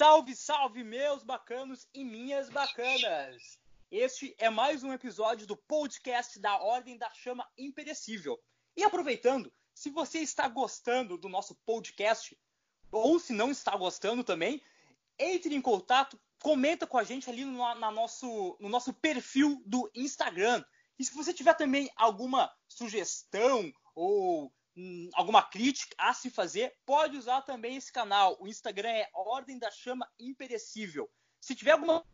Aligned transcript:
Salve, 0.00 0.34
salve, 0.34 0.82
meus 0.82 1.22
bacanos 1.22 1.86
e 1.92 2.02
minhas 2.02 2.48
bacanas! 2.48 3.58
Este 3.90 4.34
é 4.38 4.48
mais 4.48 4.82
um 4.82 4.94
episódio 4.94 5.46
do 5.46 5.54
podcast 5.54 6.40
da 6.40 6.56
Ordem 6.56 6.96
da 6.96 7.12
Chama 7.12 7.46
Imperecível. 7.58 8.40
E 8.74 8.82
aproveitando, 8.82 9.52
se 9.74 9.90
você 9.90 10.20
está 10.20 10.48
gostando 10.48 11.18
do 11.18 11.28
nosso 11.28 11.54
podcast, 11.66 12.34
ou 12.90 13.20
se 13.20 13.34
não 13.34 13.50
está 13.50 13.76
gostando 13.76 14.24
também, 14.24 14.62
entre 15.18 15.54
em 15.54 15.60
contato, 15.60 16.18
comenta 16.42 16.86
com 16.86 16.96
a 16.96 17.04
gente 17.04 17.28
ali 17.28 17.44
no, 17.44 17.58
na 17.74 17.90
nosso, 17.90 18.56
no 18.58 18.70
nosso 18.70 18.94
perfil 18.94 19.62
do 19.66 19.90
Instagram. 19.94 20.64
E 20.98 21.04
se 21.04 21.12
você 21.12 21.34
tiver 21.34 21.52
também 21.52 21.90
alguma 21.94 22.50
sugestão 22.66 23.70
ou 23.94 24.50
alguma 25.14 25.42
crítica 25.42 25.94
a 25.98 26.12
se 26.12 26.30
fazer, 26.30 26.76
pode 26.84 27.16
usar 27.16 27.42
também 27.42 27.76
esse 27.76 27.92
canal. 27.92 28.36
O 28.40 28.46
Instagram 28.46 28.90
é 28.90 29.08
Ordem 29.14 29.58
da 29.58 29.70
Chama 29.70 30.10
Imperecível. 30.18 31.10
Se 31.40 31.54
tiver 31.54 31.72
alguma 31.72 32.04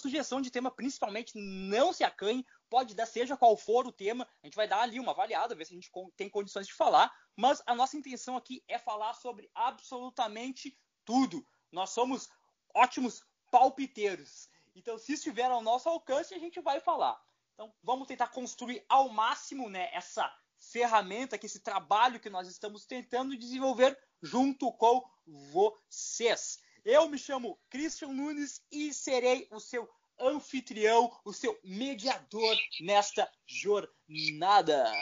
sugestão 0.00 0.40
de 0.40 0.50
tema, 0.50 0.70
principalmente, 0.70 1.32
não 1.36 1.92
se 1.92 2.02
acanhe, 2.02 2.46
pode 2.68 2.94
dar, 2.94 3.06
seja 3.06 3.36
qual 3.36 3.56
for 3.56 3.86
o 3.86 3.92
tema, 3.92 4.26
a 4.42 4.46
gente 4.46 4.56
vai 4.56 4.66
dar 4.66 4.80
ali 4.80 4.98
uma 4.98 5.12
avaliada, 5.12 5.54
ver 5.54 5.66
se 5.66 5.74
a 5.74 5.76
gente 5.76 5.90
tem 6.16 6.28
condições 6.28 6.66
de 6.66 6.72
falar, 6.72 7.12
mas 7.36 7.62
a 7.66 7.74
nossa 7.74 7.96
intenção 7.96 8.36
aqui 8.36 8.64
é 8.66 8.78
falar 8.78 9.14
sobre 9.14 9.50
absolutamente 9.54 10.76
tudo. 11.04 11.46
Nós 11.70 11.90
somos 11.90 12.30
ótimos 12.74 13.22
palpiteiros. 13.50 14.48
Então, 14.74 14.98
se 14.98 15.12
estiver 15.12 15.50
ao 15.50 15.62
nosso 15.62 15.88
alcance, 15.88 16.34
a 16.34 16.38
gente 16.38 16.60
vai 16.60 16.80
falar. 16.80 17.20
Então, 17.54 17.74
vamos 17.82 18.08
tentar 18.08 18.28
construir 18.28 18.84
ao 18.88 19.08
máximo 19.10 19.68
né, 19.68 19.90
essa 19.92 20.32
ferramenta, 20.60 21.38
que 21.38 21.46
esse 21.46 21.60
trabalho 21.60 22.20
que 22.20 22.30
nós 22.30 22.46
estamos 22.46 22.86
tentando 22.86 23.36
desenvolver 23.36 23.98
junto 24.22 24.72
com 24.72 25.02
vocês. 25.26 26.58
Eu 26.84 27.08
me 27.08 27.18
chamo 27.18 27.58
Christian 27.68 28.08
Nunes 28.08 28.62
e 28.70 28.92
serei 28.92 29.48
o 29.50 29.58
seu 29.58 29.88
anfitrião, 30.18 31.10
o 31.24 31.32
seu 31.32 31.58
mediador 31.64 32.56
nesta 32.80 33.30
jornada. 33.46 34.92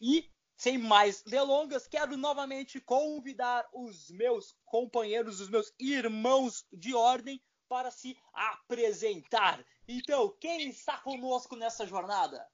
E, 0.00 0.30
sem 0.56 0.78
mais 0.78 1.22
delongas, 1.22 1.86
quero 1.86 2.16
novamente 2.16 2.80
convidar 2.80 3.68
os 3.72 4.10
meus 4.10 4.54
companheiros, 4.64 5.40
os 5.40 5.48
meus 5.48 5.72
irmãos 5.78 6.64
de 6.72 6.94
ordem, 6.94 7.42
para 7.68 7.90
se 7.90 8.16
apresentar. 8.32 9.64
Então, 9.86 10.36
quem 10.40 10.68
está 10.68 10.98
conosco 10.98 11.54
nessa 11.54 11.86
jornada? 11.86 12.44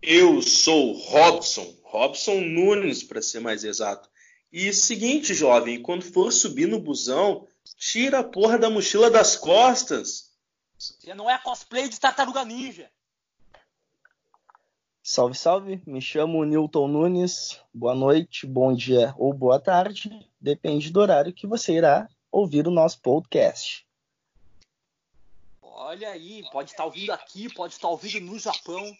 Eu 0.00 0.40
sou 0.40 0.92
Robson, 0.92 1.74
Robson 1.82 2.40
Nunes, 2.40 3.02
para 3.02 3.20
ser 3.20 3.40
mais 3.40 3.64
exato. 3.64 4.08
E 4.50 4.72
seguinte, 4.72 5.34
jovem, 5.34 5.82
quando 5.82 6.02
for 6.02 6.32
subir 6.32 6.66
no 6.66 6.80
busão, 6.80 7.46
tira 7.76 8.20
a 8.20 8.24
porra 8.24 8.58
da 8.58 8.70
mochila 8.70 9.10
das 9.10 9.36
costas. 9.36 10.32
Você 10.78 11.12
não 11.14 11.28
é 11.28 11.36
cosplay 11.38 11.88
de 11.88 11.98
tartaruga 11.98 12.44
ninja. 12.44 12.90
Salve, 15.02 15.36
salve. 15.36 15.82
Me 15.86 16.00
chamo 16.00 16.44
Newton 16.44 16.86
Nunes. 16.86 17.60
Boa 17.74 17.94
noite, 17.94 18.46
bom 18.46 18.74
dia 18.74 19.14
ou 19.18 19.32
boa 19.32 19.58
tarde. 19.58 20.10
Depende 20.40 20.90
do 20.90 21.00
horário 21.00 21.32
que 21.32 21.46
você 21.46 21.72
irá 21.72 22.08
ouvir 22.30 22.68
o 22.68 22.70
nosso 22.70 23.00
podcast. 23.00 23.86
Olha 25.62 26.10
aí, 26.10 26.44
pode 26.52 26.70
estar 26.70 26.84
ouvindo 26.84 27.10
aqui, 27.10 27.52
pode 27.52 27.72
estar 27.74 27.88
ouvindo 27.88 28.20
no 28.26 28.38
Japão. 28.38 28.94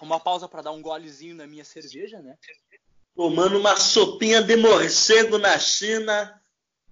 Uma 0.00 0.20
pausa 0.20 0.48
para 0.48 0.62
dar 0.62 0.72
um 0.72 0.82
golezinho 0.82 1.34
na 1.34 1.46
minha 1.46 1.64
cerveja, 1.64 2.20
né? 2.20 2.36
Tomando 3.14 3.58
uma 3.58 3.76
sopinha 3.76 4.42
de 4.42 4.56
morcego 4.56 5.38
na 5.38 5.58
China. 5.58 6.42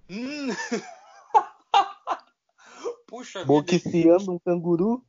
Hum. 0.08 0.48
Puxa 3.06 3.44
Boquiciando 3.44 4.32
um 4.32 4.38
canguru. 4.38 5.04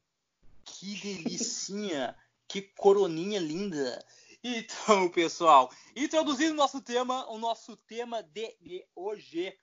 Que 0.65 0.99
delicinha! 0.99 2.17
que 2.53 2.61
coroninha 2.61 3.39
linda! 3.39 4.05
Então, 4.43 5.09
pessoal, 5.09 5.71
introduzindo 5.95 6.51
o 6.51 6.57
nosso 6.57 6.79
tema, 6.81 7.27
o 7.31 7.39
nosso 7.39 7.75
tema 7.75 8.21
de, 8.21 8.55
de 8.61 8.85
hoje. 8.95 9.57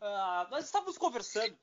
Uh, 0.00 0.50
nós 0.50 0.66
estávamos 0.66 0.96
conversando 0.96 1.58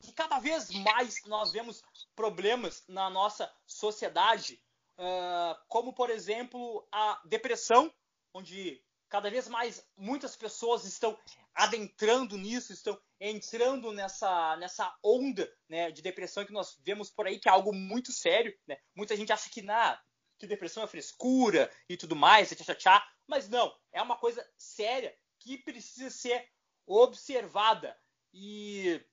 que 0.00 0.12
cada 0.12 0.38
vez 0.38 0.68
mais 0.70 1.22
nós 1.24 1.52
vemos 1.52 1.82
problemas 2.14 2.84
na 2.88 3.08
nossa 3.08 3.50
sociedade 3.64 4.60
uh, 4.98 5.56
como 5.68 5.92
por 5.92 6.10
exemplo 6.10 6.86
a 6.92 7.20
depressão, 7.24 7.92
onde 8.34 8.82
cada 9.08 9.30
vez 9.30 9.46
mais 9.46 9.86
muitas 9.96 10.34
pessoas 10.34 10.84
estão 10.84 11.18
adentrando 11.54 12.38
nisso, 12.38 12.72
estão 12.72 12.98
entrando 13.20 13.92
nessa, 13.92 14.56
nessa 14.56 14.96
onda 15.04 15.52
né, 15.68 15.90
de 15.90 16.00
depressão 16.00 16.46
que 16.46 16.52
nós 16.52 16.78
vemos 16.82 17.10
por 17.10 17.26
aí, 17.26 17.38
que 17.38 17.48
é 17.48 17.52
algo 17.52 17.74
muito 17.74 18.10
sério. 18.10 18.56
Né? 18.66 18.78
Muita 18.94 19.14
gente 19.14 19.30
acha 19.30 19.50
que, 19.50 19.60
na, 19.60 20.00
que 20.38 20.46
depressão 20.46 20.82
é 20.82 20.86
frescura 20.86 21.70
e 21.88 21.96
tudo 21.96 22.16
mais, 22.16 22.48
tchá, 22.50 22.74
tchá, 22.74 23.06
mas 23.26 23.50
não, 23.50 23.74
é 23.92 24.00
uma 24.00 24.16
coisa 24.16 24.42
séria 24.56 25.14
que 25.38 25.58
precisa 25.58 26.08
ser 26.08 26.48
observada. 26.86 27.96
E 28.32 29.04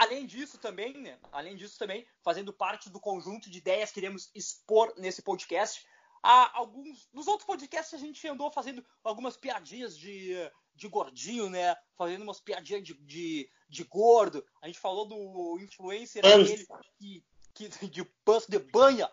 Além 0.00 0.24
disso 0.24 0.56
também, 0.56 0.94
né, 0.94 1.18
além 1.30 1.54
disso 1.54 1.78
também, 1.78 2.06
fazendo 2.24 2.54
parte 2.54 2.88
do 2.88 2.98
conjunto 2.98 3.50
de 3.50 3.58
ideias 3.58 3.92
que 3.92 4.00
iremos 4.00 4.30
expor 4.34 4.94
nesse 4.96 5.20
podcast, 5.20 5.86
há 6.22 6.56
alguns 6.56 7.06
nos 7.12 7.28
outros 7.28 7.46
podcasts 7.46 7.92
a 7.92 8.02
gente 8.02 8.26
andou 8.26 8.50
fazendo 8.50 8.82
algumas 9.04 9.36
piadinhas 9.36 9.94
de, 9.94 10.32
de 10.74 10.88
gordinho, 10.88 11.50
né? 11.50 11.76
Fazendo 11.98 12.22
umas 12.22 12.40
piadinhas 12.40 12.82
de, 12.82 12.94
de, 12.94 13.50
de 13.68 13.84
gordo. 13.84 14.42
A 14.62 14.68
gente 14.68 14.78
falou 14.78 15.04
do 15.04 15.60
influencer 15.60 16.24
aquele 16.24 16.66
que, 16.98 17.22
que 17.52 17.68
de 17.86 18.02
passo 18.24 18.50
de 18.50 18.58
banha. 18.58 19.06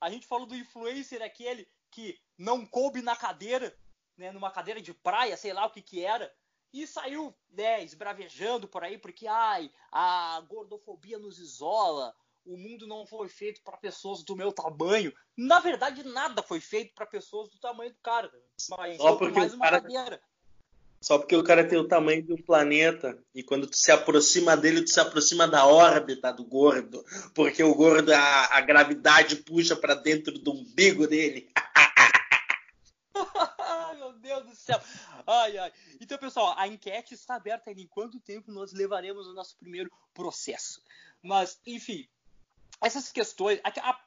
A 0.00 0.10
gente 0.10 0.26
falou 0.26 0.44
do 0.44 0.56
influencer 0.56 1.22
aquele 1.22 1.68
que 1.88 2.18
não 2.36 2.66
coube 2.66 3.00
na 3.00 3.14
cadeira, 3.14 3.72
né? 4.16 4.32
Numa 4.32 4.50
cadeira 4.50 4.82
de 4.82 4.92
praia, 4.92 5.36
sei 5.36 5.52
lá 5.52 5.66
o 5.66 5.70
que 5.70 5.80
que 5.80 6.04
era 6.04 6.34
e 6.72 6.86
saiu 6.86 7.34
né, 7.50 7.84
esbravejando 7.84 8.66
por 8.66 8.82
aí 8.82 8.96
porque 8.96 9.26
ai, 9.26 9.70
a 9.90 10.42
gordofobia 10.48 11.18
nos 11.18 11.38
isola, 11.38 12.14
o 12.44 12.56
mundo 12.56 12.86
não 12.86 13.06
foi 13.06 13.28
feito 13.28 13.60
para 13.62 13.76
pessoas 13.76 14.22
do 14.22 14.34
meu 14.34 14.52
tamanho. 14.52 15.12
Na 15.36 15.60
verdade, 15.60 16.02
nada 16.02 16.42
foi 16.42 16.60
feito 16.60 16.94
para 16.94 17.06
pessoas 17.06 17.48
do 17.50 17.58
tamanho 17.58 17.92
do 17.92 17.98
cara. 18.02 18.30
Mas 18.70 18.96
Só 18.96 19.16
porque 19.16 19.38
mais 19.38 19.54
uma 19.54 19.64
cara... 19.64 19.80
cadeira. 19.80 20.20
Só 21.00 21.18
porque 21.18 21.34
o 21.34 21.42
cara 21.42 21.66
tem 21.66 21.76
o 21.78 21.88
tamanho 21.88 22.22
de 22.22 22.32
um 22.32 22.40
planeta 22.40 23.18
e 23.34 23.42
quando 23.42 23.66
tu 23.66 23.76
se 23.76 23.90
aproxima 23.90 24.56
dele, 24.56 24.82
tu 24.82 24.90
se 24.90 25.00
aproxima 25.00 25.48
da 25.48 25.66
órbita 25.66 26.32
do 26.32 26.44
gordo, 26.44 27.04
porque 27.34 27.60
o 27.60 27.74
gordo 27.74 28.12
a, 28.12 28.56
a 28.56 28.60
gravidade 28.60 29.34
puxa 29.36 29.74
para 29.74 29.96
dentro 29.96 30.38
do 30.38 30.52
umbigo 30.52 31.08
dele. 31.08 31.50
Meu 33.98 34.12
Deus 34.12 34.44
do 34.44 34.54
céu. 34.54 34.80
Ai, 35.26 35.58
ai. 35.58 35.72
Então, 36.00 36.18
pessoal, 36.18 36.54
a 36.56 36.66
enquete 36.66 37.14
está 37.14 37.36
aberta 37.36 37.70
ainda. 37.70 37.80
Em 37.80 37.86
quanto 37.86 38.20
tempo 38.20 38.50
nós 38.50 38.72
levaremos 38.72 39.26
o 39.26 39.34
nosso 39.34 39.56
primeiro 39.56 39.90
processo? 40.12 40.82
Mas, 41.22 41.60
enfim, 41.66 42.08
essas 42.80 43.10
questões. 43.10 43.60
A, 43.62 44.00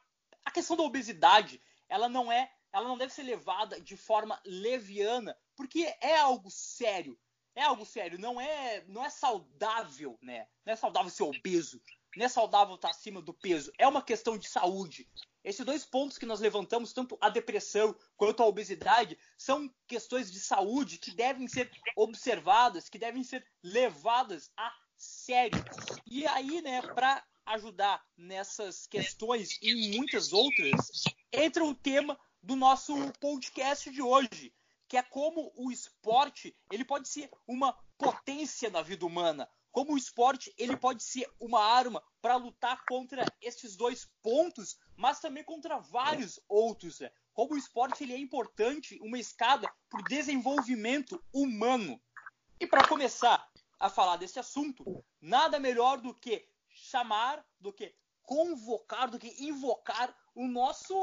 a 0.44 0.50
questão 0.50 0.76
da 0.76 0.82
obesidade, 0.82 1.60
ela 1.88 2.08
não 2.08 2.30
é. 2.30 2.52
Ela 2.72 2.88
não 2.88 2.98
deve 2.98 3.12
ser 3.12 3.22
levada 3.22 3.80
de 3.80 3.96
forma 3.96 4.40
leviana, 4.44 5.36
porque 5.56 5.94
é 6.00 6.16
algo 6.16 6.50
sério. 6.50 7.18
É 7.54 7.62
algo 7.62 7.86
sério, 7.86 8.18
não 8.18 8.38
é, 8.38 8.84
não 8.86 9.02
é 9.02 9.08
saudável, 9.08 10.18
né? 10.20 10.46
Não 10.62 10.74
é 10.74 10.76
saudável 10.76 11.10
ser 11.10 11.22
obeso, 11.22 11.80
não 12.16 12.26
é 12.26 12.28
saudável 12.28 12.74
estar 12.74 12.90
acima 12.90 13.20
do 13.20 13.34
peso. 13.34 13.70
É 13.78 13.86
uma 13.86 14.02
questão 14.02 14.38
de 14.38 14.48
saúde. 14.48 15.08
Esses 15.44 15.64
dois 15.64 15.84
pontos 15.84 16.18
que 16.18 16.26
nós 16.26 16.40
levantamos, 16.40 16.92
tanto 16.92 17.16
a 17.20 17.28
depressão 17.28 17.94
quanto 18.16 18.42
a 18.42 18.46
obesidade, 18.46 19.18
são 19.36 19.72
questões 19.86 20.32
de 20.32 20.40
saúde 20.40 20.98
que 20.98 21.14
devem 21.14 21.46
ser 21.46 21.70
observadas, 21.96 22.88
que 22.88 22.98
devem 22.98 23.22
ser 23.22 23.46
levadas 23.62 24.50
a 24.56 24.72
sério. 24.96 25.62
E 26.06 26.26
aí, 26.26 26.60
né, 26.62 26.82
para 26.82 27.22
ajudar 27.44 28.04
nessas 28.16 28.86
questões 28.86 29.58
e 29.62 29.96
muitas 29.96 30.32
outras, 30.32 31.04
entra 31.32 31.64
o 31.64 31.74
tema 31.74 32.18
do 32.42 32.56
nosso 32.56 32.94
podcast 33.20 33.90
de 33.90 34.02
hoje, 34.02 34.52
que 34.88 34.96
é 34.96 35.02
como 35.02 35.52
o 35.56 35.70
esporte 35.70 36.56
ele 36.70 36.84
pode 36.84 37.08
ser 37.08 37.30
uma 37.46 37.72
potência 37.98 38.70
na 38.70 38.82
vida 38.82 39.06
humana, 39.06 39.48
como 39.76 39.92
o 39.92 39.98
esporte 39.98 40.54
ele 40.56 40.74
pode 40.74 41.02
ser 41.02 41.30
uma 41.38 41.62
arma 41.62 42.02
para 42.22 42.36
lutar 42.36 42.82
contra 42.88 43.26
esses 43.42 43.76
dois 43.76 44.08
pontos, 44.22 44.78
mas 44.96 45.20
também 45.20 45.44
contra 45.44 45.78
vários 45.78 46.40
outros. 46.48 46.98
Né? 46.98 47.10
Como 47.34 47.52
o 47.52 47.58
esporte 47.58 48.02
ele 48.02 48.14
é 48.14 48.18
importante, 48.18 48.98
uma 49.02 49.18
escada 49.18 49.70
para 49.90 50.00
o 50.00 50.04
desenvolvimento 50.04 51.22
humano. 51.30 52.00
E 52.58 52.66
para 52.66 52.88
começar 52.88 53.46
a 53.78 53.90
falar 53.90 54.16
desse 54.16 54.38
assunto, 54.38 55.04
nada 55.20 55.60
melhor 55.60 56.00
do 56.00 56.14
que 56.14 56.48
chamar, 56.70 57.44
do 57.60 57.70
que 57.70 57.94
convocar, 58.22 59.10
do 59.10 59.18
que 59.18 59.44
invocar 59.44 60.16
o 60.34 60.48
nosso, 60.48 60.96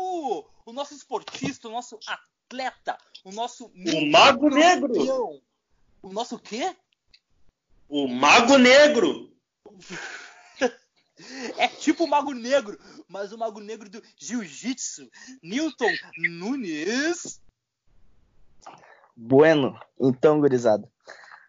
o 0.66 0.74
nosso 0.74 0.96
esportista, 0.96 1.68
o 1.68 1.72
nosso 1.72 2.00
atleta, 2.08 2.98
o 3.24 3.32
nosso 3.32 3.68
o 3.68 4.12
mago 4.12 4.50
negro. 4.50 5.44
O 6.02 6.12
nosso 6.12 6.40
quê? 6.40 6.76
O 7.96 8.08
Mago 8.08 8.58
Negro! 8.58 9.32
É 11.60 11.68
tipo 11.68 12.06
o 12.06 12.08
Mago 12.08 12.34
Negro, 12.34 12.76
mas 13.08 13.32
o 13.32 13.38
Mago 13.38 13.60
Negro 13.60 13.88
do 13.88 14.02
Jiu-Jitsu. 14.18 15.08
Newton 15.44 15.92
Nunes. 16.18 17.40
Bueno, 19.16 19.80
então, 20.00 20.40
gurizada. 20.40 20.90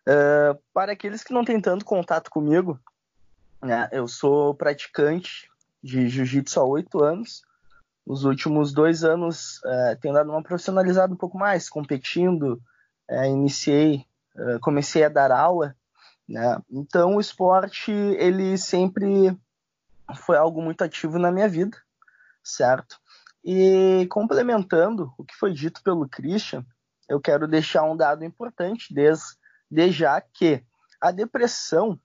Uh, 0.06 0.62
para 0.74 0.92
aqueles 0.92 1.24
que 1.24 1.32
não 1.32 1.46
têm 1.46 1.62
tanto 1.62 1.82
contato 1.82 2.30
comigo, 2.30 2.78
né, 3.62 3.88
eu 3.90 4.06
sou 4.06 4.54
praticante 4.54 5.50
de 5.82 6.10
jiu-jitsu 6.10 6.60
há 6.60 6.64
oito 6.64 7.02
anos. 7.02 7.42
Os 8.04 8.24
últimos 8.24 8.70
dois 8.70 9.02
anos 9.02 9.62
uh, 9.64 9.98
tenho 9.98 10.12
dado 10.12 10.30
uma 10.30 10.42
profissionalizada 10.42 11.10
um 11.10 11.16
pouco 11.16 11.38
mais, 11.38 11.70
competindo. 11.70 12.62
Uh, 13.10 13.24
iniciei, 13.24 14.04
uh, 14.36 14.60
comecei 14.60 15.04
a 15.04 15.08
dar 15.08 15.32
aula. 15.32 15.74
Né? 16.28 16.58
Então, 16.70 17.16
o 17.16 17.20
esporte 17.20 17.90
ele 17.90 18.56
sempre 18.56 19.36
foi 20.14 20.36
algo 20.36 20.62
muito 20.62 20.82
ativo 20.82 21.18
na 21.18 21.30
minha 21.30 21.48
vida, 21.48 21.76
certo? 22.42 22.98
E 23.44 24.06
complementando 24.10 25.12
o 25.18 25.24
que 25.24 25.34
foi 25.34 25.52
dito 25.52 25.82
pelo 25.82 26.08
Christian, 26.08 26.64
eu 27.08 27.20
quero 27.20 27.46
deixar 27.46 27.84
um 27.84 27.96
dado 27.96 28.24
importante 28.24 28.92
desde, 28.92 29.36
desde 29.70 29.98
já 29.98 30.20
que 30.20 30.62
a 31.00 31.10
depressão, 31.10 31.98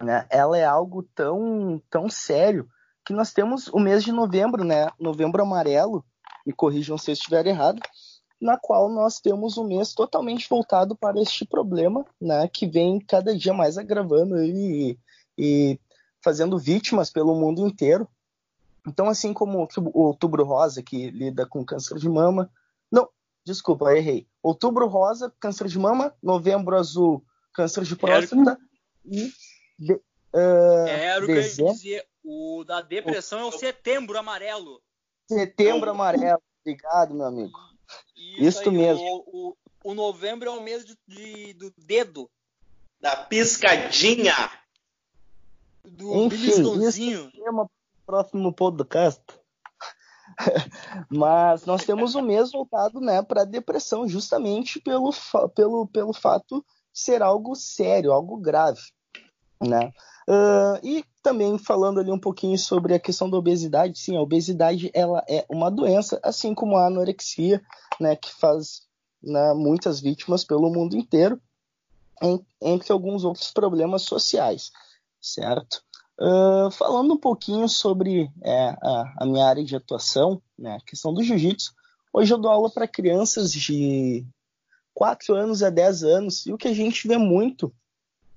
né, 0.00 0.26
ela 0.30 0.56
é 0.56 0.64
algo 0.64 1.02
tão, 1.02 1.82
tão 1.90 2.08
sério 2.08 2.68
que 3.04 3.12
nós 3.12 3.32
temos 3.32 3.66
o 3.68 3.78
mês 3.78 4.04
de 4.04 4.12
novembro, 4.12 4.62
né, 4.64 4.88
novembro 5.00 5.42
amarelo, 5.42 6.04
me 6.46 6.52
corrijam 6.52 6.96
se 6.96 7.10
eu 7.10 7.14
estiver 7.14 7.46
errado, 7.46 7.80
na 8.40 8.56
qual 8.56 8.88
nós 8.88 9.20
temos 9.20 9.58
um 9.58 9.64
mês 9.64 9.94
totalmente 9.94 10.48
voltado 10.48 10.96
para 10.96 11.20
este 11.20 11.44
problema, 11.44 12.04
né, 12.20 12.48
que 12.48 12.66
vem 12.66 13.00
cada 13.00 13.36
dia 13.36 13.52
mais 13.52 13.76
agravando 13.76 14.42
e, 14.42 14.98
e 15.36 15.78
fazendo 16.22 16.58
vítimas 16.58 17.10
pelo 17.10 17.34
mundo 17.34 17.66
inteiro. 17.66 18.08
Então, 18.86 19.08
assim 19.08 19.34
como 19.34 19.68
o 19.92 20.02
Outubro 20.02 20.44
Rosa, 20.44 20.82
que 20.82 21.10
lida 21.10 21.46
com 21.46 21.64
câncer 21.64 21.98
de 21.98 22.08
mama. 22.08 22.50
Não, 22.90 23.08
desculpa, 23.44 23.94
errei. 23.94 24.26
Outubro 24.42 24.86
Rosa, 24.86 25.32
câncer 25.38 25.68
de 25.68 25.78
mama. 25.78 26.14
Novembro 26.22 26.76
Azul, 26.76 27.22
câncer 27.52 27.84
de 27.84 27.94
próstata. 27.94 28.58
E. 29.04 29.30
De, 29.78 29.92
uh, 29.92 30.86
Era 30.86 31.22
o 31.22 31.26
que 31.26 31.32
eu 31.32 31.36
ia 31.36 31.42
dizer. 31.42 32.06
O 32.24 32.64
da 32.64 32.80
depressão 32.80 33.40
é 33.40 33.44
o 33.44 33.52
setembro 33.52 34.18
amarelo. 34.18 34.80
Setembro 35.30 35.90
amarelo. 35.90 36.40
Obrigado, 36.62 37.14
meu 37.14 37.26
amigo. 37.26 37.67
Isso, 38.36 38.60
Isso 38.60 38.70
aí, 38.70 38.76
mesmo. 38.76 39.04
O, 39.04 39.48
o, 39.48 39.90
o, 39.90 39.94
novembro 39.94 40.48
é 40.48 40.52
o 40.52 40.62
mês 40.62 40.84
de, 40.84 40.96
de, 41.06 41.52
do 41.54 41.72
dedo. 41.76 42.28
Da 43.00 43.16
piscadinha 43.16 44.34
do 45.84 46.14
Enfim, 46.24 46.86
isso 46.86 47.30
é 47.44 47.50
uma 47.50 47.70
próximo 48.04 48.52
podcast. 48.52 49.22
Mas 51.10 51.66
nós 51.66 51.84
temos 51.84 52.14
o 52.14 52.22
mesmo 52.22 52.60
voltado 52.60 53.00
né, 53.00 53.22
para 53.22 53.42
a 53.42 53.46
depressão, 53.46 54.08
justamente 54.08 54.80
pelo, 54.80 55.10
pelo, 55.54 55.86
pelo 55.86 56.12
fato 56.14 56.64
de 56.92 57.00
ser 57.00 57.22
algo 57.22 57.54
sério, 57.54 58.12
algo 58.12 58.38
grave. 58.38 58.80
Né? 59.60 59.92
Uh, 60.28 60.86
e 60.86 61.04
também 61.22 61.58
falando 61.58 62.00
ali 62.00 62.10
um 62.10 62.18
pouquinho 62.18 62.58
sobre 62.58 62.94
a 62.94 63.00
questão 63.00 63.28
da 63.28 63.36
obesidade, 63.36 63.98
sim, 63.98 64.16
a 64.16 64.20
obesidade 64.20 64.90
ela 64.94 65.24
é 65.28 65.44
uma 65.48 65.70
doença, 65.70 66.20
assim 66.22 66.54
como 66.54 66.76
a 66.76 66.86
anorexia, 66.86 67.62
né, 67.98 68.14
que 68.14 68.32
faz 68.34 68.82
né, 69.22 69.54
muitas 69.54 70.00
vítimas 70.00 70.44
pelo 70.44 70.70
mundo 70.70 70.96
inteiro, 70.96 71.40
entre 72.60 72.92
alguns 72.92 73.24
outros 73.24 73.50
problemas 73.50 74.02
sociais 74.02 74.70
certo? 75.20 75.82
Uh, 76.20 76.70
falando 76.72 77.14
um 77.14 77.18
pouquinho 77.18 77.68
sobre 77.68 78.30
é, 78.42 78.70
a, 78.82 79.14
a, 79.18 79.26
minha 79.26 79.46
área 79.46 79.64
de 79.64 79.76
atuação, 79.76 80.42
né, 80.58 80.76
a 80.76 80.80
questão 80.80 81.14
do 81.14 81.22
jiu-jitsu, 81.22 81.72
hoje 82.12 82.32
eu 82.32 82.38
dou 82.38 82.50
aula 82.50 82.68
para 82.70 82.88
crianças 82.88 83.52
de 83.52 84.26
4 84.94 85.34
anos 85.34 85.62
a 85.62 85.70
10 85.70 86.02
anos, 86.02 86.46
e 86.46 86.52
o 86.52 86.58
que 86.58 86.66
a 86.66 86.74
gente 86.74 87.06
vê 87.06 87.16
muito 87.16 87.72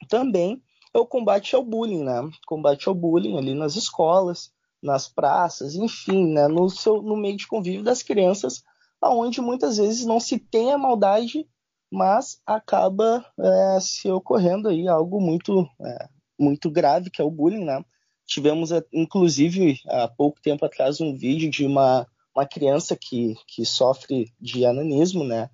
também 0.07 0.61
é 0.93 0.99
o 0.99 1.05
combate 1.05 1.55
ao 1.55 1.63
bullying, 1.63 2.03
né? 2.03 2.29
Combate 2.45 2.87
ao 2.87 2.95
bullying 2.95 3.37
ali 3.37 3.53
nas 3.53 3.75
escolas, 3.75 4.51
nas 4.81 5.07
praças, 5.07 5.75
enfim, 5.75 6.33
né? 6.33 6.47
no, 6.47 6.69
seu, 6.69 7.01
no 7.01 7.15
meio 7.15 7.37
de 7.37 7.47
convívio 7.47 7.83
das 7.83 8.01
crianças, 8.01 8.63
aonde 8.99 9.39
muitas 9.39 9.77
vezes 9.77 10.05
não 10.05 10.19
se 10.19 10.39
tem 10.39 10.73
a 10.73 10.77
maldade, 10.77 11.47
mas 11.91 12.41
acaba 12.45 13.25
é, 13.39 13.79
se 13.79 14.09
ocorrendo 14.09 14.69
aí 14.69 14.87
algo 14.87 15.21
muito 15.21 15.67
é, 15.81 16.09
muito 16.39 16.71
grave, 16.71 17.11
que 17.11 17.21
é 17.21 17.25
o 17.25 17.31
bullying, 17.31 17.63
né? 17.63 17.83
Tivemos, 18.25 18.71
é, 18.71 18.83
inclusive, 18.93 19.79
há 19.87 20.07
pouco 20.07 20.41
tempo 20.41 20.65
atrás, 20.65 20.99
um 20.99 21.15
vídeo 21.15 21.49
de 21.49 21.65
uma, 21.65 22.07
uma 22.33 22.47
criança 22.47 22.95
que, 22.95 23.35
que 23.45 23.65
sofre 23.65 24.31
de 24.39 24.65
ananismo, 24.65 25.23
né? 25.23 25.49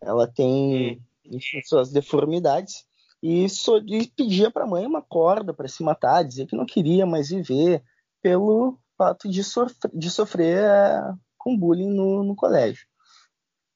Ela 0.00 0.26
tem 0.26 1.02
enfim, 1.24 1.60
suas 1.62 1.90
deformidades 1.90 2.84
e, 3.22 3.48
so, 3.48 3.78
e 3.78 4.06
pedia 4.08 4.50
para 4.50 4.64
a 4.64 4.66
mãe 4.66 4.86
uma 4.86 5.02
corda 5.02 5.52
para 5.52 5.68
se 5.68 5.82
matar, 5.82 6.24
dizia 6.24 6.46
que 6.46 6.56
não 6.56 6.66
queria 6.66 7.04
mais 7.04 7.30
viver 7.30 7.82
pelo 8.22 8.78
fato 8.96 9.28
de, 9.28 9.42
sofrer, 9.44 9.90
de 9.92 10.10
sofrer 10.10 10.58
é, 10.58 11.14
com 11.38 11.56
bullying 11.56 11.90
no, 11.90 12.22
no 12.22 12.34
colégio. 12.34 12.86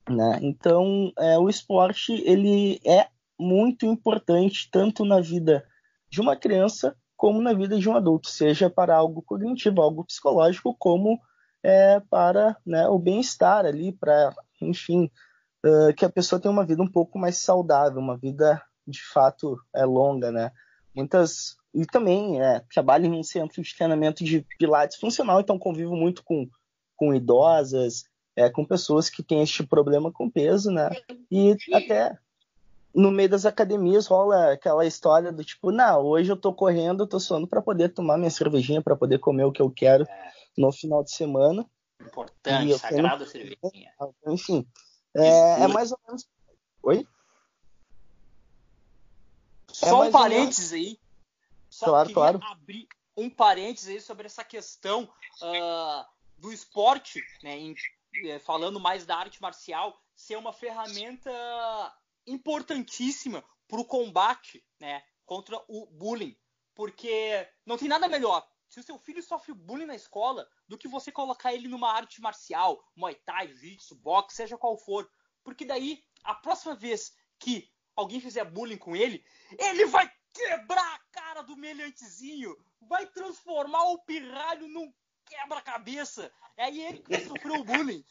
Né? 0.09 0.39
Então, 0.43 1.13
é, 1.19 1.39
o 1.39 1.49
esporte 1.49 2.13
ele 2.27 2.81
é 2.85 3.09
muito 3.39 3.87
importante 3.87 4.69
tanto 4.71 5.05
na 5.05 5.21
vida 5.21 5.67
de 6.09 6.21
uma 6.21 6.37
criança 6.37 6.97
como 7.17 7.41
na 7.41 7.53
vida 7.53 7.79
de 7.79 7.89
um 7.89 7.97
adulto, 7.97 8.29
seja 8.29 8.69
para 8.69 8.97
algo 8.97 9.23
cognitivo, 9.23 9.81
algo 9.81 10.05
psicológico, 10.05 10.77
como 10.79 11.19
é, 11.63 12.01
para 12.01 12.57
né, 12.67 12.87
o 12.89 12.99
bem-estar 12.99 13.65
ali, 13.65 13.93
para, 13.93 14.35
enfim, 14.61 15.11
uh, 15.65 15.95
que 15.97 16.05
a 16.05 16.11
pessoa 16.11 16.39
tenha 16.39 16.53
uma 16.53 16.67
vida 16.67 16.83
um 16.83 16.91
pouco 16.91 17.19
mais 17.19 17.39
saudável, 17.39 17.99
uma 17.99 18.17
vida 18.17 18.63
de 18.87 19.03
fato 19.03 19.59
é 19.75 19.85
longa, 19.85 20.31
né? 20.31 20.51
Muitas 20.95 21.57
e 21.75 21.85
também 21.85 22.41
é, 22.41 22.61
trabalho 22.73 23.07
em 23.07 23.19
um 23.19 23.23
centro 23.23 23.61
de 23.61 23.75
treinamento 23.75 24.23
de 24.23 24.47
pilates 24.59 24.97
funcional, 24.97 25.41
então 25.41 25.59
convivo 25.59 25.97
muito 25.97 26.23
com, 26.23 26.49
com 26.95 27.13
idosas, 27.13 28.05
é, 28.37 28.49
com 28.49 28.65
pessoas 28.65 29.11
que 29.11 29.23
têm 29.23 29.43
este 29.43 29.67
problema 29.67 30.13
com 30.13 30.31
peso, 30.31 30.71
né? 30.71 30.91
E 31.29 31.57
até 31.73 32.17
no 32.95 33.11
meio 33.11 33.29
das 33.29 33.45
academias 33.45 34.07
rola 34.07 34.53
aquela 34.53 34.87
história 34.87 35.33
do 35.33 35.45
tipo, 35.45 35.73
não, 35.73 36.03
hoje 36.03 36.31
eu 36.31 36.37
tô 36.37 36.53
correndo, 36.55 37.03
eu 37.03 37.09
tô 37.09 37.19
suando 37.19 37.49
para 37.49 37.61
poder 37.61 37.89
tomar 37.89 38.17
minha 38.17 38.31
cervejinha, 38.31 38.81
para 38.81 38.95
poder 38.95 39.19
comer 39.19 39.45
o 39.45 39.53
que 39.53 39.61
eu 39.61 39.69
quero 39.69 40.05
é. 40.05 40.33
no 40.57 40.71
final 40.71 41.03
de 41.03 41.11
semana. 41.11 41.67
Importante, 42.01 42.79
sagrada 42.79 43.27
cervejinha. 43.27 43.91
Enfim, 44.29 44.65
é, 45.17 45.63
é, 45.63 45.67
mais 45.67 45.91
ou 45.91 45.99
menos. 46.07 46.29
Oi? 46.85 47.05
Só 49.75 50.05
é 50.05 50.09
um 50.09 50.13
parênteses 50.13 50.73
aí. 50.73 51.01
Só 51.69 51.87
claro, 51.87 52.13
claro. 52.13 52.41
abrir 52.45 52.87
um 53.17 53.29
parênteses 53.29 53.89
aí 53.89 54.01
sobre 54.01 54.27
essa 54.27 54.45
questão 54.45 55.03
uh, 55.43 56.05
do 56.39 56.53
esporte, 56.53 57.21
né, 57.43 57.59
em, 57.59 57.75
eh, 58.27 58.39
falando 58.39 58.79
mais 58.79 59.05
da 59.05 59.17
arte 59.17 59.43
marcial, 59.43 60.01
ser 60.15 60.37
uma 60.37 60.53
ferramenta 60.53 61.33
importantíssima 62.25 63.45
para 63.67 63.81
o 63.81 63.85
combate 63.85 64.65
né, 64.79 65.03
contra 65.27 65.61
o 65.67 65.87
bullying. 65.87 66.37
Porque 66.73 67.49
não 67.67 67.77
tem 67.77 67.89
nada 67.89 68.09
melhor. 68.09 68.47
Se 68.69 68.79
o 68.79 68.83
seu 68.83 68.99
filho 68.99 69.23
sofre 69.23 69.53
bullying 69.53 69.87
na 69.87 69.95
escola, 69.95 70.49
do 70.69 70.79
que 70.79 70.89
você 70.89 71.11
colocar 71.11 71.53
ele 71.53 71.69
numa 71.69 71.91
arte 71.91 72.21
marcial, 72.21 72.83
Muay 72.97 73.15
Thai, 73.17 73.49
Jiu-Jitsu, 73.49 73.97
boxe, 73.97 74.37
seja 74.37 74.57
qual 74.57 74.77
for. 74.77 75.09
Porque 75.43 75.65
daí, 75.65 76.03
a 76.23 76.35
próxima 76.35 76.75
vez 76.75 77.17
que 77.39 77.69
alguém 77.97 78.21
fizer 78.21 78.45
bullying 78.45 78.77
com 78.77 78.95
ele, 78.95 79.25
ele 79.59 79.87
vai 79.87 80.11
quebrar 80.33 80.95
a 80.95 80.99
cara 81.13 81.43
do 81.43 81.57
meliantezinho, 81.57 82.57
vai 82.83 83.07
transformar 83.07 83.85
o 83.85 83.99
pirralho 83.99 84.69
num 84.69 84.93
quebra-cabeça. 85.25 86.31
É 86.57 86.65
aí 86.65 86.81
ele 86.81 86.99
que 86.99 87.19
sofreu 87.21 87.65
bullying. 87.65 88.05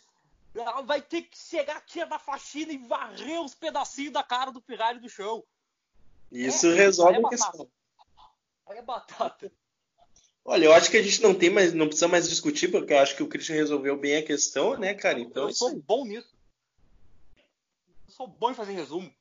Ela 0.55 0.81
vai 0.81 1.01
ter 1.01 1.23
que 1.23 1.37
chegar 1.37 1.77
a 1.77 1.81
tia 1.81 2.05
da 2.05 2.19
faxina 2.19 2.71
e 2.71 2.77
varrer 2.77 3.41
os 3.41 3.55
pedacinhos 3.55 4.13
da 4.13 4.23
cara 4.23 4.51
do 4.51 4.61
Ferrari 4.61 4.99
do 4.99 5.09
chão. 5.09 5.43
Isso 6.31 6.67
é, 6.67 6.75
resolve 6.75 7.15
é 7.15 7.25
a 7.25 7.29
questão. 7.29 7.69
É 8.69 8.81
batata. 8.81 9.51
Olha, 10.45 10.65
eu 10.65 10.73
acho 10.73 10.91
que 10.91 10.97
a 10.97 11.01
gente 11.01 11.21
não 11.21 11.33
tem 11.33 11.49
mais, 11.49 11.73
não 11.73 11.87
precisa 11.87 12.07
mais 12.07 12.27
discutir, 12.27 12.69
porque 12.69 12.93
eu 12.93 12.99
acho 12.99 13.15
que 13.15 13.23
o 13.23 13.27
Christian 13.27 13.55
resolveu 13.55 13.97
bem 13.97 14.17
a 14.17 14.25
questão, 14.25 14.77
né, 14.77 14.93
cara? 14.93 15.19
Então. 15.19 15.47
Eu 15.47 15.53
sou 15.53 15.75
bom 15.81 16.05
nisso. 16.05 16.35
Eu 18.07 18.13
sou 18.13 18.27
bom 18.27 18.51
em 18.51 18.55
fazer 18.55 18.73
resumo. 18.73 19.13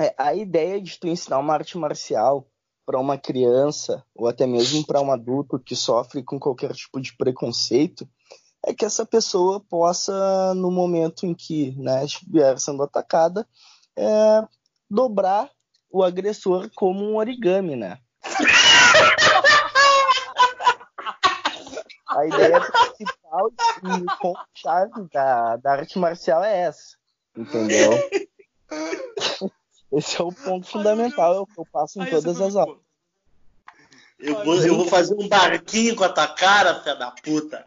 É, 0.00 0.14
a 0.18 0.34
ideia 0.34 0.80
de 0.80 0.98
tu 0.98 1.06
ensinar 1.06 1.38
uma 1.38 1.54
arte 1.54 1.78
marcial 1.78 2.48
para 2.84 2.98
uma 2.98 3.16
criança 3.16 4.04
ou 4.14 4.28
até 4.28 4.46
mesmo 4.46 4.84
para 4.86 5.00
um 5.00 5.12
adulto 5.12 5.58
que 5.58 5.76
sofre 5.76 6.22
com 6.22 6.38
qualquer 6.38 6.72
tipo 6.72 7.00
de 7.00 7.16
preconceito 7.16 8.08
é 8.66 8.74
que 8.74 8.84
essa 8.84 9.04
pessoa 9.06 9.60
possa, 9.60 10.54
no 10.54 10.70
momento 10.70 11.26
em 11.26 11.34
que 11.34 11.72
né, 11.78 12.04
estiver 12.04 12.58
sendo 12.58 12.82
atacada, 12.82 13.46
é, 13.96 14.42
dobrar 14.90 15.50
o 15.90 16.02
agressor 16.02 16.70
como 16.74 17.04
um 17.04 17.16
origami, 17.16 17.76
né? 17.76 17.98
A 22.08 22.26
ideia 22.26 22.60
principal 22.60 23.50
e 23.82 24.18
ponto-chave 24.20 25.08
da, 25.12 25.56
da 25.56 25.72
arte 25.72 25.98
marcial 25.98 26.42
é 26.42 26.62
essa, 26.62 26.96
entendeu? 27.36 27.90
Esse 29.94 30.20
é 30.20 30.24
o 30.24 30.32
ponto 30.32 30.66
fundamental, 30.66 31.34
é 31.34 31.40
o 31.40 31.46
que 31.46 31.58
eu 31.58 31.66
passo 31.66 32.02
em 32.02 32.10
todas 32.10 32.40
as 32.40 32.56
aulas. 32.56 32.78
Eu 34.18 34.44
vou, 34.44 34.56
eu 34.56 34.76
vou 34.76 34.88
fazer 34.88 35.14
um 35.14 35.28
barquinho 35.28 35.94
com 35.94 36.04
a 36.04 36.08
tua 36.08 36.28
cara, 36.28 36.80
filha 36.80 36.96
da 36.96 37.10
puta. 37.10 37.66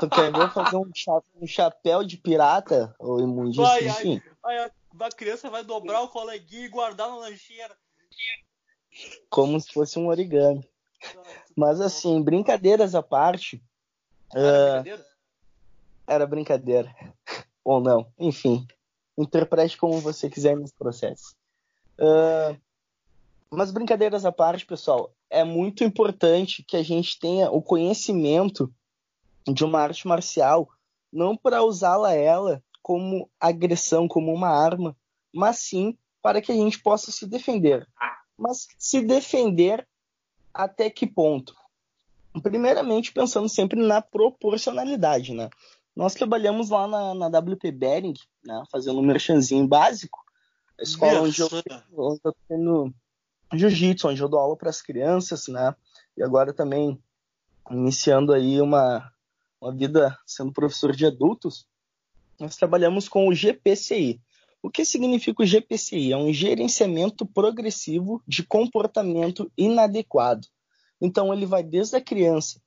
Tu 0.00 0.08
quer 0.08 0.32
ver 0.32 0.50
fazer 0.50 0.76
um, 0.76 0.90
chapéu, 0.94 1.22
um 1.40 1.46
chapéu 1.46 2.04
de 2.04 2.16
pirata? 2.16 2.94
Ou 2.98 3.20
imundício, 3.20 3.86
enfim? 3.86 4.22
Ai, 4.44 4.58
ai, 4.58 4.70
a 5.00 5.10
criança 5.10 5.50
vai 5.50 5.62
dobrar 5.62 6.02
o 6.02 6.08
coleguinha 6.08 6.66
e 6.66 6.68
guardar 6.68 7.08
na 7.08 7.16
lancheira. 7.16 7.76
Como 9.28 9.60
se 9.60 9.72
fosse 9.72 9.98
um 9.98 10.08
origami. 10.08 10.66
Mas 11.56 11.80
assim, 11.80 12.22
brincadeiras 12.22 12.94
à 12.94 13.02
parte. 13.02 13.62
Era 14.32 14.46
uh, 14.46 14.82
brincadeira? 14.82 15.06
Era 16.06 16.26
brincadeira. 16.26 16.96
Ou 17.64 17.80
não. 17.80 18.10
Enfim. 18.18 18.66
Interprete 19.16 19.76
como 19.76 20.00
você 20.00 20.28
quiser 20.28 20.56
nesse 20.56 20.74
processo. 20.74 21.36
Uh, 21.98 22.58
mas 23.50 23.70
brincadeiras 23.70 24.24
à 24.24 24.32
parte, 24.32 24.66
pessoal, 24.66 25.12
é 25.30 25.44
muito 25.44 25.84
importante 25.84 26.62
que 26.62 26.76
a 26.76 26.82
gente 26.82 27.18
tenha 27.18 27.50
o 27.50 27.62
conhecimento 27.62 28.72
de 29.46 29.64
uma 29.64 29.80
arte 29.80 30.06
marcial, 30.06 30.68
não 31.12 31.36
para 31.36 31.62
usá-la 31.62 32.12
ela 32.14 32.62
como 32.82 33.28
agressão, 33.40 34.08
como 34.08 34.32
uma 34.32 34.48
arma, 34.48 34.96
mas 35.32 35.58
sim 35.58 35.96
para 36.22 36.40
que 36.40 36.52
a 36.52 36.54
gente 36.54 36.78
possa 36.78 37.12
se 37.12 37.26
defender. 37.26 37.86
Mas 38.36 38.66
se 38.78 39.00
defender 39.00 39.86
até 40.52 40.88
que 40.88 41.06
ponto? 41.06 41.54
Primeiramente, 42.42 43.12
pensando 43.12 43.48
sempre 43.48 43.80
na 43.80 44.02
proporcionalidade, 44.02 45.32
né? 45.32 45.48
Nós 45.94 46.14
trabalhamos 46.14 46.70
lá 46.70 46.88
na, 46.88 47.14
na 47.14 47.38
WP 47.38 47.70
Bering, 47.70 48.14
né, 48.44 48.64
fazendo 48.70 48.98
um 48.98 49.06
merchanzinho 49.06 49.66
básico, 49.66 50.23
a 50.78 50.82
escola 50.82 51.20
onde 51.22 51.40
eu, 51.40 51.48
onde 53.52 53.64
eu 53.64 53.70
jiu-jitsu, 53.70 54.08
onde 54.08 54.22
eu 54.22 54.28
dou 54.28 54.40
aula 54.40 54.56
para 54.56 54.70
as 54.70 54.82
crianças, 54.82 55.48
né? 55.48 55.74
E 56.16 56.22
agora 56.22 56.52
também 56.52 57.00
iniciando 57.70 58.32
aí 58.32 58.60
uma, 58.60 59.10
uma 59.60 59.74
vida 59.74 60.16
sendo 60.26 60.52
professor 60.52 60.94
de 60.94 61.06
adultos, 61.06 61.66
nós 62.38 62.56
trabalhamos 62.56 63.08
com 63.08 63.28
o 63.28 63.34
GPCI. 63.34 64.20
O 64.62 64.70
que 64.70 64.84
significa 64.84 65.42
o 65.42 65.46
GPCI? 65.46 66.12
É 66.12 66.16
um 66.16 66.32
gerenciamento 66.32 67.26
progressivo 67.26 68.22
de 68.26 68.42
comportamento 68.42 69.50
inadequado. 69.56 70.46
Então, 71.00 71.32
ele 71.32 71.44
vai 71.44 71.62
desde 71.62 71.96
a 71.96 72.00
criança, 72.00 72.60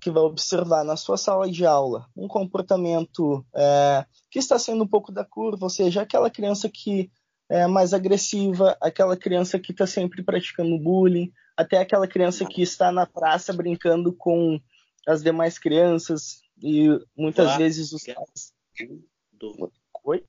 que 0.00 0.10
vai 0.10 0.22
observar 0.22 0.84
na 0.84 0.96
sua 0.96 1.16
sala 1.16 1.50
de 1.50 1.64
aula 1.64 2.06
um 2.14 2.28
comportamento 2.28 3.44
é, 3.54 4.04
que 4.30 4.38
está 4.38 4.58
sendo 4.58 4.84
um 4.84 4.86
pouco 4.86 5.10
da 5.10 5.24
curva, 5.24 5.64
ou 5.64 5.70
seja, 5.70 6.02
aquela 6.02 6.30
criança 6.30 6.68
que 6.68 7.10
é 7.48 7.66
mais 7.66 7.94
agressiva, 7.94 8.76
aquela 8.80 9.16
criança 9.16 9.58
que 9.58 9.72
está 9.72 9.86
sempre 9.86 10.22
praticando 10.22 10.78
bullying, 10.78 11.32
até 11.56 11.78
aquela 11.78 12.06
criança 12.06 12.44
que 12.44 12.62
está 12.62 12.92
na 12.92 13.06
praça 13.06 13.52
brincando 13.52 14.12
com 14.12 14.60
as 15.06 15.22
demais 15.22 15.58
crianças 15.58 16.42
e 16.62 16.88
muitas 17.16 17.56
vezes 17.56 17.92
os 17.92 18.04
pais. 18.04 18.52
Oi? 20.04 20.24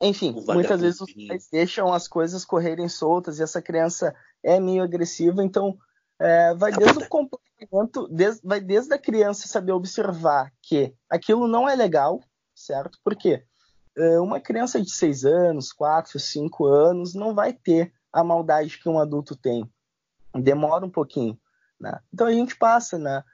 Enfim, 0.00 0.32
muitas 0.46 0.80
vezes 0.80 1.00
os 1.00 1.12
pais 1.12 1.48
deixam 1.50 1.92
as 1.92 2.06
coisas 2.06 2.44
correrem 2.44 2.88
soltas 2.88 3.38
e 3.38 3.42
essa 3.42 3.60
criança 3.60 4.14
é 4.42 4.60
meio 4.60 4.82
agressiva, 4.82 5.44
então 5.44 5.76
é, 6.18 6.54
vai 6.54 6.72
desde 6.72 7.04
o 7.04 7.08
comportamento, 7.08 8.08
vai 8.44 8.60
desde 8.60 8.94
a 8.94 8.98
criança 8.98 9.48
saber 9.48 9.72
observar 9.72 10.52
que 10.62 10.94
aquilo 11.08 11.48
não 11.48 11.68
é 11.68 11.74
legal, 11.74 12.22
certo? 12.54 12.98
Por 13.02 13.16
quê? 13.16 13.44
É, 13.96 14.20
uma 14.20 14.40
criança 14.40 14.80
de 14.80 14.90
6 14.90 15.24
anos, 15.24 15.72
4, 15.72 16.18
5 16.18 16.66
anos 16.66 17.14
não 17.14 17.34
vai 17.34 17.52
ter 17.52 17.92
a 18.12 18.22
maldade 18.24 18.78
que 18.78 18.88
um 18.88 18.98
adulto 18.98 19.36
tem. 19.36 19.68
Demora 20.34 20.84
um 20.84 20.90
pouquinho. 20.90 21.38
Né? 21.78 21.98
Então 22.12 22.26
a 22.26 22.32
gente 22.32 22.56
passa 22.56 22.98
né, 22.98 23.24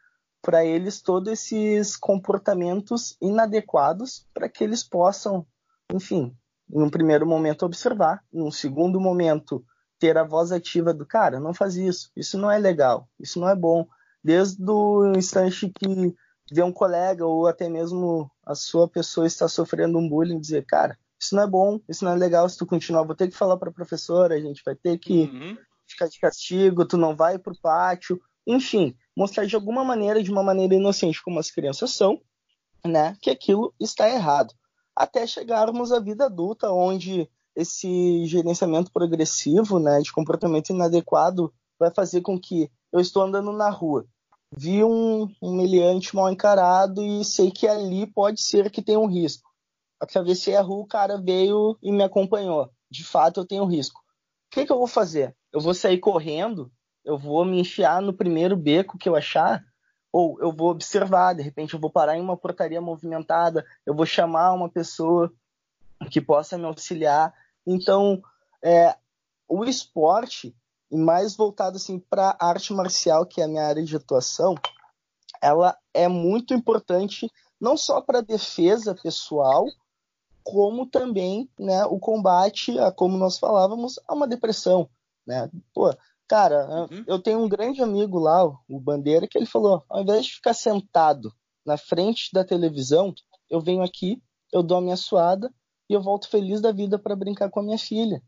para 0.41 0.65
eles 0.65 1.03
todos 1.03 1.33
esses 1.33 1.97
comportamentos 1.97 3.17
inadequados 3.21 4.27
para 4.33 4.49
que 4.49 4.63
eles 4.63 4.83
possam, 4.83 5.47
enfim, 5.93 6.37
em 6.71 6.83
um 6.83 6.91
primeiro 6.91 7.27
momento 7.27 7.65
observar, 7.65 8.23
em 8.33 8.43
um 8.43 8.51
segundo 8.51 9.01
momento 9.01 9.65
ter 9.99 10.17
a 10.19 10.25
voz 10.25 10.53
ativa 10.53 10.93
do 10.93 11.07
cara, 11.07 11.41
não 11.41 11.55
faz 11.55 11.77
isso, 11.77 12.11
isso 12.15 12.39
não 12.39 12.51
é 12.51 12.59
legal, 12.59 13.09
isso 13.19 13.41
não 13.41 13.49
é 13.49 13.55
bom. 13.55 13.87
Desde 14.23 14.63
o 14.69 15.13
instante 15.17 15.71
que 15.71 16.15
ver 16.51 16.63
um 16.63 16.73
colega 16.73 17.27
ou 17.27 17.47
até 17.47 17.69
mesmo 17.69 18.31
a 18.45 18.55
sua 18.55 18.89
pessoa 18.89 19.27
está 19.27 19.49
sofrendo 19.49 19.99
um 19.99 20.09
bullying, 20.09 20.39
dizer, 20.39 20.65
cara, 20.65 20.99
isso 21.19 21.35
não 21.35 21.43
é 21.43 21.47
bom, 21.47 21.81
isso 21.89 22.05
não 22.05 22.13
é 22.13 22.15
legal, 22.15 22.49
se 22.49 22.57
tu 22.57 22.67
continuar, 22.67 23.03
vou 23.03 23.15
ter 23.15 23.29
que 23.29 23.37
falar 23.37 23.57
para 23.57 23.71
a 23.71 23.75
professora, 23.75 24.35
a 24.35 24.41
gente 24.41 24.63
vai 24.65 24.75
ter 24.75 24.99
que 24.99 25.23
uhum. 25.23 25.57
ficar 25.87 26.09
de 26.09 26.21
castigo, 26.21 26.87
tu 26.87 26.97
não 26.97 27.17
vai 27.17 27.39
para 27.39 27.53
o 27.53 27.61
pátio, 27.61 28.21
enfim, 28.47 28.95
mostrar 29.17 29.47
de 29.47 29.57
alguma 29.57 29.83
maneira, 29.83 30.23
de 30.23 30.31
uma 30.31 30.43
maneira 30.43 30.75
inocente 30.75 31.23
como 31.23 31.39
as 31.39 31.51
crianças 31.51 31.93
são, 31.93 32.21
né, 32.85 33.17
que 33.21 33.31
aquilo 33.31 33.75
está 33.81 34.09
errado. 34.09 34.55
Até 34.95 35.27
chegarmos 35.27 35.91
à 35.93 35.99
vida 35.99 36.27
adulta, 36.27 36.71
onde 36.71 37.29
esse 37.55 38.25
gerenciamento 38.27 38.93
progressivo, 38.93 39.79
né, 39.79 40.01
de 40.01 40.13
comportamento 40.13 40.71
inadequado 40.71 41.53
vai 41.79 41.91
fazer 41.91 42.21
com 42.21 42.39
que 42.39 42.71
eu 42.93 43.01
estou 43.01 43.23
andando 43.23 43.53
na 43.53 43.71
rua, 43.71 44.07
vi 44.57 44.83
um, 44.83 45.29
um 45.43 45.55
meliante 45.55 46.17
mal 46.17 46.31
encarado 46.33 47.05
e 47.05 47.25
sei 47.25 47.51
que 47.51 47.69
ali 47.69 48.07
pode 48.07 48.41
ser 48.41 48.71
que 48.71 48.81
tenha 48.81 48.99
um 48.99 49.07
risco. 49.07 49.51
Atravessei 50.01 50.57
a 50.57 50.63
rua, 50.63 50.83
o 50.83 50.87
cara 50.87 51.21
veio 51.21 51.77
e 51.83 51.93
me 51.93 52.03
acompanhou. 52.03 52.71
De 52.91 53.05
fato, 53.05 53.41
eu 53.41 53.47
tenho 53.47 53.65
risco. 53.67 54.01
O 54.01 54.55
que, 54.55 54.65
que 54.65 54.73
eu 54.73 54.79
vou 54.79 54.87
fazer? 54.87 55.37
Eu 55.53 55.61
vou 55.61 55.75
sair 55.75 55.99
correndo? 55.99 56.73
Eu 57.05 57.19
vou 57.19 57.45
me 57.45 57.61
enfiar 57.61 58.01
no 58.01 58.13
primeiro 58.13 58.57
beco 58.57 58.99
que 58.99 59.09
eu 59.09 59.15
achar? 59.15 59.63
Ou 60.11 60.41
eu 60.41 60.51
vou 60.51 60.71
observar, 60.71 61.35
de 61.35 61.43
repente 61.43 61.75
eu 61.75 61.81
vou 61.81 61.91
parar 61.91 62.17
em 62.17 62.21
uma 62.21 62.37
portaria 62.37 62.81
movimentada, 62.81 63.67
eu 63.85 63.95
vou 63.95 64.07
chamar 64.07 64.55
uma 64.55 64.69
pessoa 64.69 65.31
que 66.11 66.21
possa 66.21 66.57
me 66.57 66.65
auxiliar. 66.65 67.35
Então, 67.67 68.23
é, 68.63 68.97
o 69.49 69.65
esporte 69.65 70.55
e 70.91 70.97
mais 70.97 71.37
voltado 71.37 71.77
assim 71.77 71.99
para 71.99 72.37
arte 72.41 72.73
marcial, 72.73 73.27
que 73.27 73.41
é 73.41 73.45
a 73.45 73.49
minha 73.49 73.65
área 73.65 73.83
de 73.83 73.97
atuação, 73.97 74.55
ela 75.43 75.77
é 75.93 76.09
muito 76.09 76.55
importante 76.55 77.31
não 77.61 77.77
só 77.77 78.01
para 78.01 78.21
defesa 78.21 78.95
pessoal, 78.95 79.67
como 80.43 80.87
também, 80.87 81.51
né, 81.59 81.85
o 81.87 81.99
combate 81.99 82.79
a 82.79 82.93
como 82.93 83.17
nós 83.17 83.39
falávamos, 83.39 83.99
a 84.07 84.15
uma 84.15 84.29
depressão, 84.29 84.89
né? 85.27 85.51
Pô, 85.75 85.93
cara, 86.29 86.87
uhum. 86.91 87.05
eu 87.07 87.21
tenho 87.21 87.43
um 87.43 87.49
grande 87.49 87.83
amigo 87.83 88.19
lá, 88.19 88.45
o 88.45 88.81
Bandeira, 88.81 89.27
que 89.27 89.37
ele 89.37 89.47
falou, 89.47 89.83
ao 89.89 90.03
invés 90.03 90.27
de 90.27 90.35
ficar 90.35 90.55
sentado 90.55 91.33
na 91.65 91.77
frente 91.77 92.31
da 92.33 92.45
televisão, 92.45 93.13
eu 93.51 93.61
venho 93.61 93.83
aqui, 93.83 94.23
eu 94.53 94.63
dou 94.63 94.79
a 94.79 94.81
minha 94.81 94.97
suada 94.97 95.53
e 95.89 95.95
eu 95.95 96.01
volto 96.01 96.29
feliz 96.29 96.61
da 96.61 96.71
vida 96.71 96.99
para 96.99 97.17
brincar 97.17 97.51
com 97.51 97.61
a 97.61 97.63
minha 97.63 97.79
filha. 97.79 98.23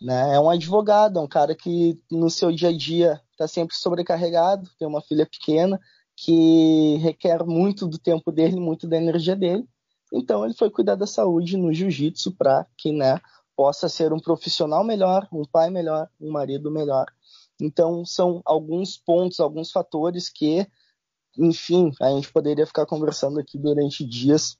Né? 0.00 0.34
É 0.34 0.40
um 0.40 0.48
advogado, 0.48 1.18
é 1.18 1.22
um 1.22 1.28
cara 1.28 1.54
que 1.54 2.00
no 2.10 2.30
seu 2.30 2.52
dia 2.52 2.68
a 2.68 2.76
dia 2.76 3.20
está 3.32 3.48
sempre 3.48 3.74
sobrecarregado, 3.74 4.68
tem 4.78 4.86
uma 4.86 5.02
filha 5.02 5.26
pequena 5.26 5.80
que 6.16 6.96
requer 6.96 7.44
muito 7.44 7.86
do 7.86 7.98
tempo 7.98 8.32
dele, 8.32 8.58
muito 8.58 8.86
da 8.86 8.96
energia 8.96 9.36
dele. 9.36 9.64
Então 10.12 10.44
ele 10.44 10.54
foi 10.54 10.70
cuidar 10.70 10.94
da 10.94 11.06
saúde 11.06 11.56
no 11.56 11.72
jiu-jitsu 11.72 12.32
para 12.36 12.66
que 12.76 12.92
né, 12.92 13.20
possa 13.56 13.88
ser 13.88 14.12
um 14.12 14.20
profissional 14.20 14.82
melhor, 14.82 15.28
um 15.32 15.44
pai 15.44 15.70
melhor, 15.70 16.08
um 16.20 16.30
marido 16.30 16.70
melhor. 16.70 17.06
Então 17.60 18.04
são 18.04 18.40
alguns 18.44 18.96
pontos, 18.96 19.40
alguns 19.40 19.70
fatores 19.70 20.28
que, 20.28 20.66
enfim, 21.36 21.92
a 22.00 22.10
gente 22.10 22.32
poderia 22.32 22.66
ficar 22.66 22.86
conversando 22.86 23.38
aqui 23.38 23.58
durante 23.58 24.04
dias 24.04 24.56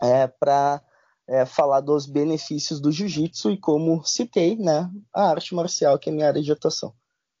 é, 0.00 0.26
para 0.26 0.82
é, 1.26 1.46
falar 1.46 1.80
dos 1.80 2.06
benefícios 2.06 2.80
do 2.80 2.92
jiu-jitsu 2.92 3.52
e 3.52 3.58
como 3.58 4.04
citei, 4.04 4.56
né, 4.56 4.90
a 5.12 5.30
arte 5.30 5.54
marcial, 5.54 5.98
que 5.98 6.10
é 6.10 6.12
minha 6.12 6.28
área 6.28 6.42
de 6.42 6.52
atuação. 6.52 6.94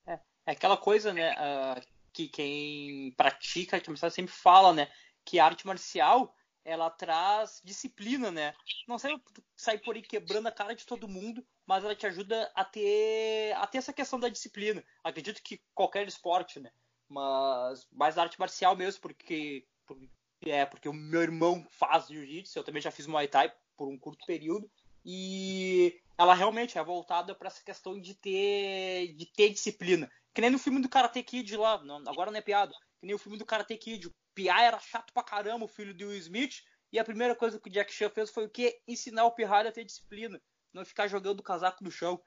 É, 0.06 0.18
é 0.46 0.52
aquela 0.52 0.76
coisa, 0.76 1.12
né, 1.12 1.32
uh, 1.32 1.82
que 2.12 2.28
quem 2.28 3.12
pratica 3.16 3.76
arte 3.76 3.90
marcial 3.90 4.10
sempre 4.10 4.32
fala, 4.32 4.72
né, 4.72 4.88
que 5.24 5.38
a 5.38 5.44
arte 5.44 5.66
marcial 5.66 6.34
ela 6.64 6.88
traz 6.88 7.60
disciplina, 7.62 8.30
né? 8.30 8.54
Não 8.88 8.98
sai, 8.98 9.12
sai 9.54 9.76
por 9.76 9.96
aí 9.96 10.02
quebrando 10.02 10.46
a 10.46 10.52
cara 10.52 10.74
de 10.74 10.86
todo 10.86 11.06
mundo, 11.06 11.46
mas 11.66 11.84
ela 11.84 11.94
te 11.94 12.06
ajuda 12.06 12.50
a 12.54 12.64
ter, 12.64 13.52
a 13.56 13.66
ter 13.66 13.78
essa 13.78 13.92
questão 13.92 14.18
da 14.18 14.30
disciplina. 14.30 14.82
Acredito 15.02 15.42
que 15.42 15.60
qualquer 15.74 16.08
esporte, 16.08 16.58
né? 16.58 16.70
Mas 17.06 17.86
mais 17.92 18.16
arte 18.16 18.40
marcial 18.40 18.74
mesmo, 18.74 19.02
porque, 19.02 19.66
porque 19.84 20.08
é 20.46 20.64
porque 20.64 20.88
o 20.88 20.92
meu 20.94 21.20
irmão 21.20 21.66
faz 21.70 22.08
jiu-jitsu, 22.08 22.58
eu 22.58 22.64
também 22.64 22.80
já 22.80 22.90
fiz 22.90 23.06
Muay 23.06 23.28
Thai 23.28 23.52
por 23.76 23.88
um 23.88 23.98
curto 23.98 24.24
período. 24.26 24.70
e 25.04 26.00
ela 26.16 26.34
realmente 26.34 26.78
é 26.78 26.84
voltada 26.84 27.34
para 27.34 27.48
essa 27.48 27.62
questão 27.62 28.00
de 28.00 28.14
ter, 28.14 29.14
de 29.14 29.26
ter 29.26 29.50
disciplina. 29.50 30.10
Que 30.32 30.40
nem 30.40 30.50
no 30.50 30.58
filme 30.58 30.80
do 30.80 30.88
Karate 30.88 31.22
Kid 31.22 31.56
lá, 31.56 31.82
não, 31.84 31.96
agora 32.08 32.30
não 32.30 32.38
é 32.38 32.42
piada, 32.42 32.72
que 33.00 33.06
nem 33.06 33.14
o 33.14 33.18
filme 33.18 33.38
do 33.38 33.44
Karate 33.44 33.76
Kid. 33.76 34.06
O 34.08 34.14
P.I. 34.34 34.48
era 34.48 34.78
chato 34.80 35.12
pra 35.12 35.22
caramba, 35.22 35.64
o 35.64 35.68
filho 35.68 35.94
do 35.94 36.08
Will 36.08 36.18
Smith, 36.18 36.62
e 36.92 36.98
a 36.98 37.04
primeira 37.04 37.34
coisa 37.34 37.58
que 37.58 37.68
o 37.68 37.72
Jack 37.72 37.92
Chan 37.92 38.10
fez 38.10 38.30
foi 38.30 38.46
o 38.46 38.50
quê? 38.50 38.80
Ensinar 38.86 39.24
o 39.24 39.32
Pirralho 39.32 39.68
a 39.68 39.72
ter 39.72 39.84
disciplina, 39.84 40.40
não 40.72 40.84
ficar 40.84 41.08
jogando 41.08 41.40
o 41.40 41.44
casaco 41.44 41.82
no 41.82 41.90
chão. 41.90 42.20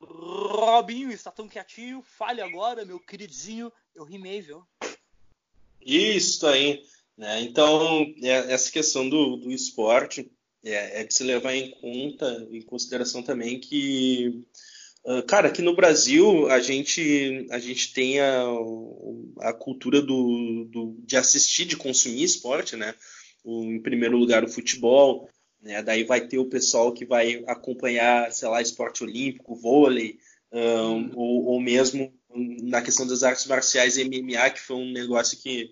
Robinho 0.00 1.10
está 1.10 1.30
tão 1.30 1.48
quietinho, 1.48 2.02
fale 2.02 2.40
agora, 2.40 2.84
meu 2.84 3.00
queridinho. 3.00 3.72
Eu 3.94 4.04
rimei, 4.04 4.40
viu? 4.40 4.66
Isso 5.80 6.46
aí. 6.46 6.82
Né? 7.18 7.42
Então, 7.42 8.06
é, 8.22 8.52
essa 8.52 8.70
questão 8.70 9.08
do, 9.08 9.36
do 9.36 9.50
esporte 9.50 10.30
é, 10.64 11.00
é, 11.00 11.04
de 11.04 11.12
se 11.12 11.24
levar 11.24 11.52
em 11.52 11.72
conta, 11.72 12.46
em 12.48 12.62
consideração 12.62 13.24
também 13.24 13.58
que, 13.58 14.44
uh, 15.04 15.22
cara, 15.24 15.48
aqui 15.48 15.60
no 15.60 15.74
Brasil 15.74 16.48
a 16.48 16.60
gente, 16.60 17.46
a 17.50 17.58
gente 17.58 17.92
tem 17.92 18.20
a, 18.20 18.44
a 19.40 19.52
cultura 19.52 20.00
do, 20.00 20.64
do, 20.70 20.96
de 21.04 21.16
assistir, 21.16 21.64
de 21.64 21.76
consumir 21.76 22.22
esporte, 22.22 22.76
né? 22.76 22.94
O, 23.44 23.64
em 23.64 23.82
primeiro 23.82 24.16
lugar 24.16 24.44
o 24.44 24.48
futebol, 24.48 25.28
né? 25.60 25.82
Daí 25.82 26.04
vai 26.04 26.26
ter 26.26 26.38
o 26.38 26.48
pessoal 26.48 26.92
que 26.92 27.04
vai 27.04 27.42
acompanhar, 27.48 28.30
sei 28.32 28.48
lá, 28.48 28.62
esporte 28.62 29.02
olímpico, 29.02 29.56
vôlei, 29.56 30.18
um, 30.52 31.10
ou, 31.16 31.44
ou, 31.46 31.60
mesmo 31.60 32.12
na 32.62 32.80
questão 32.80 33.06
das 33.06 33.22
artes 33.22 33.46
marciais 33.46 33.96
MMA, 33.96 34.50
que 34.50 34.60
foi 34.60 34.76
um 34.76 34.92
negócio 34.92 35.38
que 35.38 35.70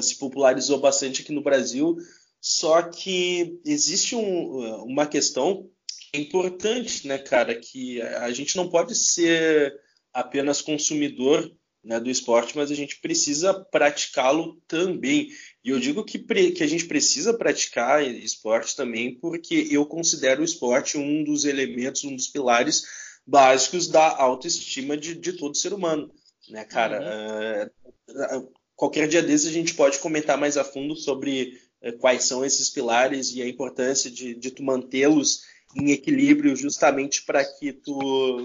se 0.00 0.18
popularizou 0.18 0.78
bastante 0.78 1.22
aqui 1.22 1.32
no 1.32 1.42
Brasil. 1.42 1.96
Só 2.40 2.82
que 2.82 3.60
existe 3.64 4.14
um, 4.14 4.84
uma 4.84 5.06
questão 5.06 5.68
importante, 6.14 7.06
né, 7.06 7.18
cara, 7.18 7.54
que 7.54 8.00
a 8.00 8.30
gente 8.30 8.56
não 8.56 8.68
pode 8.68 8.94
ser 8.94 9.74
apenas 10.12 10.62
consumidor 10.62 11.50
né, 11.84 12.00
do 12.00 12.10
esporte, 12.10 12.56
mas 12.56 12.70
a 12.70 12.74
gente 12.74 13.00
precisa 13.00 13.54
praticá-lo 13.54 14.60
também. 14.66 15.28
E 15.64 15.70
eu 15.70 15.78
digo 15.78 16.04
que, 16.04 16.18
que 16.18 16.62
a 16.62 16.66
gente 16.66 16.86
precisa 16.86 17.36
praticar 17.36 18.04
esporte 18.04 18.74
também 18.74 19.18
porque 19.18 19.68
eu 19.70 19.86
considero 19.86 20.42
o 20.42 20.44
esporte 20.44 20.98
um 20.98 21.24
dos 21.24 21.44
elementos, 21.44 22.04
um 22.04 22.14
dos 22.14 22.28
pilares 22.28 22.84
básicos 23.26 23.88
da 23.88 24.16
autoestima 24.16 24.96
de, 24.96 25.14
de 25.14 25.34
todo 25.34 25.56
ser 25.56 25.72
humano. 25.72 26.10
Né, 26.48 26.64
cara? 26.64 27.70
Uhum. 28.08 28.38
Uh, 28.38 28.52
qualquer 28.78 29.08
dia 29.08 29.22
desses 29.22 29.48
a 29.48 29.52
gente 29.52 29.74
pode 29.74 29.98
comentar 29.98 30.38
mais 30.38 30.56
a 30.56 30.62
fundo 30.62 30.94
sobre 30.94 31.60
uh, 31.82 31.98
quais 31.98 32.24
são 32.24 32.44
esses 32.44 32.70
pilares 32.70 33.34
e 33.34 33.42
a 33.42 33.48
importância 33.48 34.08
de, 34.08 34.36
de 34.36 34.52
tu 34.52 34.62
mantê-los 34.62 35.42
em 35.76 35.90
equilíbrio 35.90 36.56
justamente 36.56 37.24
para 37.24 37.44
que 37.44 37.72
tu 37.72 38.44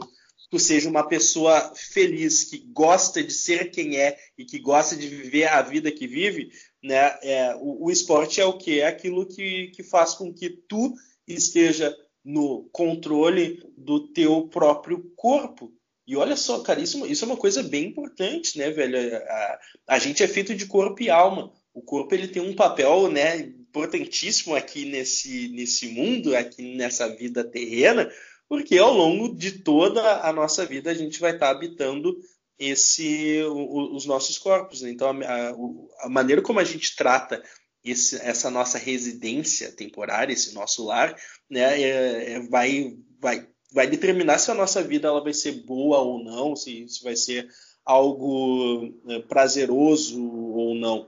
tu 0.50 0.60
seja 0.60 0.88
uma 0.88 1.08
pessoa 1.08 1.74
feliz, 1.76 2.44
que 2.44 2.60
gosta 2.60 3.24
de 3.24 3.34
ser 3.34 3.72
quem 3.72 3.98
é 3.98 4.16
e 4.38 4.46
que 4.46 4.60
gosta 4.60 4.96
de 4.96 5.08
viver 5.08 5.46
a 5.46 5.64
vida 5.64 5.92
que 5.92 6.06
vive, 6.06 6.52
né? 6.84 7.18
É, 7.24 7.56
o, 7.56 7.86
o 7.86 7.92
esporte 7.92 8.40
é 8.40 8.46
o 8.46 8.56
que? 8.56 8.80
É 8.80 8.86
aquilo 8.86 9.26
que, 9.26 9.70
que 9.70 9.82
faz 9.82 10.14
com 10.14 10.32
que 10.32 10.52
tu 10.52 10.94
esteja 11.28 11.98
no 12.24 12.70
controle 12.72 13.64
do 13.76 14.08
teu 14.14 14.48
próprio 14.48 15.12
corpo. 15.16 15.74
E 16.06 16.16
olha 16.16 16.36
só, 16.36 16.60
cara, 16.60 16.82
isso, 16.82 17.06
isso 17.06 17.24
é 17.24 17.28
uma 17.28 17.38
coisa 17.38 17.64
bem 17.64 17.86
importante, 17.86 18.58
né, 18.58 18.70
velho? 18.70 18.98
A, 19.16 19.60
a 19.88 20.00
gente 20.00 20.22
é 20.22 20.28
feito 20.28 20.54
de 20.54 20.66
corpo 20.66 21.02
e 21.02 21.10
alma. 21.10 21.52
O 21.74 21.82
corpo 21.82 22.14
ele 22.14 22.28
tem 22.28 22.42
um 22.42 22.56
papel, 22.56 23.10
né, 23.10 23.38
importantíssimo 23.38 24.56
aqui 24.56 24.86
nesse, 24.86 25.48
nesse 25.50 25.88
mundo, 25.88 26.36
aqui 26.36 26.76
nessa 26.76 27.08
vida 27.08 27.44
terrena, 27.44 28.12
porque 28.48 28.78
ao 28.78 28.94
longo 28.94 29.36
de 29.36 29.64
toda 29.64 30.22
a 30.22 30.32
nossa 30.32 30.66
vida 30.66 30.92
a 30.92 30.94
gente 30.94 31.20
vai 31.20 31.32
estar 31.32 31.50
habitando 31.50 32.16
esse, 32.60 33.42
o, 33.44 33.96
os 33.96 34.06
nossos 34.06 34.38
corpos. 34.38 34.82
Né? 34.82 34.92
Então, 34.92 35.10
a, 35.10 36.06
a, 36.06 36.10
maneira 36.10 36.42
como 36.42 36.60
a 36.60 36.64
gente 36.64 36.96
trata 36.96 37.44
esse, 37.84 38.16
essa 38.18 38.52
nossa 38.52 38.78
residência 38.78 39.72
temporária, 39.72 40.34
esse 40.34 40.54
nosso 40.54 40.86
lar, 40.86 41.16
né, 41.50 41.82
é, 41.82 42.34
é, 42.34 42.40
vai, 42.42 42.96
vai, 43.20 43.48
vai 43.74 43.88
determinar 43.88 44.38
se 44.40 44.52
a 44.52 44.56
nossa 44.56 44.84
vida 44.84 45.08
ela 45.08 45.24
vai 45.24 45.34
ser 45.34 45.64
boa 45.64 46.00
ou 46.00 46.24
não, 46.24 46.56
se, 46.56 46.88
se 46.88 47.04
vai 47.04 47.16
ser 47.16 47.50
algo 47.84 48.94
é, 49.08 49.20
prazeroso 49.20 50.24
ou 50.24 50.76
não. 50.76 51.08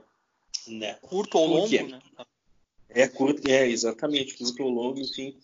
Né? 0.66 0.94
Curto 1.00 1.38
ou 1.38 1.46
longo, 1.46 1.86
né? 1.86 2.00
É 2.88 3.06
curto, 3.06 3.48
é 3.48 3.68
exatamente, 3.68 4.36
curto 4.36 4.62
ou 4.64 4.70
longo, 4.70 4.98
enfim 4.98 5.36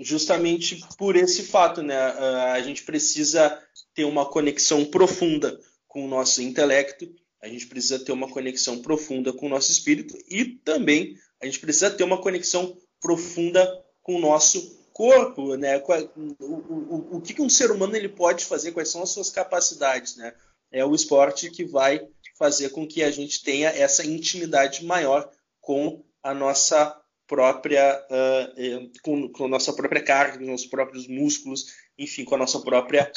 justamente 0.00 0.84
por 0.98 1.16
esse 1.16 1.42
fato, 1.42 1.82
né? 1.82 1.96
A 1.96 2.60
gente 2.60 2.82
precisa 2.82 3.58
ter 3.94 4.04
uma 4.04 4.26
conexão 4.26 4.84
profunda 4.84 5.58
com 5.88 6.04
o 6.04 6.08
nosso 6.08 6.42
intelecto, 6.42 7.08
a 7.40 7.48
gente 7.48 7.66
precisa 7.66 7.98
ter 7.98 8.12
uma 8.12 8.28
conexão 8.28 8.82
profunda 8.82 9.32
com 9.32 9.46
o 9.46 9.48
nosso 9.48 9.70
espírito 9.70 10.16
e 10.28 10.44
também 10.44 11.16
a 11.40 11.46
gente 11.46 11.58
precisa 11.58 11.90
ter 11.90 12.04
uma 12.04 12.20
conexão 12.20 12.76
profunda 13.00 13.66
com 14.02 14.16
o 14.16 14.20
nosso 14.20 14.78
corpo, 14.96 15.56
né? 15.56 15.76
O, 15.76 16.36
o, 16.40 17.16
o 17.18 17.20
que 17.20 17.42
um 17.42 17.50
ser 17.50 17.70
humano 17.70 17.94
ele 17.94 18.08
pode 18.08 18.46
fazer, 18.46 18.72
quais 18.72 18.88
são 18.88 19.02
as 19.02 19.10
suas 19.10 19.28
capacidades, 19.28 20.16
né? 20.16 20.32
É 20.72 20.86
o 20.86 20.94
esporte 20.94 21.50
que 21.50 21.66
vai 21.66 22.00
fazer 22.38 22.70
com 22.70 22.86
que 22.86 23.02
a 23.02 23.10
gente 23.10 23.44
tenha 23.44 23.68
essa 23.68 24.06
intimidade 24.06 24.86
maior 24.86 25.30
com 25.60 26.02
a 26.22 26.32
nossa 26.32 26.98
própria 27.26 28.02
uh, 28.10 28.90
com, 29.02 29.30
com, 29.32 29.44
a 29.44 29.48
nossa 29.48 29.70
própria 29.74 30.02
carga, 30.02 30.42
com 30.42 30.54
os 30.54 30.64
próprios 30.64 31.06
músculos, 31.06 31.74
enfim, 31.98 32.24
com 32.24 32.36
a 32.36 32.38
nossa 32.38 32.60
própria 32.60 33.12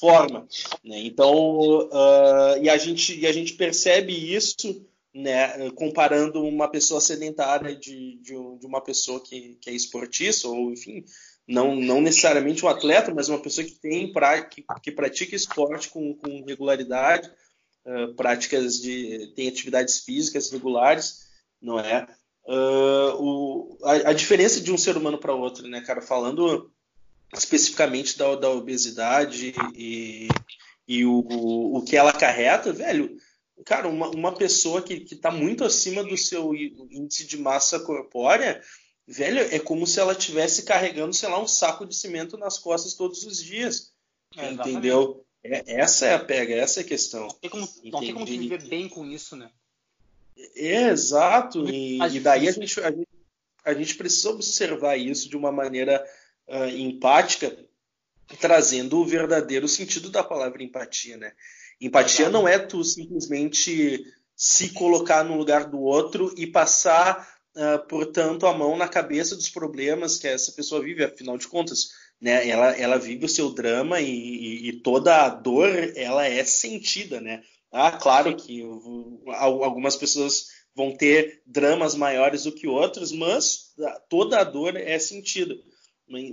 forma. 0.00 0.48
Né? 0.84 0.98
Então, 0.98 1.86
uh, 1.86 2.60
e, 2.60 2.68
a 2.68 2.76
gente, 2.76 3.16
e 3.16 3.24
a 3.24 3.32
gente 3.32 3.52
percebe 3.52 4.34
isso 4.34 4.84
né, 5.14 5.70
comparando 5.72 6.42
uma 6.42 6.68
pessoa 6.68 7.00
sedentária 7.00 7.74
de, 7.74 8.18
de, 8.22 8.34
de, 8.58 8.66
uma 8.66 8.80
pessoa 8.80 9.20
que, 9.22 9.56
que 9.60 9.70
é 9.70 9.72
esportista, 9.72 10.48
ou 10.48 10.72
enfim, 10.72 11.04
não, 11.46 11.74
não 11.74 12.00
necessariamente 12.00 12.64
um 12.64 12.68
atleta, 12.68 13.12
mas 13.12 13.28
uma 13.28 13.42
pessoa 13.42 13.66
que 13.66 13.72
tem 13.72 14.12
que, 14.50 14.64
que 14.82 14.92
pratica 14.92 15.34
esporte 15.34 15.88
com, 15.88 16.14
com 16.14 16.44
regularidade, 16.44 17.30
uh, 17.84 18.14
práticas 18.14 18.80
de 18.80 19.32
tem 19.34 19.48
atividades 19.48 20.00
físicas 20.00 20.50
regulares, 20.50 21.28
não 21.60 21.78
é? 21.80 22.06
uh, 22.46 23.14
o, 23.18 23.78
a, 23.84 24.10
a, 24.10 24.12
diferença 24.12 24.60
de 24.60 24.72
um 24.72 24.78
ser 24.78 24.96
humano 24.96 25.18
para 25.18 25.34
outro, 25.34 25.66
né, 25.68 25.80
cara? 25.80 26.00
Falando 26.00 26.70
especificamente 27.34 28.18
da, 28.18 28.34
da 28.34 28.50
obesidade 28.50 29.54
e, 29.76 30.28
e 30.86 31.04
o, 31.04 31.76
o 31.76 31.82
que 31.82 31.96
ela 31.96 32.10
acarreta, 32.10 32.72
velho, 32.72 33.16
cara, 33.64 33.88
uma, 33.88 34.08
uma 34.10 34.34
pessoa 34.34 34.82
que, 34.82 35.00
que 35.00 35.16
tá 35.16 35.30
muito 35.30 35.64
acima 35.64 36.02
do 36.02 36.16
seu 36.16 36.54
índice 36.54 37.26
de 37.26 37.36
massa 37.36 37.80
corpórea, 37.80 38.62
velho, 39.06 39.40
é 39.40 39.58
como 39.58 39.86
se 39.86 39.98
ela 39.98 40.12
estivesse 40.12 40.62
carregando, 40.62 41.14
sei 41.14 41.28
lá, 41.28 41.40
um 41.40 41.48
saco 41.48 41.86
de 41.86 41.94
cimento 41.94 42.36
nas 42.36 42.58
costas 42.58 42.94
todos 42.94 43.24
os 43.24 43.42
dias. 43.42 43.92
É, 44.36 44.50
entendeu? 44.50 45.24
É, 45.42 45.80
essa 45.80 46.06
é 46.06 46.14
a 46.14 46.18
pega, 46.18 46.54
essa 46.54 46.80
é 46.80 46.82
a 46.82 46.86
questão. 46.86 47.22
Não 47.22 47.34
tem 47.34 47.50
como, 47.50 47.68
não 47.84 48.00
tem 48.00 48.12
como 48.12 48.26
viver 48.26 48.68
bem 48.68 48.88
com 48.88 49.04
isso, 49.06 49.36
né? 49.36 49.50
É, 50.56 50.88
exato, 50.88 51.68
e, 51.68 51.98
e 51.98 52.20
daí 52.20 52.48
a 52.48 52.52
gente, 52.52 52.80
a 52.80 52.90
gente, 52.90 53.08
a, 53.64 53.74
gente, 53.74 53.94
precisa 53.94 54.30
observar 54.30 54.96
isso 54.96 55.28
de 55.28 55.36
uma 55.36 55.52
maneira 55.52 56.02
uh, 56.48 56.68
empática, 56.68 57.56
trazendo 58.38 58.98
o 58.98 59.04
verdadeiro 59.04 59.68
sentido 59.68 60.08
da 60.08 60.22
palavra 60.22 60.62
empatia, 60.62 61.16
né? 61.16 61.32
Empatia 61.80 62.28
não 62.28 62.46
é 62.46 62.58
tu 62.58 62.84
simplesmente 62.84 64.04
se 64.36 64.70
colocar 64.70 65.24
no 65.24 65.36
lugar 65.36 65.64
do 65.68 65.80
outro 65.80 66.32
e 66.36 66.46
passar, 66.46 67.28
uh, 67.56 67.86
portanto, 67.88 68.46
a 68.46 68.52
mão 68.52 68.76
na 68.76 68.88
cabeça 68.88 69.34
dos 69.34 69.48
problemas 69.48 70.18
que 70.18 70.26
essa 70.26 70.52
pessoa 70.52 70.82
vive, 70.82 71.04
afinal 71.04 71.38
de 71.38 71.48
contas, 71.48 71.88
né? 72.20 72.48
Ela, 72.48 72.76
ela 72.76 72.98
vive 72.98 73.24
o 73.24 73.28
seu 73.28 73.50
drama 73.50 74.00
e, 74.00 74.10
e, 74.10 74.68
e 74.68 74.72
toda 74.80 75.24
a 75.24 75.28
dor 75.28 75.70
ela 75.96 76.26
é 76.26 76.44
sentida, 76.44 77.20
né? 77.20 77.42
Ah, 77.72 77.92
claro 77.92 78.36
que 78.36 78.62
algumas 79.36 79.96
pessoas 79.96 80.48
vão 80.74 80.94
ter 80.96 81.42
dramas 81.46 81.94
maiores 81.94 82.44
do 82.44 82.52
que 82.52 82.66
outros, 82.66 83.12
mas 83.12 83.74
toda 84.08 84.40
a 84.40 84.44
dor 84.44 84.76
é 84.76 84.98
sentida. 84.98 85.54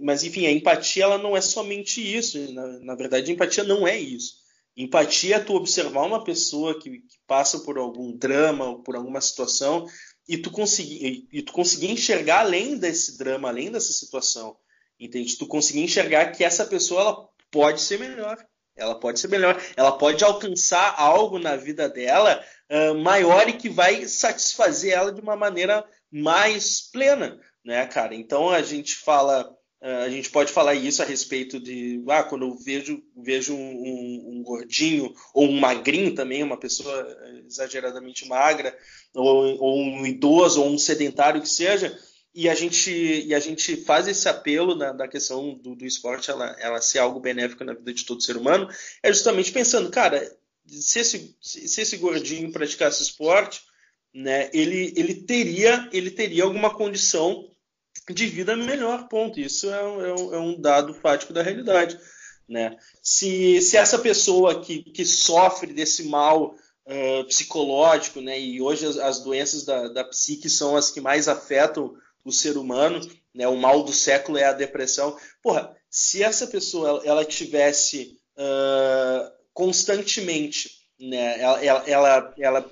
Mas, 0.02 0.24
enfim, 0.24 0.48
a 0.48 0.52
empatia 0.52 1.04
ela 1.04 1.18
não 1.18 1.38
é 1.38 1.42
somente 1.42 2.02
isso. 2.02 2.52
Na, 2.54 2.68
na 2.80 2.96
verdade, 2.96 3.30
a 3.30 3.34
empatia 3.34 3.64
não 3.64 3.88
é 3.88 4.00
isso. 4.00 4.47
Empatia 4.78 5.38
é 5.38 5.40
tu 5.40 5.56
observar 5.56 6.06
uma 6.06 6.24
pessoa 6.24 6.80
que, 6.80 7.00
que 7.00 7.18
passa 7.26 7.60
por 7.62 7.80
algum 7.80 8.16
drama 8.16 8.66
ou 8.66 8.84
por 8.84 8.96
alguma 8.96 9.20
situação 9.20 9.88
e 10.30 10.38
tu 10.38 10.52
conseguir, 10.52 11.28
e 11.32 11.42
tu 11.42 11.52
conseguir 11.52 11.90
enxergar 11.90 12.42
além 12.42 12.78
desse 12.78 13.18
drama, 13.18 13.50
além 13.50 13.72
dessa 13.72 13.92
situação. 13.92 14.56
Entende? 15.00 15.36
Tu 15.36 15.48
conseguir 15.48 15.82
enxergar 15.82 16.32
que 16.32 16.44
essa 16.44 16.64
pessoa 16.66 17.02
ela 17.02 17.30
pode 17.50 17.82
ser 17.82 17.98
melhor. 18.00 18.38
Ela 18.76 19.00
pode 19.00 19.20
ser 19.20 19.30
melhor. 19.30 19.60
Ela 19.76 19.98
pode 19.98 20.24
alcançar 20.24 20.94
algo 20.96 21.40
na 21.40 21.56
vida 21.56 21.90
dela 21.90 22.44
uh, 22.70 22.96
maior 22.96 23.50
e 23.50 23.54
que 23.54 23.70
vai 23.70 24.08
satisfazer 24.08 24.94
ela 24.94 25.12
de 25.12 25.22
uma 25.22 25.36
maneira 25.36 25.84
mais 26.12 26.82
plena. 26.92 27.40
né, 27.66 27.86
cara? 27.88 28.14
Então 28.14 28.50
a 28.50 28.62
gente 28.62 28.96
fala, 28.96 29.57
a 29.80 30.10
gente 30.10 30.30
pode 30.32 30.52
falar 30.52 30.74
isso 30.74 31.04
a 31.04 31.06
respeito 31.06 31.60
de, 31.60 32.04
ah, 32.10 32.24
quando 32.24 32.46
eu 32.46 32.56
vejo, 32.56 33.04
vejo 33.16 33.54
um, 33.54 33.58
um, 33.60 34.26
um 34.32 34.44
gordinho 34.44 35.14
ou 35.34 35.48
um 35.48 35.60
magrinho 35.60 36.16
também, 36.16 36.42
uma 36.42 36.58
pessoa 36.58 37.16
exageradamente 37.46 38.28
magra, 38.28 38.76
ou, 39.14 39.62
ou, 39.62 39.80
um 39.80 40.06
idoso 40.06 40.62
ou 40.62 40.70
um 40.70 40.78
sedentário 40.80 41.42
que 41.42 41.50
seja, 41.50 41.98
e 42.34 42.50
a 42.50 42.56
gente, 42.56 42.92
e 42.92 43.34
a 43.34 43.40
gente 43.40 43.78
faz 43.78 44.08
esse 44.08 44.28
apelo 44.28 44.76
da 44.76 45.08
questão 45.08 45.56
do, 45.56 45.76
do 45.76 45.86
esporte 45.86 46.30
ela, 46.30 46.56
ela 46.60 46.82
ser 46.82 47.00
algo 47.00 47.20
benéfico 47.20 47.64
na 47.64 47.74
vida 47.74 47.94
de 47.94 48.06
todo 48.06 48.24
ser 48.24 48.36
humano, 48.36 48.68
é 49.04 49.14
justamente 49.14 49.52
pensando, 49.52 49.92
cara, 49.92 50.28
se 50.68 51.00
esse, 51.00 51.36
se 51.42 51.82
esse 51.82 51.98
gordinho 51.98 52.52
praticasse 52.52 53.02
esporte, 53.02 53.62
né, 54.14 54.50
ele, 54.54 54.94
ele 54.96 55.14
teria 55.14 55.88
ele 55.94 56.10
teria 56.10 56.44
alguma 56.44 56.74
condição 56.74 57.48
de 58.14 58.26
vida 58.28 58.56
melhor, 58.56 59.08
ponto. 59.08 59.40
Isso 59.40 59.70
é, 59.70 59.78
é, 59.78 60.10
é 60.36 60.40
um 60.40 60.60
dado 60.60 60.94
fático 60.94 61.34
da 61.34 61.42
realidade. 61.44 62.00
Né? 62.48 62.78
Se, 63.02 63.62
se 63.62 63.76
essa 63.76 64.00
pessoa 64.00 64.62
que, 64.62 64.84
que 64.84 65.06
sofre 65.06 65.74
desse 65.74 66.04
mal 66.04 66.56
uh, 66.88 67.24
psicológico, 67.28 68.22
né, 68.22 68.40
e 68.40 68.62
hoje 68.62 68.86
as, 68.86 68.98
as 68.98 69.20
doenças 69.20 69.66
da, 69.66 69.90
da 69.90 70.04
psique 70.06 70.50
são 70.50 70.76
as 70.76 70.90
que 70.90 71.02
mais 71.02 71.28
afetam 71.28 71.94
o 72.24 72.32
ser 72.32 72.58
humano, 72.58 73.02
né, 73.34 73.48
o 73.48 73.58
mal 73.58 73.84
do 73.84 73.92
século 73.92 74.38
é 74.38 74.46
a 74.46 74.54
depressão. 74.54 75.18
Porra, 75.44 75.76
se 75.90 76.24
essa 76.24 76.48
pessoa 76.48 76.90
ela, 76.90 77.06
ela 77.06 77.26
tivesse 77.26 78.18
uh, 78.38 79.32
constantemente, 79.54 80.70
né, 81.00 81.42
ela, 81.42 81.64
ela, 81.64 81.84
ela, 81.88 82.34
ela 82.40 82.72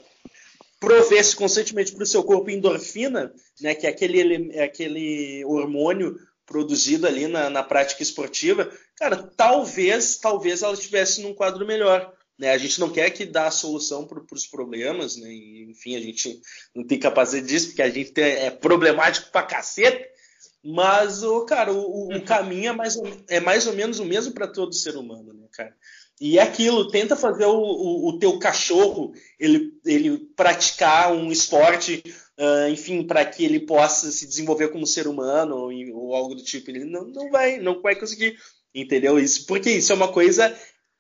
provesse 0.85 1.35
constantemente 1.35 1.91
para 1.91 2.03
o 2.03 2.07
seu 2.07 2.23
corpo 2.23 2.51
endorfina, 2.51 3.33
né, 3.59 3.73
que 3.73 3.87
é 3.87 3.89
aquele, 3.89 4.51
é 4.53 4.63
aquele 4.63 5.43
hormônio 5.45 6.15
produzido 6.45 7.07
ali 7.07 7.27
na, 7.27 7.49
na 7.49 7.63
prática 7.63 8.03
esportiva, 8.03 8.71
cara, 8.95 9.17
talvez, 9.35 10.17
talvez 10.17 10.61
ela 10.61 10.75
estivesse 10.75 11.21
num 11.21 11.33
quadro 11.33 11.65
melhor. 11.65 12.13
Né? 12.37 12.51
A 12.51 12.57
gente 12.57 12.79
não 12.79 12.91
quer 12.91 13.09
que 13.09 13.25
dá 13.25 13.47
a 13.47 13.51
solução 13.51 14.05
para 14.05 14.21
os 14.31 14.45
problemas, 14.45 15.15
né? 15.17 15.27
E, 15.31 15.71
enfim, 15.71 15.95
a 15.95 15.99
gente 15.99 16.39
não 16.75 16.85
tem 16.85 16.99
capacidade 16.99 17.47
disso, 17.47 17.67
porque 17.67 17.81
a 17.81 17.89
gente 17.89 18.21
é 18.21 18.51
problemático 18.51 19.31
pra 19.31 19.41
cacete, 19.41 20.05
mas, 20.63 21.23
o 21.23 21.45
cara, 21.45 21.71
o, 21.71 21.79
o 21.79 22.13
uhum. 22.13 22.25
caminho 22.25 22.69
é 22.69 22.73
mais, 22.73 22.95
ou, 22.95 23.07
é 23.27 23.39
mais 23.39 23.65
ou 23.65 23.73
menos 23.73 23.99
o 23.99 24.05
mesmo 24.05 24.33
para 24.33 24.47
todo 24.47 24.75
ser 24.75 24.97
humano, 24.97 25.33
né, 25.33 25.47
cara? 25.51 25.75
E 26.19 26.39
é 26.39 26.41
aquilo, 26.41 26.87
tenta 26.87 27.15
fazer 27.15 27.45
o, 27.45 27.57
o, 27.57 28.09
o, 28.09 28.19
teu 28.19 28.39
cachorro 28.39 29.13
ele, 29.37 29.73
ele 29.85 30.17
praticar 30.35 31.11
um 31.11 31.29
esporte, 31.29 32.01
uh, 32.39 32.69
enfim, 32.69 33.03
para 33.03 33.25
que 33.25 33.43
ele 33.43 33.59
possa 33.59 34.09
se 34.11 34.25
desenvolver 34.25 34.69
como 34.69 34.87
ser 34.87 35.07
humano 35.07 35.57
ou, 35.57 35.71
ou, 35.93 36.15
algo 36.15 36.35
do 36.35 36.43
tipo. 36.43 36.71
Ele 36.71 36.85
não, 36.85 37.05
não 37.05 37.29
vai, 37.29 37.57
não 37.57 37.81
vai 37.81 37.95
conseguir, 37.95 38.37
entendeu? 38.73 39.19
Isso 39.19 39.45
porque 39.45 39.69
isso 39.69 39.91
é 39.91 39.95
uma 39.95 40.11
coisa 40.11 40.57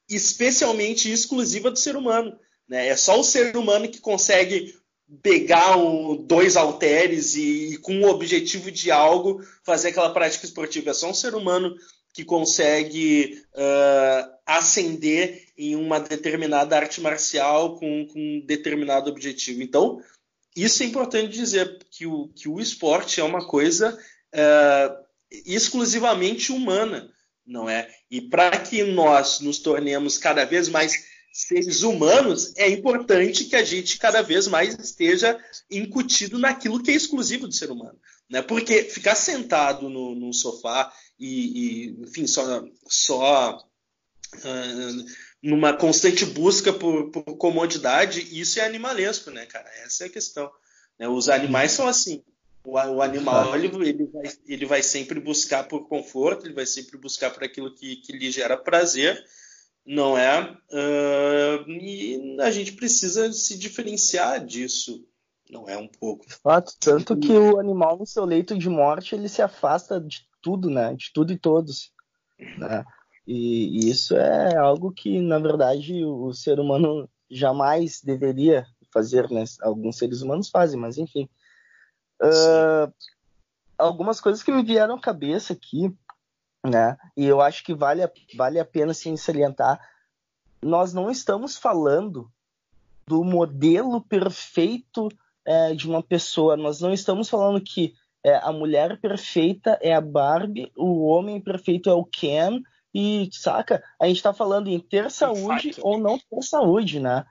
especialmente 0.09 1.09
exclusiva 1.09 1.71
do 1.71 1.79
ser 1.79 1.95
humano. 1.95 2.37
Né? 2.67 2.87
É 2.87 2.95
só 2.97 3.17
o 3.19 3.23
ser 3.23 3.55
humano 3.55 3.87
que 3.87 4.01
consegue 4.01 4.75
pegar 5.21 5.77
um, 5.77 6.15
dois 6.15 6.57
halteres 6.57 7.35
e, 7.35 7.73
e, 7.73 7.77
com 7.77 8.01
o 8.01 8.09
objetivo 8.09 8.71
de 8.71 8.91
algo 8.91 9.41
fazer 9.63 9.89
aquela 9.89 10.11
prática 10.11 10.45
esportiva. 10.45 10.91
É 10.91 10.93
só 10.93 11.09
um 11.09 11.13
ser 11.13 11.35
humano 11.35 11.75
que 12.15 12.23
consegue 12.23 13.43
uh, 13.53 14.35
ascender 14.45 15.49
em 15.57 15.75
uma 15.75 15.99
determinada 15.99 16.77
arte 16.77 17.01
marcial 17.01 17.75
com, 17.77 18.07
com, 18.07 18.17
um 18.17 18.39
determinado 18.39 19.09
objetivo. 19.11 19.61
Então, 19.61 20.01
isso 20.55 20.81
é 20.81 20.85
importante 20.85 21.33
dizer, 21.33 21.77
que 21.91 22.07
o, 22.07 22.29
que 22.29 22.47
o 22.47 22.57
esporte 22.57 23.19
é 23.19 23.23
uma 23.23 23.45
coisa 23.45 23.99
uh, 24.33 25.05
exclusivamente 25.45 26.53
humana, 26.53 27.11
não 27.45 27.69
é? 27.69 27.93
E 28.09 28.21
para 28.21 28.57
que 28.59 28.81
nós 28.81 29.41
nos 29.41 29.59
tornemos 29.59 30.17
cada 30.17 30.45
vez 30.45 30.69
mais 30.69 30.93
seres 31.33 31.83
humanos, 31.83 32.53
é 32.55 32.69
importante 32.69 33.43
que 33.43 33.57
a 33.57 33.63
gente 33.63 33.97
cada 33.97 34.21
vez 34.21 34.47
mais 34.47 34.73
esteja 34.79 35.37
incutido 35.69 36.39
naquilo 36.39 36.81
que 36.81 36.91
é 36.91 36.95
exclusivo 36.95 37.45
do 37.45 37.53
ser 37.53 37.69
humano. 37.69 37.99
Né? 38.29 38.41
Porque 38.41 38.83
ficar 38.83 39.15
sentado 39.15 39.89
no, 39.89 40.33
sofá 40.33 40.91
e, 41.19 41.89
e, 41.89 42.01
enfim, 42.01 42.25
só, 42.25 42.63
só 42.87 43.57
uh, 43.57 45.05
numa 45.41 45.73
constante 45.73 46.25
busca 46.25 46.73
por, 46.73 47.11
por, 47.11 47.23
comodidade, 47.37 48.27
isso 48.39 48.59
é 48.59 48.65
animalesco, 48.65 49.29
né, 49.29 49.45
cara? 49.45 49.69
Essa 49.83 50.05
é 50.05 50.07
a 50.07 50.11
questão. 50.11 50.51
Né? 50.97 51.07
Os 51.07 51.29
animais 51.29 51.71
são 51.71 51.87
assim. 51.87 52.23
O, 52.63 52.73
o 52.73 53.01
animal 53.01 53.55
ele, 53.55 53.67
ele, 53.87 54.05
vai, 54.05 54.33
ele 54.47 54.65
vai 54.65 54.81
sempre 54.81 55.19
buscar 55.19 55.67
por 55.67 55.87
conforto, 55.87 56.47
ele 56.47 56.55
vai 56.55 56.65
sempre 56.65 56.97
buscar 56.97 57.29
por 57.29 57.43
aquilo 57.43 57.73
que, 57.75 57.97
que 57.97 58.11
lhe 58.11 58.31
gera 58.31 58.57
prazer, 58.57 59.23
não 59.85 60.17
é? 60.17 60.41
Uh, 60.71 61.69
e 61.69 62.37
a 62.41 62.49
gente 62.49 62.71
precisa 62.71 63.31
se 63.31 63.55
diferenciar 63.55 64.43
disso, 64.43 65.05
não 65.49 65.69
é 65.69 65.77
um 65.77 65.87
pouco. 65.87 66.25
Fato, 66.41 66.73
tanto 66.79 67.17
que 67.17 67.31
o 67.31 67.59
animal 67.59 67.97
no 67.97 68.05
seu 68.05 68.25
leito 68.25 68.57
de 68.57 68.69
morte 68.69 69.15
ele 69.15 69.29
se 69.29 69.41
afasta 69.41 69.99
de 70.01 70.27
tudo, 70.41 70.69
né? 70.69 70.93
De 70.93 71.11
tudo 71.13 71.31
e 71.31 71.37
todos. 71.37 71.91
Né? 72.57 72.85
E, 73.27 73.89
isso 73.89 74.15
é 74.15 74.55
algo 74.55 74.91
que, 74.91 75.21
na 75.21 75.39
verdade, 75.39 76.03
o, 76.03 76.33
ser 76.33 76.59
humano 76.59 77.09
jamais 77.29 78.01
deveria 78.01 78.65
fazer, 78.91 79.29
né? 79.29 79.43
Alguns 79.61 79.97
seres 79.97 80.21
humanos 80.21 80.49
fazem, 80.49 80.79
mas 80.79 80.97
enfim. 80.97 81.29
Uh, 82.21 82.91
algumas 83.77 84.21
coisas 84.21 84.41
que 84.41 84.51
me 84.51 84.63
vieram 84.63 84.95
à 84.95 85.01
cabeça 85.01 85.53
aqui, 85.53 85.95
né? 86.65 86.97
E 87.15 87.25
eu 87.25 87.41
acho 87.41 87.63
que 87.63 87.73
vale 87.73 88.03
a, 88.03 88.11
vale 88.35 88.59
a 88.59 88.65
pena 88.65 88.93
sim 88.93 89.15
salientar. 89.17 89.79
Nós 90.61 90.93
não 90.93 91.11
estamos 91.11 91.57
falando 91.57 92.31
do 93.07 93.23
modelo 93.23 94.01
perfeito 94.01 95.09
é, 95.45 95.73
de 95.73 95.87
uma 95.87 96.01
pessoa. 96.01 96.57
Nós 96.57 96.81
não 96.81 96.91
estamos 96.91 97.29
falando 97.29 97.61
que 97.61 97.93
é, 98.25 98.37
a 98.37 98.51
mulher 98.51 98.99
perfeita 98.99 99.77
é 99.81 99.93
a 99.93 100.01
Barbie, 100.01 100.71
o 100.75 101.05
homem 101.05 101.39
perfeito 101.39 101.89
é 101.89 101.93
o 101.93 102.03
Ken, 102.03 102.59
e 102.91 103.29
saca? 103.31 103.83
A 103.99 104.07
gente 104.07 104.23
tá 104.23 104.33
falando 104.33 104.67
em 104.67 104.79
ter 104.79 105.11
saúde 105.11 105.69
Exato. 105.69 105.87
ou 105.87 105.99
não 105.99 106.17
ter 106.17 106.41
saúde, 106.41 106.99
né? 106.99 107.25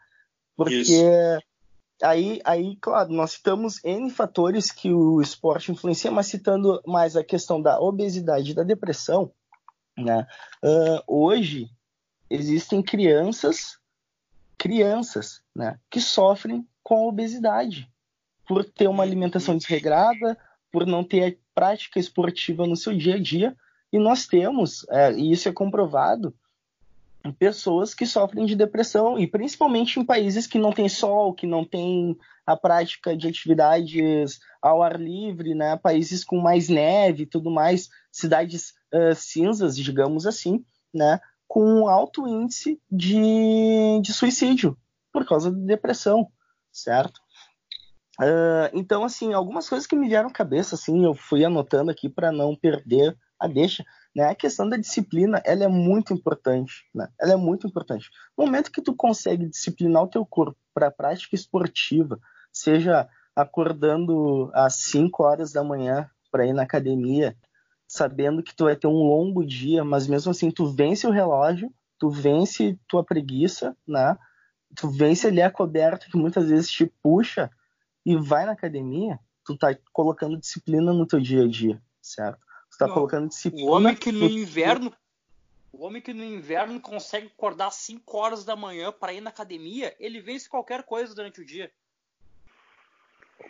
Porque 0.56 0.74
Isso. 0.74 1.42
aí, 2.02 2.40
aí, 2.44 2.76
claro, 2.76 3.12
nós 3.12 3.32
citamos 3.32 3.82
N 3.82 4.08
fatores 4.10 4.70
que 4.70 4.92
o 4.92 5.20
esporte 5.20 5.72
influencia, 5.72 6.10
mas 6.10 6.26
citando 6.26 6.80
mais 6.86 7.16
a 7.16 7.24
questão 7.24 7.60
da 7.60 7.80
obesidade 7.80 8.52
e 8.52 8.54
da 8.54 8.62
depressão, 8.62 9.32
né? 9.96 10.26
Uh, 10.62 11.02
hoje 11.08 11.70
existem 12.30 12.82
crianças, 12.82 13.78
crianças, 14.56 15.42
né, 15.54 15.78
que 15.90 16.00
sofrem 16.00 16.66
com 16.82 16.96
a 16.96 17.08
obesidade 17.08 17.90
por 18.46 18.64
ter 18.64 18.88
uma 18.88 19.02
alimentação 19.02 19.56
desregrada, 19.56 20.36
por 20.70 20.86
não 20.86 21.04
ter 21.04 21.38
prática 21.54 21.98
esportiva 21.98 22.66
no 22.66 22.76
seu 22.76 22.96
dia 22.96 23.14
a 23.14 23.18
dia. 23.18 23.56
E 23.92 23.98
nós 23.98 24.26
temos, 24.26 24.84
é, 24.90 25.12
e 25.12 25.32
isso 25.32 25.48
é 25.48 25.52
comprovado, 25.52 26.34
pessoas 27.32 27.94
que 27.94 28.04
sofrem 28.04 28.44
de 28.44 28.54
depressão, 28.54 29.18
e 29.18 29.26
principalmente 29.26 29.98
em 29.98 30.04
países 30.04 30.46
que 30.46 30.58
não 30.58 30.72
tem 30.72 30.88
sol, 30.88 31.32
que 31.32 31.46
não 31.46 31.64
tem 31.64 32.16
a 32.46 32.56
prática 32.56 33.16
de 33.16 33.26
atividades 33.26 34.40
ao 34.60 34.82
ar 34.82 35.00
livre, 35.00 35.54
né? 35.54 35.76
países 35.76 36.22
com 36.24 36.38
mais 36.38 36.68
neve 36.68 37.22
e 37.22 37.26
tudo 37.26 37.50
mais, 37.50 37.88
cidades 38.12 38.74
uh, 38.92 39.14
cinzas, 39.14 39.76
digamos 39.76 40.26
assim, 40.26 40.64
né? 40.92 41.20
com 41.48 41.64
um 41.64 41.88
alto 41.88 42.28
índice 42.28 42.80
de, 42.90 44.00
de 44.02 44.12
suicídio 44.12 44.76
por 45.12 45.24
causa 45.24 45.50
de 45.50 45.60
depressão, 45.60 46.28
certo? 46.72 47.20
Uh, 48.20 48.70
então, 48.72 49.04
assim, 49.04 49.32
algumas 49.32 49.68
coisas 49.68 49.86
que 49.86 49.96
me 49.96 50.08
vieram 50.08 50.28
à 50.28 50.32
cabeça, 50.32 50.74
assim, 50.76 51.04
eu 51.04 51.14
fui 51.14 51.44
anotando 51.44 51.90
aqui 51.90 52.08
para 52.08 52.30
não 52.30 52.54
perder 52.54 53.16
a 53.38 53.48
deixa. 53.48 53.84
Né? 54.14 54.28
A 54.28 54.34
questão 54.34 54.68
da 54.68 54.76
disciplina, 54.76 55.42
ela 55.44 55.64
é 55.64 55.68
muito 55.68 56.12
importante, 56.12 56.84
né? 56.94 57.08
Ela 57.20 57.32
é 57.32 57.36
muito 57.36 57.66
importante. 57.66 58.08
No 58.38 58.44
momento 58.46 58.70
que 58.70 58.80
tu 58.80 58.94
consegue 58.94 59.48
disciplinar 59.48 60.04
o 60.04 60.08
teu 60.08 60.24
corpo 60.24 60.56
para 60.72 60.90
prática 60.90 61.34
esportiva, 61.34 62.20
seja 62.52 63.08
acordando 63.34 64.50
às 64.54 64.74
5 64.84 65.24
horas 65.24 65.52
da 65.52 65.64
manhã 65.64 66.08
para 66.30 66.46
ir 66.46 66.52
na 66.52 66.62
academia, 66.62 67.36
sabendo 67.88 68.42
que 68.42 68.54
tu 68.54 68.64
vai 68.64 68.76
ter 68.76 68.86
um 68.86 69.02
longo 69.02 69.44
dia, 69.44 69.84
mas 69.84 70.06
mesmo 70.06 70.30
assim 70.30 70.50
tu 70.50 70.66
vence 70.66 71.06
o 71.06 71.10
relógio, 71.10 71.72
tu 71.98 72.08
vence 72.08 72.78
tua 72.86 73.04
preguiça, 73.04 73.76
né? 73.86 74.16
Tu 74.76 74.88
vence 74.88 75.26
ali 75.26 75.42
a 75.42 75.50
coberta 75.50 76.06
que 76.10 76.16
muitas 76.16 76.48
vezes 76.48 76.70
te 76.70 76.86
puxa 77.02 77.50
e 78.04 78.16
vai 78.16 78.44
na 78.44 78.52
academia, 78.52 79.18
tu 79.44 79.56
tá 79.56 79.76
colocando 79.92 80.38
disciplina 80.38 80.92
no 80.92 81.06
teu 81.06 81.20
dia 81.20 81.44
a 81.44 81.48
dia, 81.48 81.80
certo? 82.00 82.38
Tu 82.70 82.78
tá 82.78 82.86
Não, 82.86 82.94
colocando 82.94 83.28
disciplina. 83.28 83.66
O 83.66 83.74
homem 83.74 83.94
que 83.94 84.12
no 84.12 84.26
inverno. 84.26 84.92
O 85.72 85.84
homem 85.84 86.00
que 86.00 86.14
no 86.14 86.24
inverno 86.24 86.80
consegue 86.80 87.26
acordar 87.26 87.66
às 87.66 87.74
5 87.76 88.16
horas 88.16 88.44
da 88.44 88.54
manhã 88.54 88.92
para 88.92 89.12
ir 89.12 89.20
na 89.20 89.30
academia, 89.30 89.94
ele 89.98 90.20
vence 90.20 90.48
qualquer 90.48 90.84
coisa 90.84 91.14
durante 91.14 91.40
o 91.40 91.44
dia. 91.44 91.70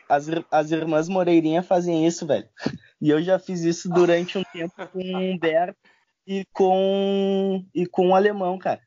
As, 0.08 0.26
as 0.50 0.70
irmãs 0.70 1.08
Moreirinha 1.08 1.62
fazem 1.62 2.06
isso, 2.06 2.26
velho. 2.26 2.48
E 3.00 3.10
eu 3.10 3.20
já 3.20 3.38
fiz 3.38 3.60
isso 3.60 3.86
durante 3.90 4.38
um 4.38 4.44
tempo 4.50 4.74
com 4.88 4.98
o 4.98 5.16
Humberto 5.18 5.78
e 6.26 6.46
com, 6.54 7.62
e 7.74 7.84
com 7.84 8.08
o 8.08 8.14
alemão, 8.14 8.56
cara. 8.56 8.80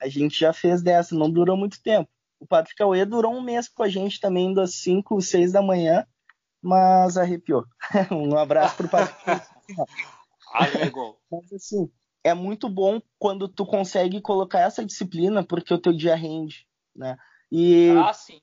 A 0.00 0.06
gente 0.06 0.38
já 0.38 0.52
fez 0.52 0.80
dessa, 0.80 1.16
não 1.16 1.28
durou 1.28 1.56
muito 1.56 1.82
tempo. 1.82 2.08
O 2.44 2.46
Patrick 2.46 2.76
Cauê 2.76 3.06
durou 3.06 3.34
um 3.34 3.40
mês 3.40 3.68
com 3.68 3.82
a 3.82 3.88
gente 3.88 4.20
também, 4.20 4.52
das 4.52 4.74
5, 4.74 5.18
6 5.18 5.52
da 5.52 5.62
manhã, 5.62 6.06
mas 6.60 7.16
arrepiou. 7.16 7.64
um 8.12 8.36
abraço 8.36 8.76
pro 8.76 8.88
Patrick. 8.88 9.42
Arregou. 10.52 11.18
mas 11.32 11.50
assim, 11.54 11.90
é 12.22 12.34
muito 12.34 12.68
bom 12.68 13.00
quando 13.18 13.48
tu 13.48 13.64
consegue 13.64 14.20
colocar 14.20 14.60
essa 14.60 14.84
disciplina, 14.84 15.42
porque 15.42 15.72
o 15.72 15.78
teu 15.78 15.92
dia 15.92 16.14
rende, 16.14 16.66
né? 16.94 17.16
E, 17.50 17.94
ah, 17.96 18.12
sim. 18.12 18.40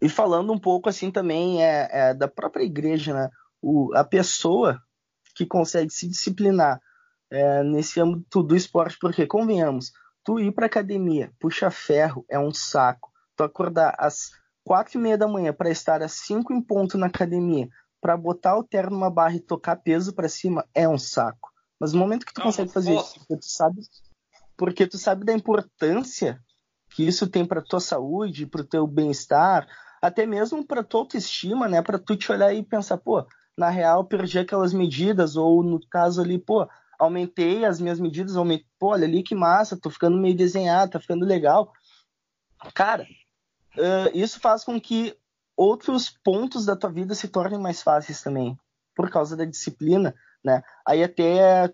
E 0.00 0.08
falando 0.08 0.52
um 0.52 0.58
pouco 0.58 0.88
assim 0.88 1.10
também 1.10 1.64
é, 1.64 1.88
é 1.92 2.14
da 2.14 2.26
própria 2.26 2.64
igreja, 2.64 3.14
né? 3.14 3.30
O, 3.62 3.94
a 3.94 4.02
pessoa 4.02 4.82
que 5.36 5.46
consegue 5.46 5.90
se 5.90 6.08
disciplinar 6.08 6.80
é, 7.30 7.62
nesse 7.62 8.00
âmbito 8.00 8.42
do 8.42 8.56
esporte, 8.56 8.98
porque 9.00 9.26
convenhamos, 9.28 9.92
tu 10.24 10.40
ir 10.40 10.52
para 10.52 10.66
academia, 10.66 11.32
puxa 11.38 11.70
ferro, 11.70 12.26
é 12.28 12.38
um 12.38 12.52
saco. 12.52 13.11
Tu 13.36 13.42
acordar 13.42 13.94
às 13.98 14.30
quatro 14.64 14.98
e 14.98 15.00
meia 15.00 15.18
da 15.18 15.28
manhã 15.28 15.52
para 15.52 15.70
estar 15.70 16.02
às 16.02 16.12
cinco 16.12 16.52
em 16.52 16.60
ponto 16.60 16.96
na 16.96 17.06
academia, 17.06 17.68
para 18.00 18.16
botar 18.16 18.56
o 18.56 18.64
terno 18.64 18.92
numa 18.92 19.10
barra 19.10 19.36
e 19.36 19.40
tocar 19.40 19.76
peso 19.76 20.14
para 20.14 20.28
cima, 20.28 20.66
é 20.74 20.88
um 20.88 20.98
saco. 20.98 21.50
Mas 21.80 21.92
no 21.92 21.98
momento 21.98 22.26
que 22.26 22.32
tu 22.32 22.38
Não, 22.38 22.46
consegue 22.46 22.72
fazer 22.72 22.94
isso, 22.94 23.14
porque 23.18 23.36
tu 23.36 23.46
sabe, 23.46 23.80
porque 24.56 24.86
tu 24.86 24.98
sabe 24.98 25.24
da 25.24 25.32
importância 25.32 26.40
que 26.90 27.06
isso 27.06 27.26
tem 27.26 27.44
para 27.44 27.62
tua 27.62 27.80
saúde, 27.80 28.46
para 28.46 28.60
o 28.60 28.66
teu 28.66 28.86
bem-estar, 28.86 29.66
até 30.00 30.26
mesmo 30.26 30.66
para 30.66 30.84
tua 30.84 31.00
autoestima, 31.00 31.68
né? 31.68 31.80
Para 31.80 31.98
tu 31.98 32.16
te 32.16 32.30
olhar 32.30 32.52
e 32.52 32.62
pensar, 32.62 32.98
pô, 32.98 33.26
na 33.56 33.70
real 33.70 34.04
perdi 34.04 34.38
aquelas 34.38 34.72
medidas 34.72 35.36
ou 35.36 35.62
no 35.62 35.80
caso 35.88 36.20
ali, 36.20 36.38
pô, 36.38 36.68
aumentei 36.98 37.64
as 37.64 37.80
minhas 37.80 37.98
medidas, 37.98 38.36
aumentei, 38.36 38.66
pô, 38.78 38.88
olha 38.88 39.06
ali 39.06 39.22
que 39.22 39.34
massa, 39.34 39.78
tô 39.78 39.90
ficando 39.90 40.16
meio 40.18 40.36
desenhado, 40.36 40.92
tá 40.92 41.00
ficando 41.00 41.24
legal. 41.24 41.72
Cara, 42.74 43.06
uh, 43.76 44.10
isso 44.14 44.40
faz 44.40 44.64
com 44.64 44.80
que 44.80 45.16
outros 45.56 46.10
pontos 46.24 46.64
da 46.64 46.76
tua 46.76 46.90
vida 46.90 47.14
se 47.14 47.28
tornem 47.28 47.58
mais 47.58 47.82
fáceis 47.82 48.22
também, 48.22 48.58
por 48.94 49.10
causa 49.10 49.36
da 49.36 49.44
disciplina, 49.44 50.14
né? 50.44 50.62
Aí 50.86 51.02
até, 51.02 51.72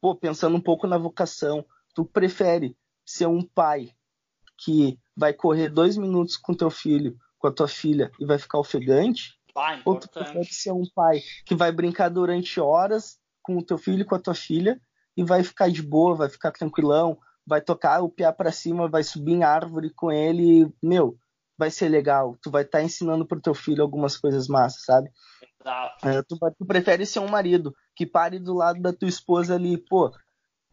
pô, 0.00 0.14
pensando 0.14 0.56
um 0.56 0.60
pouco 0.60 0.86
na 0.86 0.98
vocação, 0.98 1.64
tu 1.94 2.04
prefere 2.04 2.76
ser 3.04 3.26
um 3.26 3.42
pai 3.42 3.90
que 4.58 4.98
vai 5.16 5.32
correr 5.32 5.68
dois 5.68 5.96
minutos 5.96 6.36
com 6.36 6.54
teu 6.54 6.70
filho, 6.70 7.16
com 7.38 7.48
a 7.48 7.52
tua 7.52 7.68
filha 7.68 8.10
e 8.18 8.24
vai 8.24 8.38
ficar 8.38 8.58
ofegante? 8.58 9.38
Pai, 9.52 9.82
ou 9.84 9.98
tu 9.98 10.08
prefere 10.08 10.46
ser 10.46 10.72
um 10.72 10.84
pai 10.94 11.20
que 11.44 11.54
vai 11.54 11.70
brincar 11.70 12.08
durante 12.08 12.58
horas 12.60 13.18
com 13.42 13.58
o 13.58 13.62
teu 13.62 13.76
filho 13.76 14.02
e 14.02 14.04
com 14.04 14.14
a 14.14 14.20
tua 14.20 14.34
filha 14.34 14.80
e 15.16 15.22
vai 15.22 15.42
ficar 15.42 15.70
de 15.70 15.82
boa, 15.82 16.14
vai 16.14 16.28
ficar 16.28 16.52
tranquilão, 16.52 17.18
vai 17.46 17.60
tocar 17.60 18.02
o 18.02 18.08
piá 18.08 18.32
para 18.32 18.52
cima, 18.52 18.88
vai 18.88 19.02
subir 19.02 19.32
em 19.32 19.42
árvore 19.42 19.90
com 19.90 20.10
ele, 20.10 20.72
meu, 20.82 21.18
vai 21.62 21.70
ser 21.70 21.88
legal. 21.88 22.36
Tu 22.42 22.50
vai 22.50 22.62
estar 22.62 22.78
tá 22.78 22.84
ensinando 22.84 23.24
pro 23.24 23.40
teu 23.40 23.54
filho 23.54 23.82
algumas 23.82 24.16
coisas 24.16 24.48
massas, 24.48 24.82
sabe? 24.84 25.08
Exato. 25.60 26.08
É, 26.08 26.22
tu, 26.22 26.36
tu 26.58 26.66
prefere 26.66 27.06
ser 27.06 27.20
um 27.20 27.28
marido 27.28 27.72
que 27.94 28.04
pare 28.04 28.40
do 28.40 28.52
lado 28.52 28.82
da 28.82 28.92
tua 28.92 29.08
esposa 29.08 29.54
ali, 29.54 29.78
pô, 29.78 30.12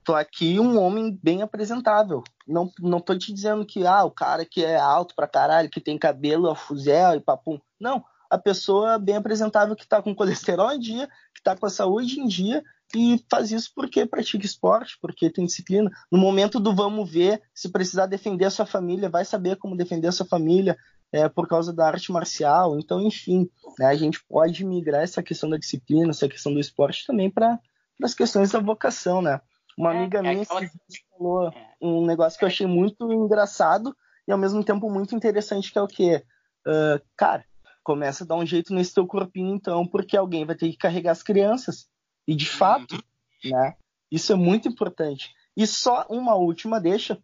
tô 0.04 0.15
aqui 0.15 0.60
um 0.60 0.82
homem 0.82 1.17
bem 1.21 1.43
apresentável. 1.43 2.23
Não, 2.47 2.71
não 2.80 2.99
tô 2.99 3.15
te 3.15 3.32
dizendo 3.32 3.63
que, 3.63 3.86
ah, 3.86 4.04
o 4.04 4.10
cara 4.10 4.43
que 4.43 4.65
é 4.65 4.80
alto 4.80 5.13
pra 5.15 5.28
caralho, 5.28 5.69
que 5.69 5.80
tem 5.80 5.95
cabelo 5.95 6.49
a 6.49 6.56
fuzel 6.56 7.17
e 7.17 7.21
papum. 7.21 7.60
Não, 7.80 8.04
a 8.28 8.38
pessoa 8.39 8.97
bem 8.97 9.17
apresentável 9.17 9.75
que 9.75 9.88
tá 9.88 10.02
com 10.02 10.15
colesterol 10.15 10.71
em 10.71 10.80
dia, 10.80 11.08
que 11.36 11.43
tá 11.43 11.56
com 11.56 11.67
a 11.67 11.69
saúde 11.69 12.19
em 12.19 12.28
dia 12.28 12.63
e 12.95 13.23
faz 13.30 13.52
isso 13.52 13.71
porque 13.75 14.06
pratica 14.06 14.45
esporte, 14.45 14.97
porque 15.02 15.30
tem 15.30 15.45
disciplina. 15.45 15.91
No 16.12 16.17
momento 16.17 16.60
do 16.60 16.73
vamos 16.73 17.10
ver, 17.10 17.41
se 17.54 17.69
precisar 17.69 18.08
defender 18.08 18.45
a 18.45 18.49
sua 18.49 18.65
família, 18.65 19.10
vai 19.10 19.23
saber 19.23 19.58
como 19.58 19.78
defender 19.78 20.08
a 20.08 20.12
sua 20.12 20.25
família 20.25 20.78
é, 21.12 21.28
por 21.30 21.47
causa 21.47 21.71
da 21.73 21.88
arte 21.88 22.12
marcial. 22.12 22.80
Então, 22.80 23.02
enfim, 23.02 23.49
né, 23.78 23.88
a 23.88 23.95
gente 23.95 24.23
pode 24.28 24.65
migrar 24.65 25.04
essa 25.04 25.21
questão 25.21 25.49
da 25.49 25.58
disciplina, 25.58 26.10
essa 26.10 26.28
questão 26.28 26.54
do 26.54 26.60
esporte 26.60 27.06
também 27.06 27.30
para 27.30 27.60
as 28.04 28.13
questões 28.13 28.52
da 28.52 28.60
vocação, 28.60 29.21
né? 29.21 29.39
Uma 29.78 29.93
é, 29.93 29.97
amiga 29.97 30.19
é, 30.19 30.21
minha 30.21 30.43
aquela... 30.43 30.69
falou 31.12 31.49
é. 31.49 31.67
um 31.82 32.06
negócio 32.06 32.38
que 32.38 32.45
eu 32.45 32.49
achei 32.49 32.67
muito 32.67 33.12
engraçado 33.12 33.95
e 34.28 34.32
ao 34.32 34.38
mesmo 34.38 34.63
tempo 34.63 34.89
muito 34.89 35.15
interessante, 35.15 35.71
que 35.71 35.78
é 35.78 35.82
o 35.82 35.88
quê? 35.88 36.23
Uh, 36.67 37.02
cara, 37.15 37.45
começa 37.84 38.23
a 38.23 38.28
dar 38.28 38.36
um 38.36 38.45
jeito 38.45 38.73
nesse 38.73 38.93
teu 38.93 39.08
corpinho 39.08 39.56
então, 39.56 39.88
porque 39.88 40.17
alguém 40.17 40.45
vai 40.45 40.56
ter 40.56 40.69
que 40.69 40.78
carregar 40.78 41.12
as 41.12 41.23
crianças. 41.23 41.88
E 42.29 42.35
de 42.35 42.47
fato, 42.47 42.93
uhum. 42.93 43.51
né? 43.51 43.75
Isso 44.11 44.31
é 44.31 44.35
muito 44.35 44.67
importante. 44.67 45.33
E 45.57 45.65
só 45.65 46.05
uma 46.07 46.35
última 46.35 46.79
deixa, 46.79 47.19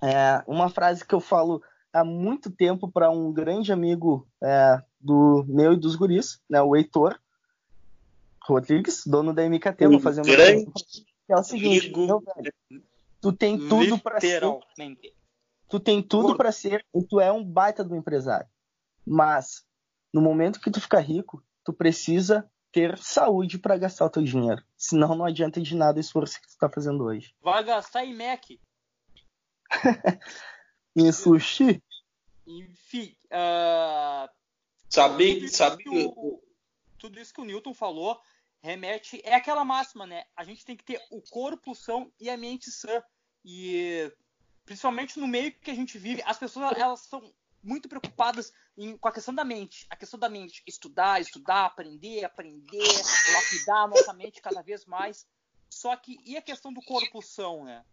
é, 0.00 0.42
uma 0.46 0.70
frase 0.70 1.04
que 1.04 1.14
eu 1.14 1.20
falo 1.20 1.62
há 1.92 2.02
muito 2.02 2.50
tempo 2.50 2.90
para 2.90 3.10
um 3.10 3.30
grande 3.30 3.72
amigo 3.72 4.26
é, 4.42 4.82
do 4.98 5.44
meu 5.46 5.74
e 5.74 5.76
dos 5.76 5.96
guris, 5.96 6.40
né, 6.48 6.62
o 6.62 6.74
Heitor 6.74 7.18
Rodrigues, 8.42 9.06
dono 9.06 9.34
da 9.34 9.46
MKT, 9.46 9.86
um 9.86 9.90
vou 9.90 10.00
fazer 10.00 10.22
uma 10.22 10.34
grande 10.34 10.66
é 11.28 11.36
o 11.36 11.42
seguinte, 11.42 11.92
meu 11.94 12.20
velho, 12.20 12.54
tu 13.20 13.32
tem 13.32 13.58
tudo 13.68 13.98
para 13.98 14.18
ser. 14.18 14.42
Tu 15.68 15.78
tem 15.78 16.02
tudo 16.02 16.34
para 16.34 16.50
ser 16.50 16.82
e 16.94 17.04
tu 17.04 17.20
é 17.20 17.30
um 17.30 17.44
baita 17.44 17.84
do 17.84 17.94
empresário. 17.94 18.48
Mas 19.06 19.62
no 20.10 20.22
momento 20.22 20.58
que 20.58 20.70
tu 20.70 20.80
ficar 20.80 21.00
rico, 21.00 21.44
tu 21.62 21.74
precisa 21.74 22.50
ter 22.72 22.98
saúde 22.98 23.58
para 23.58 23.78
gastar 23.78 24.06
o 24.06 24.10
teu 24.10 24.22
dinheiro. 24.22 24.62
Senão 24.76 25.14
não 25.14 25.24
adianta 25.24 25.60
de 25.60 25.74
nada 25.74 25.98
o 25.98 26.00
esforço 26.00 26.40
que 26.40 26.48
tu 26.48 26.58
tá 26.58 26.68
fazendo 26.68 27.04
hoje. 27.04 27.34
Vai 27.40 27.64
gastar 27.64 28.04
em 28.04 28.16
Mac. 28.16 28.44
em 30.96 31.12
sushi? 31.12 31.82
Enfim, 32.46 33.14
uh... 33.26 34.28
sabe, 34.88 35.48
sabe 35.48 35.84
tudo 36.98 37.20
isso 37.20 37.32
que 37.32 37.40
o 37.40 37.44
Newton 37.44 37.74
falou 37.74 38.20
remete. 38.62 39.20
É 39.24 39.34
aquela 39.34 39.64
máxima, 39.64 40.06
né? 40.06 40.24
A 40.36 40.44
gente 40.44 40.64
tem 40.64 40.76
que 40.76 40.84
ter 40.84 41.00
o 41.10 41.20
corpo 41.20 41.74
são 41.74 42.12
e 42.20 42.28
a 42.28 42.36
mente 42.36 42.70
sã. 42.70 43.02
E 43.44 44.12
principalmente 44.64 45.18
no 45.18 45.26
meio 45.26 45.52
que 45.52 45.70
a 45.70 45.74
gente 45.74 45.98
vive, 45.98 46.22
as 46.24 46.38
pessoas 46.38 46.76
elas 46.76 47.00
são 47.00 47.32
muito 47.62 47.88
preocupadas 47.88 48.52
em, 48.76 48.96
com 48.96 49.08
a 49.08 49.12
questão 49.12 49.34
da 49.34 49.44
mente. 49.44 49.86
A 49.90 49.96
questão 49.96 50.18
da 50.18 50.28
mente, 50.28 50.62
estudar, 50.66 51.20
estudar, 51.20 51.66
aprender, 51.66 52.24
aprender, 52.24 52.88
lapidar 53.32 53.84
a 53.84 53.88
nossa 53.88 54.12
mente 54.12 54.40
cada 54.40 54.62
vez 54.62 54.84
mais. 54.84 55.26
Só 55.68 55.94
que 55.96 56.18
e 56.24 56.36
a 56.36 56.42
questão 56.42 56.72
do 56.72 56.82
corpo 56.82 57.20
são, 57.20 57.64
né? 57.64 57.84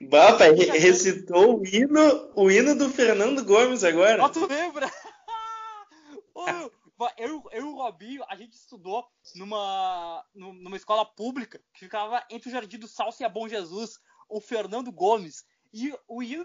Bapa, 0.00 0.44
recitou 0.44 1.60
o 1.60 1.66
hino, 1.66 2.32
o 2.34 2.50
hino 2.50 2.74
do 2.74 2.88
Fernando 2.90 3.44
Gomes 3.44 3.84
agora. 3.84 4.22
Ó, 4.22 4.28
tu 4.28 4.46
lembra? 4.46 4.90
eu, 7.16 7.42
eu 7.52 7.60
e 7.60 7.60
o 7.60 7.74
Robinho, 7.76 8.24
a 8.28 8.36
gente 8.36 8.54
estudou 8.54 9.06
numa, 9.34 10.24
numa 10.34 10.76
escola 10.76 11.04
pública 11.04 11.60
que 11.72 11.80
ficava 11.80 12.24
entre 12.30 12.48
o 12.48 12.52
Jardim 12.52 12.78
do 12.78 12.88
Salso 12.88 13.22
e 13.22 13.24
a 13.24 13.28
Bom 13.28 13.48
Jesus, 13.48 13.98
o 14.28 14.40
Fernando 14.40 14.90
Gomes. 14.90 15.44
E 15.72 15.94
o 16.06 16.22
hino, 16.22 16.44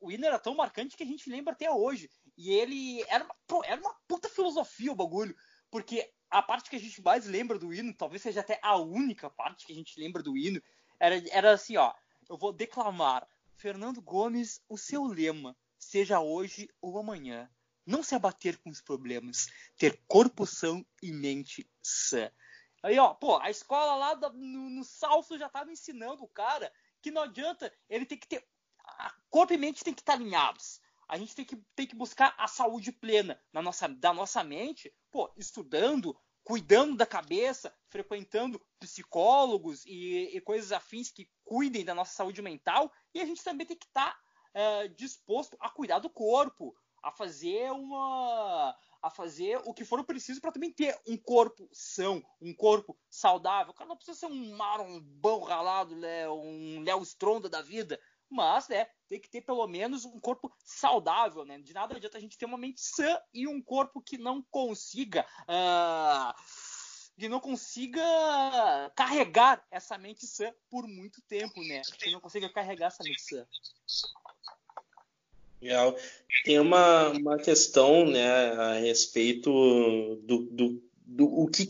o 0.00 0.10
hino 0.10 0.24
era 0.24 0.38
tão 0.38 0.54
marcante 0.54 0.96
que 0.96 1.02
a 1.02 1.06
gente 1.06 1.28
lembra 1.28 1.52
até 1.52 1.70
hoje. 1.70 2.10
E 2.36 2.50
ele 2.50 3.02
era 3.08 3.24
uma, 3.24 3.66
era 3.66 3.80
uma 3.80 3.94
puta 4.08 4.28
filosofia 4.28 4.92
o 4.92 4.96
bagulho. 4.96 5.36
Porque 5.70 6.10
a 6.30 6.42
parte 6.42 6.70
que 6.70 6.76
a 6.76 6.80
gente 6.80 7.02
mais 7.02 7.26
lembra 7.26 7.58
do 7.58 7.72
hino, 7.72 7.94
talvez 7.94 8.22
seja 8.22 8.40
até 8.40 8.58
a 8.62 8.76
única 8.76 9.28
parte 9.28 9.66
que 9.66 9.72
a 9.72 9.74
gente 9.74 9.98
lembra 10.00 10.22
do 10.22 10.36
hino, 10.36 10.62
era, 10.98 11.22
era 11.30 11.52
assim, 11.52 11.76
ó. 11.76 11.92
Eu 12.28 12.38
vou 12.38 12.52
declamar. 12.52 13.26
Fernando 13.54 14.00
Gomes, 14.00 14.60
o 14.68 14.76
seu 14.76 15.04
lema, 15.04 15.56
seja 15.78 16.20
hoje 16.20 16.68
ou 16.80 16.98
amanhã 16.98 17.48
não 17.86 18.02
se 18.02 18.14
abater 18.14 18.56
com 18.58 18.70
os 18.70 18.80
problemas, 18.80 19.48
ter 19.76 20.00
corpo 20.06 20.46
são 20.46 20.84
e 21.02 21.12
mente 21.12 21.68
sã. 21.82 22.30
Aí, 22.82 22.98
ó, 22.98 23.14
pô, 23.14 23.38
a 23.38 23.50
escola 23.50 23.94
lá 23.94 24.30
no, 24.32 24.70
no 24.70 24.84
Salso 24.84 25.38
já 25.38 25.48
tava 25.48 25.70
ensinando 25.70 26.24
o 26.24 26.28
cara 26.28 26.72
que 27.00 27.10
não 27.10 27.22
adianta, 27.22 27.72
ele 27.88 28.06
tem 28.06 28.18
que 28.18 28.26
ter. 28.26 28.46
Corpo 29.30 29.52
e 29.52 29.56
mente 29.56 29.84
tem 29.84 29.94
que 29.94 30.02
estar 30.02 30.14
alinhados. 30.14 30.80
A 31.08 31.16
gente 31.16 31.34
tem 31.34 31.44
que, 31.44 31.56
tem 31.74 31.86
que 31.86 31.96
buscar 31.96 32.34
a 32.38 32.46
saúde 32.46 32.92
plena 32.92 33.40
na 33.52 33.60
nossa, 33.60 33.88
da 33.88 34.12
nossa 34.12 34.42
mente, 34.42 34.92
pô, 35.10 35.32
estudando, 35.36 36.16
cuidando 36.44 36.96
da 36.96 37.06
cabeça, 37.06 37.74
frequentando 37.88 38.60
psicólogos 38.78 39.84
e, 39.86 40.36
e, 40.36 40.40
coisas 40.40 40.72
afins 40.72 41.10
que 41.10 41.28
cuidem 41.44 41.84
da 41.84 41.94
nossa 41.94 42.14
saúde 42.14 42.42
mental. 42.42 42.90
E 43.14 43.20
a 43.20 43.26
gente 43.26 43.42
também 43.42 43.66
tem 43.66 43.76
que 43.76 43.86
estar 43.86 44.12
tá, 44.12 44.18
é, 44.54 44.88
disposto 44.88 45.56
a 45.60 45.68
cuidar 45.70 45.98
do 45.98 46.10
corpo, 46.10 46.74
a 47.02 47.10
fazer 47.10 47.70
uma 47.72 48.76
a 49.02 49.10
fazer 49.10 49.60
o 49.64 49.74
que 49.74 49.84
for 49.84 50.04
preciso 50.04 50.40
para 50.40 50.52
também 50.52 50.72
ter 50.72 50.96
um 51.08 51.16
corpo 51.16 51.68
são, 51.72 52.22
um 52.40 52.54
corpo 52.54 52.96
saudável. 53.10 53.72
O 53.72 53.74
cara 53.74 53.88
não 53.88 53.96
precisa 53.96 54.16
ser 54.16 54.26
um 54.26 54.56
marombão 54.56 55.40
ralado, 55.40 55.96
né, 55.96 56.28
um 56.28 56.80
Léo 56.84 57.02
Stronda 57.02 57.48
da 57.48 57.60
vida, 57.60 57.98
mas 58.32 58.68
né, 58.68 58.86
tem 59.08 59.20
que 59.20 59.30
ter 59.30 59.42
pelo 59.42 59.66
menos 59.66 60.04
um 60.04 60.18
corpo 60.18 60.50
saudável, 60.64 61.44
né? 61.44 61.58
De 61.58 61.72
nada 61.72 61.96
adianta 61.96 62.18
a 62.18 62.20
gente 62.20 62.38
ter 62.38 62.46
uma 62.46 62.58
mente 62.58 62.80
sã 62.80 63.18
e 63.32 63.46
um 63.46 63.60
corpo 63.60 64.00
que 64.00 64.18
não 64.18 64.42
consiga 64.50 65.26
uh, 65.42 66.34
que 67.18 67.28
não 67.28 67.38
consiga 67.38 68.02
carregar 68.96 69.64
essa 69.70 69.98
mente 69.98 70.26
sã 70.26 70.52
por 70.70 70.88
muito 70.88 71.20
tempo, 71.22 71.62
né? 71.62 71.82
Que 71.98 72.10
não 72.10 72.20
consiga 72.20 72.48
carregar 72.48 72.88
essa 72.88 73.04
mente 73.04 73.22
sã. 73.22 73.46
Legal. 75.60 75.96
Tem 76.44 76.58
uma, 76.58 77.10
uma 77.10 77.38
questão 77.38 78.04
né, 78.04 78.28
a 78.52 78.74
respeito 78.80 79.50
do, 80.24 80.38
do, 80.50 80.82
do 81.06 81.40
o 81.40 81.46
que, 81.46 81.68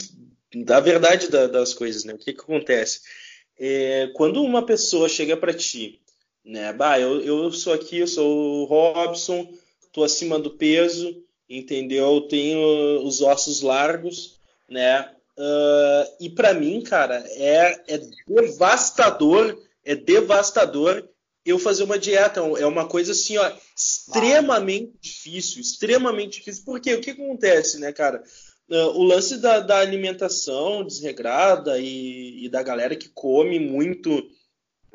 da 0.65 0.81
verdade 0.81 1.29
da, 1.29 1.47
das 1.47 1.75
coisas, 1.75 2.05
né? 2.05 2.15
O 2.15 2.19
que, 2.19 2.33
que 2.33 2.41
acontece? 2.41 3.03
É, 3.59 4.11
quando 4.15 4.43
uma 4.43 4.65
pessoa 4.65 5.09
chega 5.09 5.37
para 5.37 5.53
ti, 5.53 6.02
né? 6.45 6.73
Bah, 6.73 6.99
eu, 6.99 7.21
eu 7.21 7.53
sou 7.53 7.73
aqui, 7.73 7.99
eu 7.99 8.07
sou 8.07 8.63
o 8.63 8.65
Robson, 8.65 9.49
tô 9.93 10.03
acima 10.03 10.39
do 10.39 10.51
peso, 10.51 11.23
entendeu? 11.49 12.23
Tenho 12.23 13.05
os 13.05 13.21
ossos 13.21 13.61
largos, 13.61 14.39
né? 14.69 15.11
Uh, 15.37 16.17
e 16.21 16.31
para 16.31 16.53
mim, 16.53 16.83
cara, 16.83 17.25
é, 17.31 17.83
é 17.89 18.01
devastador, 18.27 19.59
é 19.85 19.95
devastador 19.95 21.09
eu 21.45 21.59
fazer 21.59 21.83
uma 21.83 21.99
dieta. 21.99 22.41
É 22.41 22.67
uma 22.67 22.87
coisa 22.87 23.13
assim, 23.13 23.37
ó, 23.37 23.53
extremamente 23.77 24.93
difícil, 25.01 25.61
extremamente 25.61 26.39
difícil. 26.39 26.65
Porque 26.65 26.95
o 26.95 27.01
que 27.01 27.11
acontece, 27.11 27.79
né, 27.79 27.93
cara? 27.93 28.23
Uh, 28.69 28.99
o 28.99 29.03
lance 29.03 29.39
da, 29.39 29.61
da 29.61 29.79
alimentação 29.79 30.85
desregrada 30.85 31.79
e, 31.79 32.45
e, 32.45 32.49
da 32.49 32.63
galera 32.63 32.97
que 32.97 33.09
come 33.09 33.59
muito 33.59 34.23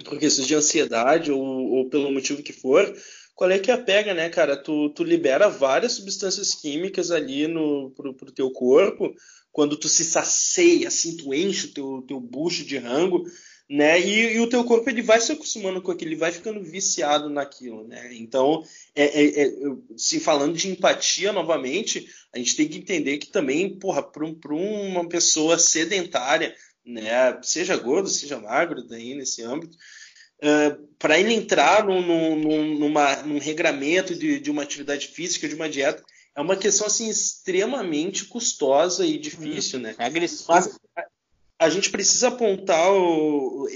por 0.04 0.20
questões 0.20 0.48
de 0.48 0.56
ansiedade 0.56 1.32
ou, 1.32 1.42
ou, 1.42 1.90
pelo 1.90 2.12
motivo 2.12 2.44
que 2.44 2.54
for, 2.54 2.94
qual 3.36 3.52
é 3.52 3.60
que 3.60 3.72
é 3.72 3.74
a 3.74 3.78
pega, 3.78 4.14
né, 4.14 4.30
cara? 4.30 4.58
Tu, 4.58 4.90
tu 4.90 5.04
libera 5.04 5.48
várias 5.48 5.94
substâncias 5.94 6.56
químicas 6.56 7.12
ali 7.12 7.48
no, 7.48 7.92
pro, 7.96 8.14
pro 8.14 8.32
teu 8.32 8.52
corpo, 8.52 9.14
quando 9.52 9.78
tu 9.78 9.88
se 9.88 10.04
sacia, 10.04 10.88
assim, 10.88 11.18
tu 11.18 11.34
enche 11.34 11.68
o 11.68 11.74
teu, 11.74 12.06
teu 12.08 12.20
bucho 12.20 12.64
de 12.64 12.78
rango, 12.78 13.24
né? 13.70 14.00
E, 14.00 14.36
e, 14.36 14.40
o 14.40 14.48
teu 14.48 14.64
corpo 14.64 14.90
ele 14.90 15.02
vai 15.02 15.20
se 15.20 15.32
acostumando 15.32 15.82
com 15.82 15.92
aquilo, 15.92 16.12
ele 16.12 16.20
vai 16.20 16.32
ficando 16.32 16.64
viciado 16.64 17.30
naquilo, 17.30 17.86
né? 17.86 18.16
Então, 18.16 18.64
é, 18.96 19.04
é, 19.04 19.44
é, 19.46 19.52
se 19.98 20.20
falando 20.20 20.56
de 20.56 20.70
empatia 20.70 21.34
novamente, 21.34 22.08
a 22.34 22.38
gente 22.38 22.56
tem 22.56 22.68
que 22.68 22.78
entender 22.78 23.18
que 23.18 23.28
também, 23.28 23.78
porra, 23.78 24.02
para 24.02 24.24
um, 24.24 24.88
uma 24.88 25.08
pessoa 25.08 25.60
sedentária, 25.60 26.56
né? 26.88 27.38
Seja 27.44 27.76
gordo, 27.76 28.10
seja 28.10 28.40
magro, 28.40 28.88
daí 28.88 29.14
nesse 29.14 29.44
âmbito, 29.44 29.78
uh, 30.44 30.88
para 30.98 31.20
ele 31.20 31.34
entrar 31.34 31.86
num, 31.86 32.02
num, 32.02 32.80
numa, 32.80 33.16
num 33.24 33.40
regramento 33.40 34.16
de, 34.16 34.40
de 34.40 34.50
uma 34.50 34.64
atividade 34.64 35.08
física, 35.08 35.48
de 35.48 35.56
uma 35.56 35.70
dieta, 35.70 36.04
é 36.36 36.42
uma 36.42 36.56
questão 36.56 36.88
assim 36.88 37.10
extremamente 37.10 38.26
custosa 38.26 39.06
e 39.06 39.18
difícil, 39.18 39.80
hum, 39.80 39.84
né? 39.84 39.96
É 39.98 40.06
agressivo. 40.06 40.46
Mas, 40.50 40.78
a 41.60 41.70
gente 41.70 41.90
precisa 41.90 42.28
apontar 42.28 42.92
o, 42.92 43.68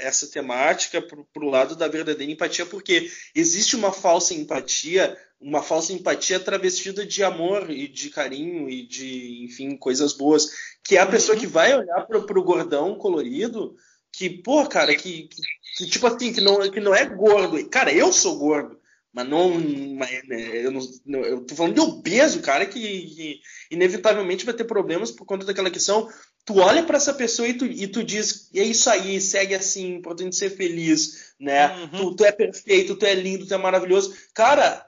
essa 0.00 0.26
temática 0.26 1.02
para 1.02 1.44
o 1.44 1.50
lado 1.50 1.76
da 1.76 1.86
verdadeira 1.86 2.32
empatia, 2.32 2.64
porque 2.64 3.10
existe 3.34 3.76
uma 3.76 3.92
falsa 3.92 4.32
empatia, 4.32 5.16
uma 5.38 5.62
falsa 5.62 5.92
empatia 5.92 6.40
travestida 6.40 7.04
de 7.04 7.22
amor 7.22 7.70
e 7.70 7.86
de 7.86 8.08
carinho 8.08 8.70
e 8.70 8.86
de, 8.86 9.44
enfim, 9.44 9.76
coisas 9.76 10.14
boas, 10.14 10.48
que 10.82 10.96
é 10.96 11.00
a 11.00 11.06
pessoa 11.06 11.34
uhum. 11.34 11.40
que 11.40 11.46
vai 11.46 11.76
olhar 11.76 12.06
para 12.06 12.18
o 12.18 12.44
gordão 12.44 12.96
colorido, 12.96 13.76
que, 14.10 14.30
pô, 14.30 14.66
cara, 14.66 14.94
que, 14.94 15.28
que, 15.28 15.42
que, 15.76 15.86
tipo 15.86 16.06
assim, 16.06 16.32
que 16.32 16.40
não, 16.40 16.70
que 16.70 16.80
não 16.80 16.94
é 16.94 17.04
gordo. 17.04 17.68
Cara, 17.68 17.92
eu 17.92 18.10
sou 18.10 18.38
gordo, 18.38 18.80
mas 19.12 19.28
não. 19.28 19.58
Né, 19.58 20.20
eu, 20.54 20.70
não 20.70 21.20
eu 21.24 21.40
tô 21.44 21.54
falando 21.54 21.74
de 21.74 21.80
obeso, 21.80 22.40
cara, 22.40 22.66
que, 22.66 22.80
que 22.80 23.40
inevitavelmente 23.70 24.44
vai 24.44 24.54
ter 24.54 24.64
problemas 24.64 25.10
por 25.10 25.24
conta 25.24 25.46
daquela 25.46 25.70
questão 25.70 26.08
tu 26.48 26.60
olha 26.60 26.82
para 26.82 26.96
essa 26.96 27.12
pessoa 27.12 27.46
e 27.46 27.52
tu, 27.52 27.66
e 27.66 27.86
tu 27.86 28.02
diz, 28.02 28.48
é 28.54 28.62
isso 28.62 28.88
aí, 28.88 29.20
segue 29.20 29.54
assim, 29.54 29.96
importante 29.96 30.34
ser 30.34 30.48
feliz, 30.48 31.34
né? 31.38 31.76
Uhum. 31.76 31.88
Tu, 31.88 32.16
tu, 32.16 32.24
é 32.24 32.32
perfeito, 32.32 32.96
tu 32.96 33.04
é 33.04 33.12
lindo, 33.12 33.46
tu 33.46 33.52
é 33.52 33.58
maravilhoso. 33.58 34.16
Cara, 34.32 34.82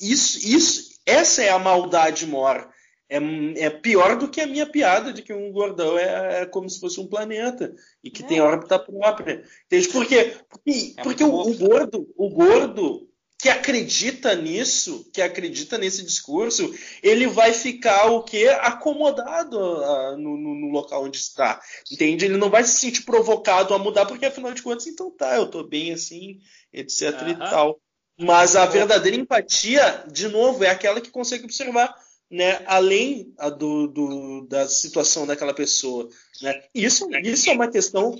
isso, 0.00 0.38
isso, 0.46 1.00
essa 1.04 1.42
é 1.42 1.50
a 1.50 1.58
maldade 1.58 2.26
mor. 2.26 2.70
É, 3.08 3.18
é 3.56 3.70
pior 3.70 4.16
do 4.16 4.28
que 4.28 4.40
a 4.40 4.46
minha 4.46 4.64
piada 4.64 5.12
de 5.12 5.20
que 5.20 5.34
um 5.34 5.50
gordão 5.50 5.98
é, 5.98 6.42
é 6.42 6.46
como 6.46 6.70
se 6.70 6.78
fosse 6.78 7.00
um 7.00 7.08
planeta 7.08 7.74
e 8.02 8.08
que 8.08 8.22
é. 8.22 8.26
tem 8.26 8.40
órbita 8.40 8.78
própria. 8.78 9.42
Entende 9.66 9.88
por 9.88 10.06
quê? 10.06 10.36
Porque, 10.48 10.94
é 10.96 11.02
porque 11.02 11.24
o, 11.24 11.40
o, 11.40 11.58
gordo, 11.58 12.08
o 12.16 12.30
gordo, 12.30 13.10
que 13.42 13.48
acredita 13.48 14.36
nisso, 14.36 15.04
que 15.12 15.20
acredita 15.20 15.76
nesse 15.76 16.04
discurso, 16.04 16.72
ele 17.02 17.26
vai 17.26 17.52
ficar 17.52 18.12
o 18.12 18.22
quê? 18.22 18.46
Acomodado 18.60 19.58
uh, 19.58 20.16
no, 20.16 20.36
no, 20.36 20.54
no, 20.54 20.68
local 20.68 21.02
onde 21.02 21.16
está. 21.16 21.60
Entende? 21.90 22.24
Ele 22.24 22.36
não 22.36 22.48
vai 22.48 22.62
se 22.62 22.76
sentir 22.76 23.02
provocado 23.02 23.74
a 23.74 23.80
mudar, 23.80 24.06
porque 24.06 24.26
afinal 24.26 24.54
de 24.54 24.62
contas, 24.62 24.86
então 24.86 25.10
tá, 25.10 25.34
eu 25.34 25.48
tô 25.48 25.64
bem 25.64 25.92
assim, 25.92 26.38
etc 26.72 27.20
uhum. 27.20 27.28
e 27.30 27.34
tal. 27.34 27.80
Mas 28.16 28.54
a 28.54 28.64
verdadeira 28.64 29.16
empatia, 29.16 30.04
de 30.06 30.28
novo, 30.28 30.62
é 30.62 30.70
aquela 30.70 31.00
que 31.00 31.10
consegue 31.10 31.42
observar 31.42 31.92
né, 32.30 32.62
além 32.64 33.34
do, 33.58 33.88
do, 33.88 34.46
da 34.48 34.68
situação 34.68 35.26
daquela 35.26 35.52
pessoa. 35.52 36.08
Né? 36.40 36.62
Isso, 36.72 37.08
isso 37.24 37.50
é 37.50 37.52
uma 37.54 37.68
questão 37.68 38.14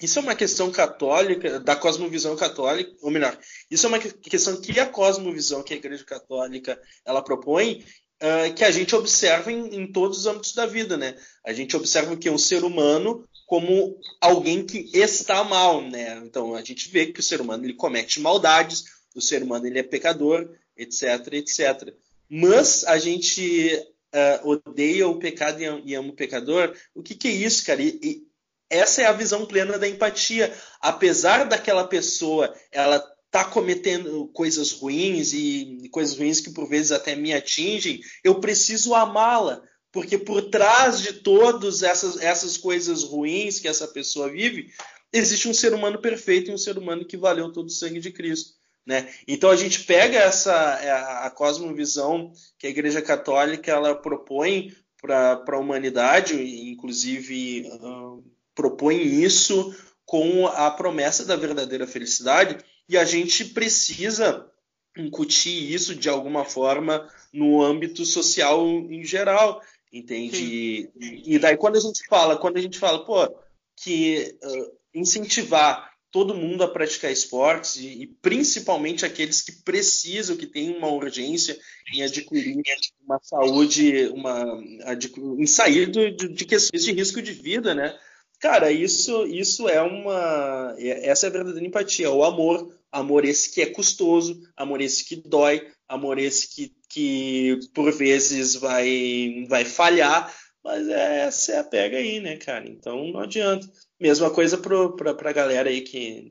isso 0.00 0.18
é 0.18 0.22
uma 0.22 0.34
questão 0.34 0.70
católica, 0.70 1.60
da 1.60 1.76
cosmovisão 1.76 2.36
católica, 2.36 2.92
ou 3.00 3.10
melhor, 3.10 3.38
isso 3.70 3.86
é 3.86 3.88
uma 3.88 3.98
questão 3.98 4.60
que 4.60 4.78
a 4.78 4.86
cosmovisão 4.86 5.62
que 5.62 5.74
a 5.74 5.76
Igreja 5.76 6.04
Católica 6.04 6.80
ela 7.04 7.22
propõe, 7.22 7.84
uh, 8.22 8.54
que 8.54 8.64
a 8.64 8.70
gente 8.70 8.94
observa 8.94 9.52
em, 9.52 9.76
em, 9.76 9.92
todos 9.92 10.18
os 10.18 10.26
âmbitos 10.26 10.54
da 10.54 10.66
vida, 10.66 10.96
né? 10.96 11.16
A 11.44 11.52
gente 11.52 11.76
observa 11.76 12.16
que 12.16 12.28
é 12.28 12.32
um 12.32 12.38
ser 12.38 12.64
humano 12.64 13.28
como 13.46 13.96
alguém 14.20 14.64
que 14.64 14.90
está 14.94 15.44
mal, 15.44 15.82
né? 15.82 16.20
Então 16.24 16.54
a 16.54 16.62
gente 16.62 16.88
vê 16.88 17.06
que 17.06 17.20
o 17.20 17.22
ser 17.22 17.40
humano 17.40 17.64
ele 17.64 17.74
comete 17.74 18.20
maldades, 18.20 18.84
o 19.14 19.20
ser 19.20 19.42
humano 19.42 19.66
ele 19.66 19.78
é 19.78 19.82
pecador, 19.82 20.50
etc, 20.76 21.32
etc. 21.32 21.94
Mas 22.28 22.84
a 22.84 22.98
gente 22.98 23.76
uh, 24.14 24.48
odeia 24.48 25.06
o 25.06 25.18
pecado 25.18 25.60
e 25.84 25.94
ama 25.94 26.10
o 26.10 26.16
pecador. 26.16 26.74
O 26.94 27.02
que, 27.02 27.14
que 27.14 27.28
é 27.28 27.32
isso, 27.32 27.64
cara? 27.64 27.82
E, 27.82 27.98
e, 28.02 28.22
essa 28.74 29.02
é 29.02 29.06
a 29.06 29.12
visão 29.12 29.46
plena 29.46 29.78
da 29.78 29.88
empatia. 29.88 30.52
Apesar 30.80 31.44
daquela 31.44 31.86
pessoa 31.86 32.54
ela 32.70 33.02
tá 33.30 33.44
cometendo 33.44 34.28
coisas 34.28 34.70
ruins 34.70 35.32
e 35.32 35.88
coisas 35.90 36.16
ruins 36.16 36.40
que 36.40 36.52
por 36.52 36.68
vezes 36.68 36.92
até 36.92 37.16
me 37.16 37.34
atingem, 37.34 38.00
eu 38.22 38.40
preciso 38.40 38.94
amá-la, 38.94 39.60
porque 39.90 40.16
por 40.16 40.42
trás 40.50 41.00
de 41.00 41.14
todas 41.14 41.82
essas, 41.82 42.20
essas 42.20 42.56
coisas 42.56 43.02
ruins 43.02 43.58
que 43.58 43.66
essa 43.66 43.88
pessoa 43.88 44.30
vive, 44.30 44.68
existe 45.12 45.48
um 45.48 45.54
ser 45.54 45.74
humano 45.74 46.00
perfeito 46.00 46.50
e 46.50 46.54
um 46.54 46.58
ser 46.58 46.78
humano 46.78 47.04
que 47.04 47.16
valeu 47.16 47.50
todo 47.52 47.66
o 47.66 47.72
sangue 47.72 47.98
de 47.98 48.12
Cristo. 48.12 48.54
Né? 48.86 49.12
Então 49.26 49.50
a 49.50 49.56
gente 49.56 49.82
pega 49.82 50.18
essa 50.18 50.52
é, 50.80 50.90
a 51.26 51.30
cosmovisão 51.30 52.32
que 52.58 52.66
a 52.66 52.70
Igreja 52.70 53.00
Católica 53.00 53.72
ela 53.72 53.94
propõe 53.94 54.72
para 55.00 55.42
a 55.46 55.58
humanidade, 55.58 56.34
inclusive 56.70 57.68
propõe 58.54 59.02
isso 59.02 59.74
com 60.04 60.46
a 60.46 60.70
promessa 60.70 61.24
da 61.24 61.36
verdadeira 61.36 61.86
felicidade 61.86 62.58
e 62.88 62.96
a 62.96 63.04
gente 63.04 63.46
precisa 63.46 64.46
incutir 64.96 65.72
isso 65.72 65.94
de 65.94 66.08
alguma 66.08 66.44
forma 66.44 67.08
no 67.32 67.62
âmbito 67.62 68.04
social 68.04 68.66
em 68.66 69.02
geral, 69.04 69.60
entende? 69.92 70.88
E, 71.26 71.38
daí 71.38 71.56
quando 71.56 71.76
a 71.76 71.80
gente 71.80 72.06
fala, 72.06 72.36
quando 72.36 72.58
a 72.58 72.60
gente 72.60 72.78
fala, 72.78 73.04
pô, 73.04 73.28
que 73.76 74.36
uh, 74.42 74.72
incentivar 74.94 75.92
todo 76.12 76.34
mundo 76.34 76.62
a 76.62 76.68
praticar 76.68 77.10
esportes 77.10 77.74
e, 77.74 78.02
e, 78.02 78.06
principalmente 78.06 79.04
aqueles 79.04 79.42
que 79.42 79.50
precisam, 79.64 80.36
que 80.36 80.46
têm 80.46 80.76
uma 80.76 80.86
urgência 80.86 81.58
em 81.92 82.04
adquirir 82.04 82.62
uma 83.04 83.18
saúde, 83.20 84.06
uma, 84.14 84.62
em 85.36 85.46
sair 85.46 85.86
do, 85.86 86.12
de, 86.12 86.28
de 86.28 86.44
questões 86.44 86.84
de 86.84 86.92
risco 86.92 87.20
de 87.20 87.32
vida, 87.32 87.74
né? 87.74 87.98
Cara, 88.44 88.70
isso, 88.70 89.26
isso 89.26 89.66
é 89.70 89.80
uma. 89.80 90.74
É, 90.76 91.08
essa 91.08 91.26
é 91.26 91.30
a 91.30 91.32
verdadeira 91.32 91.66
empatia, 91.66 92.10
o 92.10 92.22
amor. 92.22 92.78
Amor 92.92 93.24
esse 93.24 93.50
que 93.50 93.62
é 93.62 93.66
custoso, 93.70 94.38
amor 94.54 94.82
esse 94.82 95.02
que 95.02 95.16
dói, 95.16 95.66
amor 95.88 96.18
esse 96.18 96.54
que, 96.54 96.76
que 96.90 97.58
por 97.72 97.90
vezes 97.90 98.54
vai, 98.54 99.46
vai 99.48 99.64
falhar, 99.64 100.30
mas 100.62 100.86
é, 100.88 101.20
essa 101.22 101.52
é 101.52 101.58
a 101.58 101.64
pega 101.64 101.96
aí, 101.96 102.20
né, 102.20 102.36
cara? 102.36 102.68
Então 102.68 103.10
não 103.10 103.20
adianta. 103.20 103.66
Mesma 103.98 104.30
coisa 104.30 104.58
pro, 104.58 104.94
pra, 104.94 105.14
pra 105.14 105.32
galera 105.32 105.70
aí 105.70 105.80
que. 105.80 106.30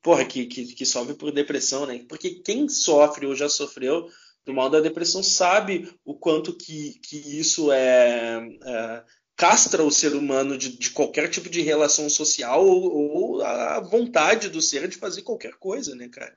Porra, 0.00 0.24
que, 0.24 0.46
que, 0.46 0.66
que 0.72 0.86
sofre 0.86 1.14
por 1.14 1.32
depressão, 1.32 1.84
né? 1.84 2.04
Porque 2.08 2.42
quem 2.44 2.68
sofre 2.68 3.26
ou 3.26 3.34
já 3.34 3.48
sofreu 3.48 4.08
do 4.46 4.54
mal 4.54 4.70
da 4.70 4.78
depressão 4.78 5.20
sabe 5.20 5.92
o 6.04 6.14
quanto 6.14 6.56
que, 6.56 7.00
que 7.00 7.16
isso 7.40 7.72
é, 7.72 8.38
é 8.64 9.04
castra 9.36 9.82
o 9.82 9.90
ser 9.90 10.14
humano 10.14 10.56
de, 10.56 10.76
de 10.76 10.90
qualquer 10.90 11.28
tipo 11.28 11.48
de 11.48 11.60
relação 11.60 12.08
social 12.08 12.64
ou, 12.66 12.92
ou, 12.92 13.42
a 13.42 13.80
vontade 13.80 14.48
do 14.48 14.62
ser 14.62 14.88
de 14.88 14.96
fazer 14.96 15.22
qualquer 15.22 15.54
coisa, 15.54 15.94
né, 15.94 16.08
cara? 16.08 16.36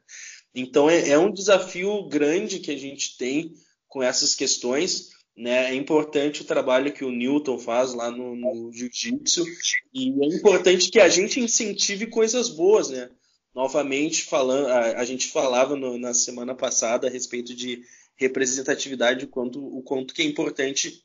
Então 0.53 0.89
é, 0.89 1.09
é, 1.09 1.17
um 1.17 1.31
desafio 1.31 2.07
grande 2.07 2.59
que 2.59 2.71
a 2.71 2.77
gente 2.77 3.17
tem 3.17 3.53
com 3.87 4.01
essas 4.01 4.33
questões, 4.33 5.09
né? 5.35 5.71
É 5.71 5.75
importante 5.75 6.41
o 6.41 6.45
trabalho 6.45 6.91
que 6.91 7.05
o 7.05 7.11
Newton 7.11 7.59
faz 7.59 7.93
lá 7.93 8.09
no, 8.09 8.35
no 8.35 8.71
Jiu-Jitsu 8.73 9.45
e 9.93 10.09
é 10.09 10.35
importante 10.35 10.89
que 10.89 10.99
a 10.99 11.07
gente 11.07 11.39
incentive 11.39 12.07
coisas 12.07 12.49
boas, 12.49 12.89
né? 12.89 13.09
Novamente 13.53 14.23
falando, 14.23 14.67
a, 14.67 14.99
a 14.99 15.05
gente 15.05 15.27
falava 15.27 15.75
no, 15.75 15.97
na 15.99 16.13
semana 16.13 16.55
passada 16.55 17.07
a 17.07 17.11
respeito 17.11 17.53
de 17.53 17.83
representatividade, 18.15 19.25
o 19.25 19.27
quanto, 19.27 19.63
o 19.63 19.83
quanto 19.83 20.13
que 20.13 20.23
é 20.23 20.25
importante 20.25 21.03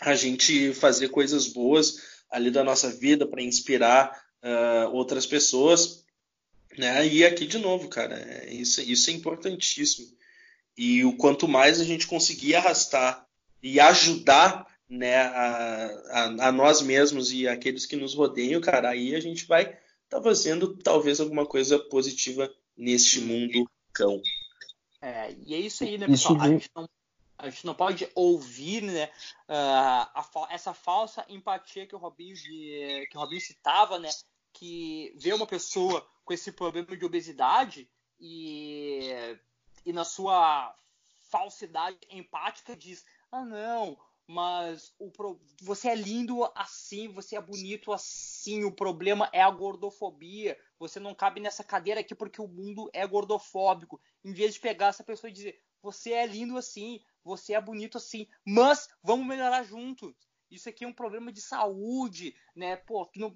a 0.00 0.14
gente 0.14 0.72
fazer 0.74 1.08
coisas 1.08 1.46
boas 1.46 2.18
ali 2.30 2.50
da 2.50 2.62
nossa 2.62 2.90
vida 2.90 3.26
para 3.26 3.42
inspirar 3.42 4.22
uh, 4.42 4.94
outras 4.94 5.26
pessoas, 5.26 6.04
né? 6.76 7.06
E 7.06 7.24
aqui 7.24 7.46
de 7.46 7.58
novo, 7.58 7.88
cara, 7.88 8.16
é, 8.16 8.52
isso, 8.52 8.80
isso 8.80 9.10
é 9.10 9.12
importantíssimo. 9.12 10.06
E 10.76 11.04
o 11.04 11.16
quanto 11.16 11.48
mais 11.48 11.80
a 11.80 11.84
gente 11.84 12.06
conseguir 12.06 12.54
arrastar 12.54 13.26
e 13.62 13.80
ajudar 13.80 14.66
né, 14.88 15.16
a, 15.16 15.86
a, 16.10 16.48
a, 16.48 16.52
nós 16.52 16.80
mesmos 16.80 17.32
e 17.32 17.46
aqueles 17.48 17.84
que 17.84 17.96
nos 17.96 18.14
rodeiam, 18.14 18.60
cara, 18.60 18.90
aí 18.90 19.14
a 19.14 19.20
gente 19.20 19.44
vai 19.46 19.62
estar 19.62 19.78
tá 20.08 20.22
fazendo 20.22 20.76
talvez 20.76 21.20
alguma 21.20 21.44
coisa 21.44 21.78
positiva 21.78 22.50
neste 22.76 23.20
mundo 23.20 23.68
cão. 23.92 24.22
É, 25.02 25.34
e 25.46 25.54
é 25.54 25.58
isso 25.58 25.84
aí, 25.84 25.98
né, 25.98 26.06
pessoal? 26.06 26.40
A 26.40 26.48
gente 26.48 26.70
não, 26.74 26.88
a 27.38 27.48
gente 27.48 27.64
não 27.64 27.74
pode 27.74 28.10
ouvir 28.14 28.82
né, 28.82 29.06
uh, 29.48 30.10
a, 30.12 30.48
essa 30.50 30.74
falsa 30.74 31.24
empatia 31.28 31.86
que 31.86 31.94
o 31.94 31.98
Robinho, 31.98 32.34
de, 32.34 33.06
que 33.10 33.16
o 33.16 33.20
Robinho 33.20 33.40
citava, 33.40 33.98
né? 33.98 34.10
Que 34.52 35.14
vê 35.16 35.32
uma 35.32 35.46
pessoa 35.46 36.06
com 36.24 36.32
esse 36.32 36.50
problema 36.50 36.96
de 36.96 37.04
obesidade 37.04 37.88
e, 38.18 39.38
e 39.86 39.92
na 39.92 40.04
sua 40.04 40.74
falsidade 41.30 41.98
empática 42.10 42.74
diz 42.74 43.04
ah, 43.30 43.44
não, 43.44 43.96
mas 44.26 44.92
o 44.98 45.10
pro... 45.10 45.40
você 45.62 45.88
é 45.88 45.94
lindo 45.94 46.50
assim, 46.54 47.08
você 47.08 47.36
é 47.36 47.40
bonito 47.40 47.92
assim, 47.92 48.64
o 48.64 48.72
problema 48.72 49.28
é 49.32 49.42
a 49.42 49.50
gordofobia. 49.50 50.58
Você 50.78 50.98
não 50.98 51.14
cabe 51.14 51.40
nessa 51.40 51.62
cadeira 51.62 52.00
aqui 52.00 52.14
porque 52.14 52.40
o 52.40 52.48
mundo 52.48 52.90
é 52.92 53.06
gordofóbico. 53.06 54.00
Em 54.24 54.32
vez 54.32 54.54
de 54.54 54.60
pegar 54.60 54.88
essa 54.88 55.04
pessoa 55.04 55.30
e 55.30 55.32
dizer, 55.32 55.60
você 55.82 56.12
é 56.12 56.26
lindo 56.26 56.56
assim, 56.56 57.00
você 57.28 57.52
é 57.52 57.60
bonito 57.60 57.98
assim, 57.98 58.26
mas 58.44 58.88
vamos 59.02 59.26
melhorar 59.26 59.62
juntos. 59.62 60.14
Isso 60.50 60.68
aqui 60.68 60.84
é 60.84 60.88
um 60.88 60.94
problema 60.94 61.30
de 61.30 61.42
saúde, 61.42 62.34
né? 62.56 62.76
Pô, 62.76 63.08
não, 63.14 63.30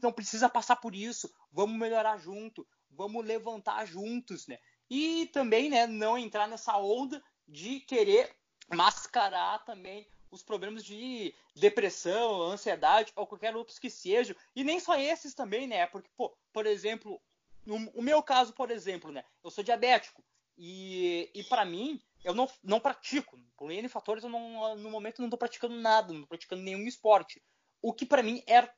não 0.00 0.12
precisa 0.12 0.48
passar 0.48 0.76
por 0.76 0.94
isso. 0.94 1.28
Vamos 1.50 1.76
melhorar 1.76 2.18
junto, 2.18 2.66
vamos 2.88 3.24
levantar 3.24 3.84
juntos, 3.84 4.46
né? 4.46 4.58
E 4.88 5.26
também, 5.32 5.68
né, 5.68 5.88
não 5.88 6.16
entrar 6.16 6.46
nessa 6.46 6.78
onda 6.78 7.20
de 7.48 7.80
querer 7.80 8.32
mascarar 8.72 9.64
também 9.64 10.06
os 10.30 10.42
problemas 10.42 10.84
de 10.84 11.34
depressão, 11.56 12.42
ansiedade 12.42 13.12
ou 13.16 13.26
qualquer 13.26 13.56
outros 13.56 13.80
que 13.80 13.90
sejam. 13.90 14.36
E 14.54 14.62
nem 14.62 14.78
só 14.78 14.96
esses 14.96 15.34
também, 15.34 15.66
né? 15.66 15.86
Porque, 15.88 16.08
pô, 16.16 16.36
por 16.52 16.64
exemplo, 16.64 17.20
no 17.64 17.90
o 17.90 18.02
meu 18.02 18.22
caso, 18.22 18.52
por 18.52 18.70
exemplo, 18.70 19.10
né? 19.10 19.24
Eu 19.42 19.50
sou 19.50 19.64
diabético 19.64 20.24
e, 20.56 21.30
e 21.34 21.42
para 21.44 21.64
mim, 21.64 22.00
eu 22.26 22.34
não, 22.34 22.50
não 22.62 22.80
pratico. 22.80 23.38
Por 23.56 23.70
N 23.70 23.88
fatores, 23.88 24.24
eu 24.24 24.28
não, 24.28 24.74
no 24.74 24.90
momento 24.90 25.20
não 25.20 25.28
estou 25.28 25.38
praticando 25.38 25.76
nada, 25.76 26.08
não 26.08 26.22
estou 26.22 26.28
praticando 26.28 26.62
nenhum 26.62 26.86
esporte. 26.86 27.40
O 27.80 27.94
que 27.94 28.04
para 28.04 28.22
mim 28.22 28.42
é 28.48 28.68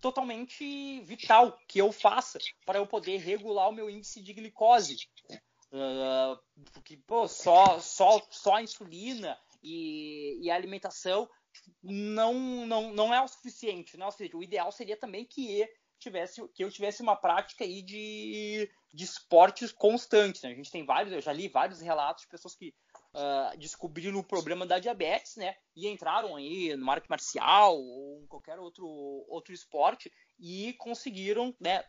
totalmente 0.00 1.00
vital 1.02 1.56
que 1.68 1.80
eu 1.80 1.92
faça 1.92 2.38
para 2.66 2.78
eu 2.78 2.86
poder 2.86 3.18
regular 3.18 3.68
o 3.68 3.72
meu 3.72 3.88
índice 3.88 4.20
de 4.20 4.32
glicose. 4.32 4.96
Uh, 5.72 6.36
porque, 6.72 6.96
pô, 7.06 7.28
só, 7.28 7.78
só, 7.78 8.20
só 8.28 8.56
a 8.56 8.62
insulina 8.62 9.38
e, 9.62 10.38
e 10.42 10.50
a 10.50 10.56
alimentação 10.56 11.28
não, 11.82 12.66
não, 12.66 12.92
não 12.92 13.14
é 13.14 13.22
o 13.22 13.28
suficiente. 13.28 13.96
Né? 13.96 14.04
Ou 14.04 14.12
seja, 14.12 14.36
o 14.36 14.42
ideal 14.42 14.72
seria 14.72 14.96
também 14.96 15.24
que 15.24 15.64
tivesse 15.98 16.46
que 16.54 16.62
eu 16.62 16.70
tivesse 16.70 17.02
uma 17.02 17.16
prática 17.16 17.64
aí 17.64 17.82
de, 17.82 18.70
de 18.92 19.04
esportes 19.04 19.72
constantes. 19.72 20.42
Né? 20.42 20.52
A 20.52 20.54
gente 20.54 20.70
tem 20.70 20.84
vários, 20.84 21.12
eu 21.12 21.20
já 21.20 21.32
li 21.32 21.48
vários 21.48 21.80
relatos 21.80 22.22
de 22.22 22.28
pessoas 22.28 22.54
que 22.54 22.74
uh, 23.16 23.56
descobriram 23.56 24.18
o 24.18 24.24
problema 24.24 24.66
da 24.66 24.78
diabetes, 24.78 25.36
né? 25.36 25.56
E 25.74 25.88
entraram 25.88 26.36
aí 26.36 26.76
no 26.76 26.90
arte 26.90 27.08
marcial 27.08 27.80
ou 27.80 28.20
em 28.22 28.26
qualquer 28.26 28.58
outro, 28.58 28.86
outro 29.28 29.54
esporte 29.54 30.12
e 30.38 30.74
conseguiram, 30.74 31.54
né? 31.58 31.84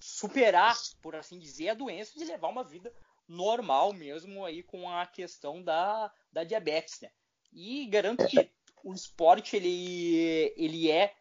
Superar, 0.00 0.76
por 1.00 1.14
assim 1.14 1.38
dizer, 1.38 1.70
a 1.70 1.74
doença 1.74 2.12
e 2.16 2.24
levar 2.24 2.48
uma 2.48 2.64
vida 2.64 2.92
normal 3.26 3.92
mesmo 3.92 4.44
aí 4.44 4.62
com 4.62 4.90
a 4.90 5.06
questão 5.06 5.62
da, 5.62 6.12
da 6.32 6.44
diabetes, 6.44 7.00
né? 7.00 7.10
E 7.52 7.86
garanto 7.86 8.26
que 8.26 8.50
o 8.82 8.92
esporte 8.92 9.56
ele, 9.56 10.52
ele 10.56 10.90
é 10.90 11.14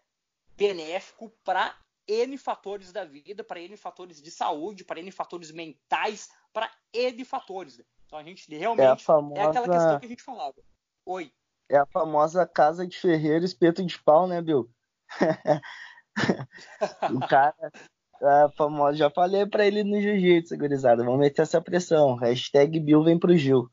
benéfico 0.57 1.29
para 1.43 1.79
N 2.07 2.37
fatores 2.37 2.91
da 2.91 3.05
vida, 3.05 3.43
para 3.43 3.61
N 3.61 3.77
fatores 3.77 4.21
de 4.21 4.29
saúde, 4.29 4.83
para 4.83 4.99
N 4.99 5.09
fatores 5.11 5.51
mentais, 5.51 6.29
para 6.51 6.69
N 6.91 7.23
fatores. 7.23 7.77
Né? 7.77 7.85
Então 8.13 8.19
a 8.19 8.23
gente 8.23 8.55
realmente. 8.55 8.85
É, 8.85 8.89
a 8.89 8.95
famosa... 8.95 9.41
é 9.41 9.45
aquela 9.47 9.67
questão 9.67 9.99
que 9.99 10.05
a 10.05 10.09
gente 10.09 10.21
falava. 10.21 10.55
Oi. 11.03 11.31
É 11.67 11.77
a 11.77 11.85
famosa 11.87 12.45
casa 12.45 12.85
de 12.85 12.95
ferreiro, 12.95 13.43
espeto 13.43 13.83
de 13.83 13.97
pau, 14.03 14.27
né, 14.27 14.39
Bill? 14.39 14.69
o 17.11 17.27
cara, 17.27 17.55
a 18.21 18.51
famosa, 18.55 18.97
já 18.97 19.09
falei 19.09 19.47
pra 19.47 19.65
ele 19.65 19.83
no 19.83 19.99
jiu-jitsu, 19.99 20.55
gurizada. 20.55 21.03
Vamos 21.03 21.19
meter 21.19 21.41
essa 21.41 21.59
pressão. 21.59 22.13
Hashtag 22.13 22.79
Bill 22.79 23.03
vem 23.03 23.17
pro 23.17 23.35
Gil. 23.35 23.67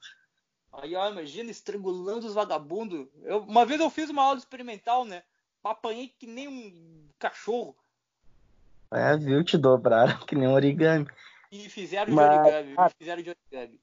Aí, 0.73 0.97
ó, 0.97 1.11
imagina, 1.11 1.51
estrangulando 1.51 2.27
os 2.27 2.33
vagabundos. 2.33 3.09
Eu, 3.25 3.41
uma 3.41 3.67
vez 3.67 3.79
eu 3.79 3.91
fiz 3.91 4.09
uma 4.09 4.23
aula 4.23 4.39
experimental, 4.39 5.05
né? 5.05 5.23
Apanhei 5.63 6.15
que 6.19 6.27
nem 6.27 6.49
um 6.49 7.11
cachorro. 7.19 7.77
É, 8.91 9.19
viu? 9.19 9.45
Te 9.45 9.59
dobraram 9.59 10.19
que 10.25 10.35
nem 10.35 10.49
um 10.49 10.55
origami. 10.55 11.07
E 11.53 11.69
fizeram 11.69 12.15
Mas... 12.15 12.31
de 12.31 12.39
origami, 12.39 12.77
fizeram 12.99 13.23
de 13.23 13.31
origami. 13.31 13.81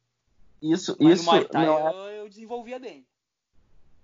Isso, 0.62 0.96
Mas 1.00 1.22
isso. 1.22 1.32
Não... 1.54 1.90
É 1.90 1.92
eu, 1.92 2.24
eu 2.24 2.30
desenvolvia 2.30 2.80
bem. 2.80 3.06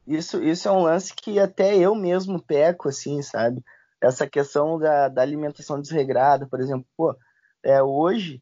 Isso, 0.06 0.44
isso 0.44 0.68
é 0.68 0.72
um 0.72 0.84
lance 0.84 1.14
que 1.14 1.40
até 1.40 1.78
eu 1.78 1.96
mesmo 1.96 2.42
peco, 2.42 2.90
assim, 2.90 3.22
sabe? 3.22 3.64
essa 4.04 4.28
questão 4.28 4.78
da, 4.78 5.08
da 5.08 5.22
alimentação 5.22 5.80
desregrada, 5.80 6.46
por 6.46 6.60
exemplo, 6.60 6.86
pô, 6.96 7.16
é, 7.64 7.82
hoje 7.82 8.42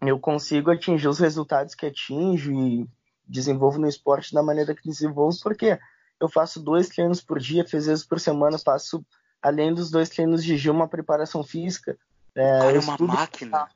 eu 0.00 0.18
consigo 0.18 0.70
atingir 0.70 1.06
os 1.06 1.18
resultados 1.18 1.74
que 1.74 1.86
atinjo 1.86 2.52
e 2.52 2.88
desenvolvo 3.26 3.78
no 3.78 3.88
esporte 3.88 4.34
da 4.34 4.42
maneira 4.42 4.74
que 4.74 4.88
desenvolvo, 4.88 5.38
porque 5.42 5.78
eu 6.18 6.28
faço 6.28 6.60
dois 6.60 6.88
treinos 6.88 7.20
por 7.20 7.38
dia, 7.38 7.64
três 7.64 7.86
vezes 7.86 8.04
por 8.04 8.18
semana, 8.18 8.58
faço, 8.58 9.04
além 9.40 9.72
dos 9.72 9.90
dois 9.90 10.08
treinos 10.08 10.42
de 10.42 10.56
gym, 10.56 10.70
uma 10.70 10.88
preparação 10.88 11.44
física. 11.44 11.96
É, 12.34 12.58
Cara, 12.58 12.76
é 12.76 12.80
uma 12.80 12.96
máquina. 12.98 13.68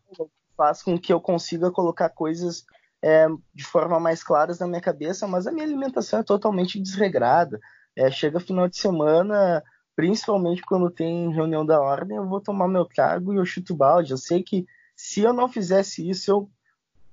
Faz 0.57 0.83
com 0.83 0.99
que 0.99 1.13
eu 1.13 1.21
consiga 1.21 1.71
colocar 1.71 2.09
coisas 2.09 2.65
é, 3.05 3.27
de 3.55 3.63
forma 3.63 4.01
mais 4.01 4.25
claras 4.25 4.59
na 4.59 4.67
minha 4.67 4.81
cabeça, 4.81 5.29
mas 5.29 5.47
a 5.47 5.53
minha 5.53 5.67
alimentação 5.67 6.21
é 6.21 6.23
totalmente 6.23 6.81
desregrada. 6.81 7.61
É, 7.95 8.11
chega 8.11 8.41
final 8.41 8.67
de 8.67 8.79
semana, 8.79 9.63
principalmente 9.95 10.63
quando 10.63 10.89
tem 10.89 11.31
reunião 11.31 11.67
da 11.67 11.79
ordem, 11.79 12.17
eu 12.17 12.27
vou 12.27 12.41
tomar 12.41 12.67
meu 12.67 12.87
trago 12.87 13.35
e 13.35 13.37
eu 13.37 13.45
chuto 13.45 13.77
balde. 13.77 14.13
Eu 14.13 14.17
sei 14.17 14.43
que 14.43 14.65
se 14.97 15.21
eu 15.21 15.35
não 15.35 15.51
fizesse 15.51 16.09
isso, 16.09 16.31
eu, 16.31 16.51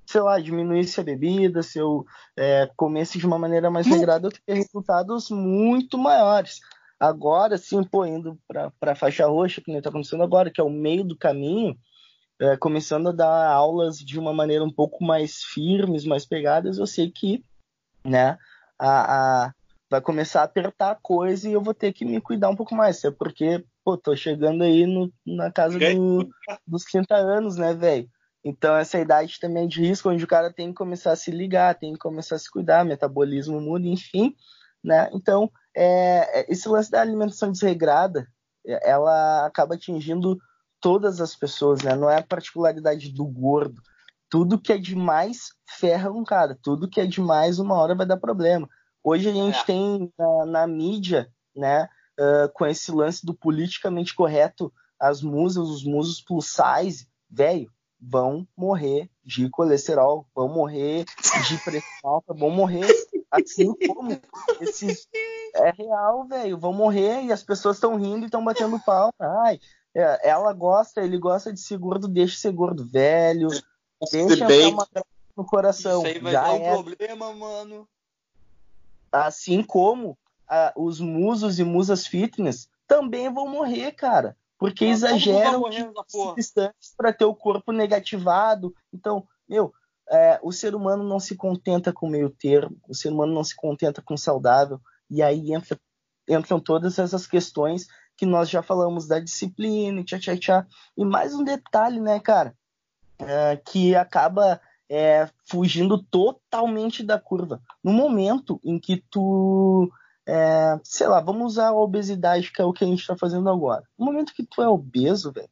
sei 0.05 0.21
lá, 0.21 0.39
diminuísse 0.39 0.97
a 1.01 1.03
bebida, 1.03 1.61
se 1.61 1.77
eu 1.77 2.05
é, 2.37 2.71
comesse 2.77 3.17
de 3.17 3.27
uma 3.27 3.37
maneira 3.37 3.69
mais 3.69 3.85
regrada, 3.85 4.27
eu 4.27 4.31
teria 4.31 4.63
resultados 4.63 5.29
muito 5.29 5.97
maiores. 5.97 6.61
Agora, 6.97 7.57
sim, 7.57 7.83
pô, 7.83 8.05
indo 8.05 8.39
para 8.47 8.71
a 8.79 8.95
faixa 8.95 9.27
roxa, 9.27 9.59
que 9.59 9.69
nem 9.69 9.79
está 9.79 9.89
acontecendo 9.89 10.23
agora, 10.23 10.49
que 10.49 10.61
é 10.61 10.63
o 10.63 10.69
meio 10.69 11.03
do 11.03 11.17
caminho, 11.17 11.75
é, 12.41 12.57
começando 12.57 13.09
a 13.09 13.11
dar 13.11 13.47
aulas 13.47 13.97
de 13.97 14.17
uma 14.17 14.33
maneira 14.33 14.63
um 14.63 14.71
pouco 14.71 15.03
mais 15.03 15.43
firmes, 15.43 16.05
mais 16.05 16.25
pegadas, 16.25 16.79
eu 16.79 16.87
sei 16.87 17.11
que 17.11 17.45
né, 18.03 18.37
a, 18.79 19.45
a 19.45 19.53
vai 19.89 20.01
começar 20.01 20.41
a 20.41 20.45
apertar 20.45 20.91
a 20.91 20.95
coisa 20.95 21.47
e 21.47 21.53
eu 21.53 21.61
vou 21.61 21.73
ter 21.73 21.91
que 21.91 22.05
me 22.05 22.19
cuidar 22.21 22.49
um 22.49 22.55
pouco 22.55 22.73
mais, 22.73 23.03
é 23.03 23.11
porque, 23.11 23.63
pô, 23.83 23.97
tô 23.97 24.15
chegando 24.15 24.63
aí 24.63 24.87
no, 24.87 25.11
na 25.25 25.51
casa 25.51 25.77
do, 25.77 26.29
dos 26.65 26.85
30 26.85 27.13
anos, 27.13 27.57
né, 27.57 27.73
velho? 27.73 28.09
Então 28.43 28.75
essa 28.75 28.97
idade 28.97 29.37
também 29.39 29.65
é 29.65 29.67
de 29.67 29.81
risco, 29.81 30.09
onde 30.09 30.23
o 30.23 30.27
cara 30.27 30.51
tem 30.51 30.69
que 30.69 30.75
começar 30.75 31.11
a 31.11 31.15
se 31.15 31.29
ligar, 31.29 31.77
tem 31.77 31.93
que 31.93 31.99
começar 31.99 32.35
a 32.35 32.39
se 32.39 32.49
cuidar, 32.49 32.85
metabolismo 32.85 33.59
muda, 33.61 33.85
enfim, 33.85 34.33
né? 34.83 35.09
Então, 35.13 35.51
é, 35.75 36.39
é 36.39 36.51
esse 36.51 36.67
lance 36.67 36.89
da 36.89 37.01
alimentação 37.01 37.51
desregrada, 37.51 38.25
é, 38.65 38.89
ela 38.89 39.45
acaba 39.45 39.75
atingindo 39.75 40.39
todas 40.81 41.21
as 41.21 41.35
pessoas, 41.35 41.81
né? 41.81 41.95
Não 41.95 42.09
é 42.09 42.17
a 42.17 42.23
particularidade 42.23 43.11
do 43.11 43.25
gordo. 43.25 43.81
Tudo 44.29 44.59
que 44.59 44.73
é 44.73 44.77
demais 44.77 45.49
ferra 45.65 46.11
um 46.11 46.23
cara, 46.23 46.57
tudo 46.61 46.89
que 46.89 46.99
é 46.99 47.05
demais 47.05 47.59
uma 47.59 47.75
hora 47.75 47.95
vai 47.95 48.05
dar 48.05 48.17
problema. 48.17 48.67
Hoje 49.03 49.29
a 49.29 49.33
gente 49.33 49.59
é. 49.59 49.63
tem 49.63 50.13
na, 50.17 50.45
na, 50.45 50.67
mídia, 50.67 51.29
né, 51.55 51.87
uh, 52.19 52.51
com 52.53 52.65
esse 52.65 52.91
lance 52.91 53.25
do 53.25 53.33
politicamente 53.33 54.15
correto, 54.15 54.71
as 54.99 55.21
musas, 55.21 55.67
os 55.67 55.83
musos 55.83 56.21
plus 56.21 56.47
size, 56.47 57.07
velho, 57.29 57.71
vão 57.99 58.47
morrer 58.55 59.09
de 59.23 59.49
colesterol, 59.49 60.25
vão 60.33 60.47
morrer 60.47 61.05
de 61.47 61.57
pressão 61.63 62.09
alta, 62.09 62.33
vão 62.33 62.49
morrer 62.49 62.87
Assim 63.31 63.73
como 63.87 64.11
esses. 64.59 65.07
É 65.55 65.71
real, 65.71 66.27
velho. 66.27 66.57
Vão 66.57 66.73
morrer 66.73 67.23
e 67.23 67.31
as 67.31 67.41
pessoas 67.41 67.77
estão 67.77 67.95
rindo 67.95 68.23
e 68.23 68.25
estão 68.25 68.43
batendo 68.43 68.79
pau. 68.85 69.13
Ai, 69.17 69.57
é, 69.95 70.29
ela 70.29 70.53
gosta, 70.53 71.01
ele 71.01 71.17
gosta 71.17 71.51
de 71.51 71.59
ser 71.59 71.77
gordo, 71.77 72.07
deixa 72.07 72.37
ser 72.37 72.51
gordo 72.51 72.85
velho. 72.85 73.49
Deixa 74.11 74.43
entrar 74.43 74.69
uma 74.69 74.87
no 75.35 75.45
coração. 75.45 76.03
Isso 76.03 76.15
aí 76.15 76.19
vai 76.19 76.31
Já 76.31 76.43
dar 76.43 76.53
um 76.53 76.63
é... 76.63 76.71
problema, 76.71 77.33
mano. 77.33 77.87
Assim 79.11 79.61
como 79.63 80.17
a, 80.47 80.73
os 80.75 80.99
musos 80.99 81.59
e 81.59 81.63
musas 81.63 82.07
fitness 82.07 82.69
também 82.87 83.31
vão 83.33 83.47
morrer, 83.47 83.91
cara. 83.93 84.35
Porque 84.57 84.85
Não, 84.85 84.91
exageram 84.91 85.63
substâncias 86.07 86.93
para 86.95 87.11
ter 87.11 87.25
o 87.25 87.35
corpo 87.35 87.71
negativado. 87.71 88.73
Então, 88.93 89.27
meu, 89.47 89.73
é, 90.09 90.39
o 90.43 90.51
ser 90.51 90.75
humano 90.75 91.03
não 91.03 91.19
se 91.19 91.35
contenta 91.35 91.91
com 91.91 92.07
meio 92.07 92.29
termo, 92.29 92.77
o 92.87 92.93
ser 92.93 93.09
humano 93.09 93.33
não 93.33 93.43
se 93.43 93.55
contenta 93.55 94.01
com 94.01 94.17
saudável, 94.17 94.79
e 95.09 95.23
aí 95.23 95.53
entra, 95.53 95.79
entram 96.27 96.59
todas 96.59 96.99
essas 96.99 97.25
questões 97.25 97.87
que 98.21 98.25
nós 98.27 98.51
já 98.51 98.61
falamos 98.61 99.07
da 99.07 99.17
disciplina, 99.17 100.03
tchá, 100.03 100.19
tchá, 100.19 100.37
tchá. 100.37 100.67
E 100.95 101.03
mais 101.03 101.33
um 101.33 101.43
detalhe, 101.43 101.99
né, 101.99 102.19
cara, 102.19 102.55
é, 103.17 103.57
que 103.57 103.95
acaba 103.95 104.61
é, 104.87 105.27
fugindo 105.49 105.97
totalmente 105.97 107.01
da 107.01 107.19
curva. 107.19 107.59
No 107.83 107.91
momento 107.91 108.61
em 108.63 108.77
que 108.77 109.03
tu, 109.09 109.91
é, 110.23 110.79
sei 110.83 111.07
lá, 111.07 111.19
vamos 111.19 111.53
usar 111.53 111.69
a 111.69 111.73
obesidade, 111.73 112.51
que 112.51 112.61
é 112.61 112.63
o 112.63 112.71
que 112.71 112.83
a 112.83 112.87
gente 112.87 112.99
está 112.99 113.17
fazendo 113.17 113.49
agora. 113.49 113.87
No 113.97 114.05
momento 114.05 114.35
que 114.35 114.45
tu 114.45 114.61
é 114.61 114.67
obeso, 114.67 115.31
velho, 115.31 115.49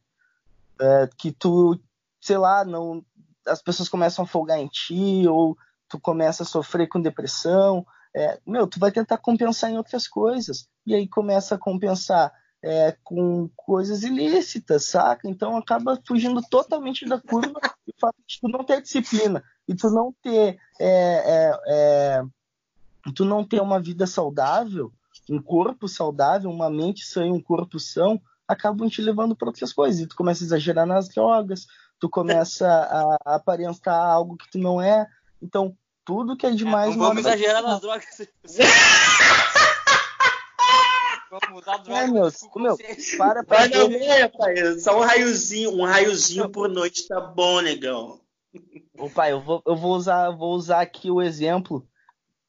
é, 0.80 1.10
que 1.18 1.32
tu, 1.32 1.76
sei 2.22 2.38
lá, 2.38 2.64
não, 2.64 3.04
as 3.48 3.64
pessoas 3.64 3.90
começam 3.90 4.26
a 4.26 4.28
folgar 4.28 4.60
em 4.60 4.68
ti, 4.68 5.28
ou 5.28 5.58
tu 5.88 6.00
começa 6.00 6.44
a 6.44 6.46
sofrer 6.46 6.86
com 6.86 7.02
depressão, 7.02 7.84
é, 8.16 8.40
meu, 8.46 8.68
tu 8.68 8.80
vai 8.80 8.92
tentar 8.92 9.18
compensar 9.18 9.72
em 9.72 9.78
outras 9.78 10.08
coisas. 10.08 10.70
E 10.86 10.94
aí 10.94 11.08
começa 11.08 11.56
a 11.56 11.58
compensar 11.58 12.32
é, 12.62 12.96
com 13.04 13.50
coisas 13.56 14.04
ilícitas, 14.04 14.86
saca? 14.86 15.28
Então 15.28 15.58
acaba 15.58 16.00
fugindo 16.06 16.42
totalmente 16.50 17.08
da 17.08 17.20
curva 17.20 17.60
o 17.88 17.94
fato 18.00 18.18
de 18.28 18.40
tu 18.40 18.48
não 18.48 18.64
ter 18.64 18.82
disciplina 18.82 19.44
e 19.68 19.76
tu 19.76 19.90
não 19.90 20.14
ter 20.22 20.60
é, 20.80 20.88
é, 20.88 21.60
é, 21.68 22.24
tu 23.16 23.24
não 23.26 23.44
ter 23.44 23.62
uma 23.62 23.80
vida 23.80 24.06
saudável, 24.06 24.92
um 25.30 25.42
corpo 25.42 25.88
saudável, 25.88 26.50
uma 26.50 26.70
mente 26.70 27.06
sã 27.06 27.26
e 27.26 27.32
um 27.32 27.42
corpo 27.42 27.80
são, 27.80 28.22
acabam 28.48 28.90
te 28.90 29.02
levando 29.02 29.36
para 29.36 29.50
outras 29.50 29.72
coisas. 29.72 30.02
E 30.02 30.08
tu 30.08 30.16
começa 30.16 30.44
a 30.44 30.48
exagerar 30.48 30.86
nas 30.86 31.08
drogas, 31.08 31.68
tu 32.00 32.10
começa 32.10 32.68
a, 32.68 33.18
a 33.26 33.36
aparentar 33.36 33.96
algo 33.96 34.38
que 34.38 34.50
tu 34.50 34.58
não 34.58 34.82
é. 34.82 35.08
Então, 35.42 35.76
tudo 36.04 36.36
que 36.36 36.46
é 36.46 36.52
demais. 36.52 36.94
É, 36.94 36.98
não 36.98 37.08
vamos 37.08 37.20
exagerar 37.20 37.62
nas 37.62 37.80
drogas. 37.80 38.06
Vamos 41.30 41.50
mudar 41.50 41.78
droga. 41.78 42.00
É, 42.00 42.08
meu, 42.08 42.30
meu, 42.56 42.78
para 43.18 43.44
pra 43.44 43.68
não 43.68 43.92
é, 43.92 44.28
pai. 44.28 44.80
Só 44.80 44.98
um 44.98 45.02
raiozinho, 45.02 45.72
um 45.72 45.86
raiozinho 45.86 46.50
por 46.50 46.68
noite 46.68 47.08
tá 47.08 47.22
bom, 47.22 47.62
negão. 47.62 48.20
Ô, 48.98 49.10
pai, 49.10 49.32
eu 49.32 49.42
vou, 49.42 49.62
eu 49.66 49.76
vou 49.76 49.96
usar, 49.96 50.32
vou 50.32 50.56
usar 50.56 50.82
aqui 50.82 51.12
o 51.12 51.22
exemplo, 51.22 51.88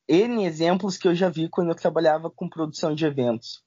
N 0.08 0.44
exemplos 0.44 0.96
que 0.96 1.06
eu 1.06 1.14
já 1.14 1.28
vi 1.28 1.48
quando 1.48 1.68
eu 1.68 1.74
trabalhava 1.74 2.30
com 2.30 2.48
produção 2.48 2.94
de 2.94 3.04
eventos. 3.04 3.62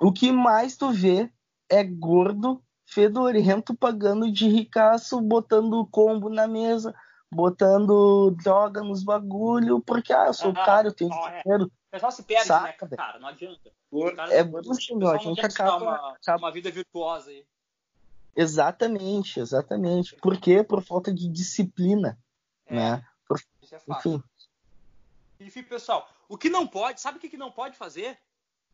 O 0.00 0.12
que 0.12 0.30
mais 0.30 0.76
tu 0.76 0.90
vê 0.90 1.30
é 1.70 1.82
gordo, 1.82 2.62
fedorento, 2.86 3.74
pagando 3.74 4.30
de 4.30 4.48
ricaço, 4.48 5.20
botando 5.20 5.86
combo 5.90 6.28
na 6.28 6.46
mesa, 6.46 6.94
botando 7.32 8.30
droga 8.42 8.82
nos 8.82 9.02
bagulho, 9.02 9.80
porque, 9.80 10.12
ah, 10.12 10.26
eu 10.26 10.34
sou 10.34 10.50
ah, 10.50 10.64
cara, 10.64 10.88
eu 10.88 10.92
tenho 10.92 11.12
é. 11.12 11.42
dinheiro. 11.42 11.72
O 11.92 11.94
pessoal 11.94 12.10
se 12.10 12.22
perde, 12.22 12.46
Saca, 12.46 12.86
né, 12.86 12.96
cara? 12.96 13.18
Não 13.18 13.28
adianta. 13.28 13.70
Cara, 14.16 14.32
é 14.32 14.42
bullshit, 14.42 14.94
meu. 14.94 15.10
A 15.10 15.18
gente 15.18 15.44
acaba 15.44 15.76
uma, 15.76 16.12
acaba... 16.14 16.38
uma 16.38 16.50
vida 16.50 16.70
virtuosa 16.70 17.28
aí. 17.28 17.44
Exatamente, 18.34 19.38
exatamente. 19.38 20.16
Por 20.16 20.40
quê? 20.40 20.64
Por 20.64 20.82
falta 20.82 21.12
de 21.12 21.28
disciplina. 21.28 22.18
É, 22.64 22.74
né? 22.74 23.06
Por... 23.28 23.38
Isso 23.60 23.74
é 23.74 23.78
fato. 23.78 24.08
Enfim. 24.08 24.24
Enfim, 25.38 25.62
pessoal, 25.62 26.08
o 26.30 26.38
que 26.38 26.48
não 26.48 26.66
pode, 26.66 26.98
sabe 26.98 27.18
o 27.18 27.20
que 27.20 27.36
não 27.36 27.52
pode 27.52 27.76
fazer? 27.76 28.18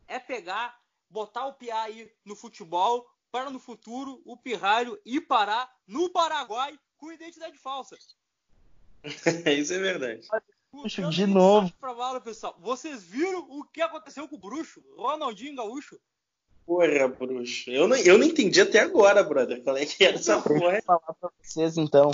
É 0.07 0.17
pegar, 0.17 0.79
botar 1.09 1.45
o 1.45 1.53
Piá 1.53 1.81
aí 1.81 2.09
no 2.23 2.37
futebol, 2.37 3.05
para 3.29 3.49
no 3.49 3.59
futuro 3.59 4.21
o 4.23 4.37
Pirralho 4.37 4.97
ir 5.05 5.19
parar 5.21 5.69
no 5.85 6.09
Paraguai 6.09 6.79
com 6.95 7.11
identidade 7.11 7.57
falsa. 7.57 7.97
Isso 9.03 9.73
é 9.73 9.79
verdade. 9.79 10.25
Puxo 10.71 11.09
de 11.09 11.25
novo. 11.25 11.71
Pra 11.79 12.19
pessoal. 12.21 12.55
Vocês 12.59 13.03
viram 13.03 13.39
o 13.49 13.63
que 13.63 13.81
aconteceu 13.81 14.27
com 14.27 14.35
o 14.35 14.39
Bruxo? 14.39 14.83
Ronaldinho 14.97 15.55
Gaúcho? 15.55 15.99
Porra, 16.65 17.07
Bruxo. 17.07 17.71
Eu 17.71 17.87
não, 17.87 17.97
eu 17.97 18.17
não 18.17 18.25
entendi 18.25 18.61
até 18.61 18.79
agora, 18.79 19.23
brother. 19.23 19.63
Qual 19.63 19.75
é 19.75 19.85
que 19.85 20.03
é 20.03 20.13
essa 20.13 20.39
porra? 20.41 20.71
Vou 20.71 20.81
falar 20.83 21.13
pra 21.19 21.29
vocês, 21.41 21.77
então. 21.77 22.11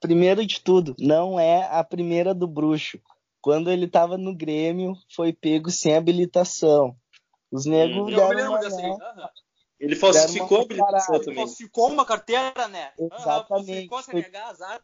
Primeiro 0.00 0.46
de 0.46 0.60
tudo, 0.60 0.94
não 0.98 1.40
é 1.40 1.68
a 1.70 1.82
primeira 1.82 2.32
do 2.32 2.46
Bruxo. 2.46 3.00
Quando 3.40 3.70
ele 3.70 3.88
tava 3.88 4.16
no 4.16 4.34
Grêmio, 4.34 4.94
foi 5.14 5.32
pego 5.32 5.70
sem 5.70 5.96
habilitação. 5.96 6.96
Os 7.50 7.64
negros 7.64 8.12
hum, 8.12 8.16
deram 8.16 8.50
uma... 8.50 9.30
Ele 9.78 9.94
falsificou 9.94 10.58
a 10.58 10.62
habilitação 10.62 11.18
também. 11.18 11.34
Ele 11.34 11.40
falsificou 11.40 11.88
uma 11.90 12.04
carteira, 12.04 12.68
né? 12.68 12.92
Exatamente. 12.98 13.82
Uhum, 13.84 13.88
falsificou 13.88 14.02
foi... 14.02 14.36
azar. 14.36 14.82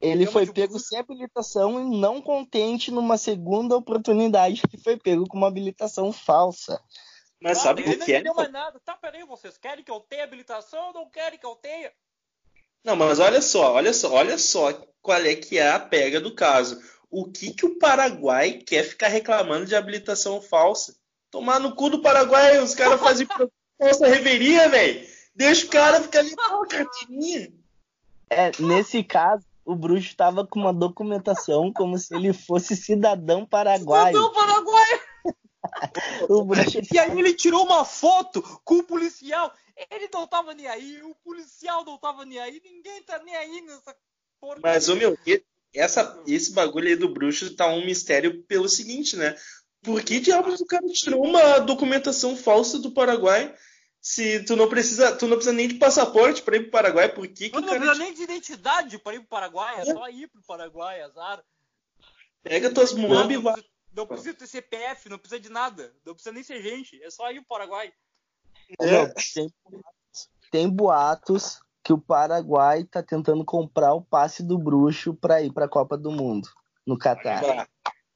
Ele 0.00 0.26
foi 0.26 0.46
pego 0.46 0.78
sem 0.78 0.98
habilitação 0.98 1.80
e 1.80 1.98
não 1.98 2.20
contente 2.20 2.90
numa 2.90 3.16
segunda 3.16 3.76
oportunidade 3.76 4.62
que 4.68 4.76
foi 4.76 4.96
pego 4.96 5.26
com 5.26 5.38
uma 5.38 5.48
habilitação 5.48 6.12
falsa. 6.12 6.80
Mas 7.40 7.58
sabe 7.58 7.82
o 7.82 7.98
que 7.98 8.12
é? 8.12 8.22
Não 8.22 8.34
mais 8.34 8.52
nada. 8.52 8.80
Tá, 8.84 8.94
peraí, 8.94 9.24
vocês 9.24 9.56
querem 9.56 9.84
que 9.84 9.90
eu 9.90 10.00
tenha 10.00 10.24
habilitação 10.24 10.88
ou 10.88 10.94
não 10.94 11.10
querem 11.10 11.38
que 11.38 11.46
eu 11.46 11.54
tenha? 11.56 11.92
Não, 12.84 12.94
mas 12.94 13.18
olha 13.18 13.42
só, 13.42 13.74
olha 13.74 13.92
só, 13.92 14.12
olha 14.12 14.38
só 14.38 14.72
qual 15.02 15.20
é 15.20 15.34
que 15.34 15.58
é 15.58 15.70
a 15.70 15.80
pega 15.80 16.20
do 16.20 16.34
caso. 16.34 16.80
O 17.10 17.30
que 17.30 17.52
que 17.52 17.64
o 17.64 17.78
Paraguai 17.78 18.52
quer 18.52 18.84
ficar 18.84 19.08
reclamando 19.08 19.66
de 19.66 19.76
habilitação 19.76 20.40
falsa? 20.40 20.96
Tomar 21.30 21.58
no 21.58 21.74
cu 21.74 21.90
do 21.90 22.02
Paraguai, 22.02 22.58
os 22.58 22.74
caras 22.74 23.00
fazem 23.00 23.26
falsa 23.78 24.06
reveria, 24.06 24.68
velho. 24.68 25.06
Deixa 25.34 25.66
o 25.66 25.70
cara 25.70 26.00
ficar 26.00 26.20
ali 26.20 26.34
com 26.34 26.42
a 26.42 26.66
carteirinha. 26.66 27.52
É, 28.30 28.50
nesse 28.58 29.04
caso, 29.04 29.44
o 29.66 29.74
bruxo 29.74 30.06
estava 30.06 30.46
com 30.46 30.60
uma 30.60 30.72
documentação 30.72 31.72
como 31.72 31.98
se 31.98 32.14
ele 32.14 32.32
fosse 32.32 32.76
cidadão 32.76 33.44
paraguaio. 33.44 34.16
Cidadão 34.16 34.32
paraguaio! 34.32 35.00
o 36.30 36.44
bruxo... 36.44 36.78
E 36.92 36.98
aí 36.98 37.18
ele 37.18 37.34
tirou 37.34 37.64
uma 37.64 37.84
foto 37.84 38.40
com 38.64 38.76
o 38.76 38.84
policial. 38.84 39.52
Ele 39.90 40.08
não 40.14 40.26
tava 40.26 40.54
nem 40.54 40.68
aí, 40.68 41.02
o 41.02 41.14
policial 41.16 41.84
não 41.84 41.98
tava 41.98 42.24
nem 42.24 42.38
aí, 42.38 42.62
ninguém 42.64 43.02
tá 43.02 43.20
nem 43.22 43.34
aí 43.34 43.60
nessa 43.60 43.94
porra. 44.40 44.60
Mas, 44.62 44.88
ô 44.88 44.94
meu, 44.94 45.18
essa, 45.74 46.22
esse 46.26 46.52
bagulho 46.52 46.88
aí 46.88 46.96
do 46.96 47.12
bruxo 47.12 47.54
tá 47.54 47.66
um 47.66 47.84
mistério 47.84 48.42
pelo 48.44 48.68
seguinte, 48.68 49.16
né? 49.16 49.36
Por 49.82 50.02
que 50.02 50.20
diabos 50.20 50.60
o 50.60 50.66
cara 50.66 50.86
tirou 50.88 51.22
uma 51.22 51.58
documentação 51.58 52.36
falsa 52.36 52.78
do 52.78 52.92
Paraguai 52.92 53.54
se 54.00 54.44
tu 54.44 54.54
não 54.56 54.68
precisa, 54.68 55.16
tu 55.16 55.26
não 55.26 55.36
precisa 55.36 55.54
nem 55.54 55.68
de 55.68 55.74
passaporte 55.74 56.42
para 56.42 56.56
ir 56.56 56.62
pro 56.62 56.70
Paraguai, 56.70 57.08
por 57.08 57.26
que, 57.26 57.50
que 57.50 57.60
não 57.60 57.68
precisa 57.68 57.94
nem 57.94 58.14
de 58.14 58.22
identidade 58.22 58.98
para 58.98 59.16
ir 59.16 59.20
pro 59.20 59.28
Paraguai, 59.28 59.76
é, 59.78 59.80
é 59.80 59.84
só 59.84 60.08
ir 60.08 60.28
pro 60.28 60.42
Paraguai, 60.42 61.00
azar. 61.02 61.42
Pega 62.42 62.72
tuas 62.72 62.92
muambas 62.92 63.36
e 63.36 63.38
vai. 63.38 63.64
Não 63.92 64.06
precisa 64.06 64.34
ter 64.34 64.46
CPF, 64.46 65.08
não 65.08 65.18
precisa 65.18 65.40
de 65.40 65.48
nada, 65.48 65.92
não 66.04 66.12
precisa 66.12 66.32
nem 66.32 66.42
ser 66.42 66.62
gente, 66.62 67.02
é 67.02 67.10
só 67.10 67.30
ir 67.30 67.40
pro 67.40 67.48
Paraguai. 67.48 67.92
É. 68.80 69.06
Tem, 69.34 69.54
tem 70.50 70.68
boatos 70.68 71.60
que 71.82 71.92
o 71.92 71.98
Paraguai 71.98 72.84
tá 72.84 73.02
tentando 73.02 73.44
comprar 73.44 73.94
o 73.94 74.02
passe 74.02 74.42
do 74.42 74.58
bruxo 74.58 75.14
para 75.14 75.40
ir 75.40 75.52
para 75.52 75.66
a 75.66 75.68
Copa 75.68 75.96
do 75.96 76.10
Mundo 76.10 76.48
no 76.84 76.98
Catar. 76.98 77.68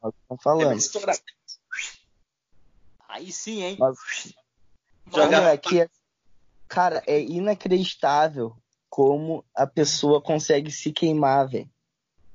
Nós 0.03 0.13
estamos 0.15 0.43
falando. 0.43 0.79
É 0.79 1.21
Aí 3.09 3.33
sim, 3.33 3.63
hein? 3.63 3.77
Nós, 3.79 3.99
Joga... 5.13 5.53
aqui 5.53 5.81
é... 5.81 5.89
Cara, 6.69 7.03
é 7.07 7.21
inacreditável 7.21 8.57
como 8.89 9.45
a 9.55 9.67
pessoa 9.67 10.21
consegue 10.21 10.71
se 10.71 10.93
queimar, 10.93 11.49
velho. 11.49 11.71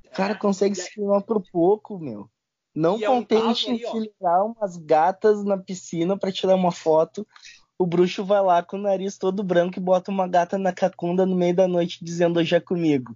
O 0.06 0.10
cara 0.10 0.36
consegue 0.36 0.76
se 0.76 0.94
queimar 0.94 1.22
por 1.22 1.42
pouco, 1.52 1.98
meu. 1.98 2.30
Não 2.74 3.00
e 3.00 3.06
contente 3.06 3.68
é 3.68 3.72
um 3.72 3.76
em 3.76 3.80
filtrar 3.80 4.46
umas 4.46 4.76
gatas 4.76 5.46
na 5.46 5.58
piscina 5.58 6.18
para 6.18 6.32
tirar 6.32 6.56
uma 6.56 6.72
foto, 6.72 7.26
o 7.78 7.86
bruxo 7.86 8.24
vai 8.24 8.42
lá 8.42 8.64
com 8.64 8.78
o 8.78 8.82
nariz 8.82 9.18
todo 9.18 9.44
branco 9.44 9.78
e 9.78 9.82
bota 9.82 10.12
uma 10.12 10.28
gata 10.28 10.58
na 10.58 10.74
cacunda 10.74 11.26
no 11.26 11.36
meio 11.36 11.56
da 11.56 11.68
noite 11.68 12.04
dizendo 12.04 12.40
hoje 12.40 12.56
é 12.56 12.60
comigo. 12.60 13.16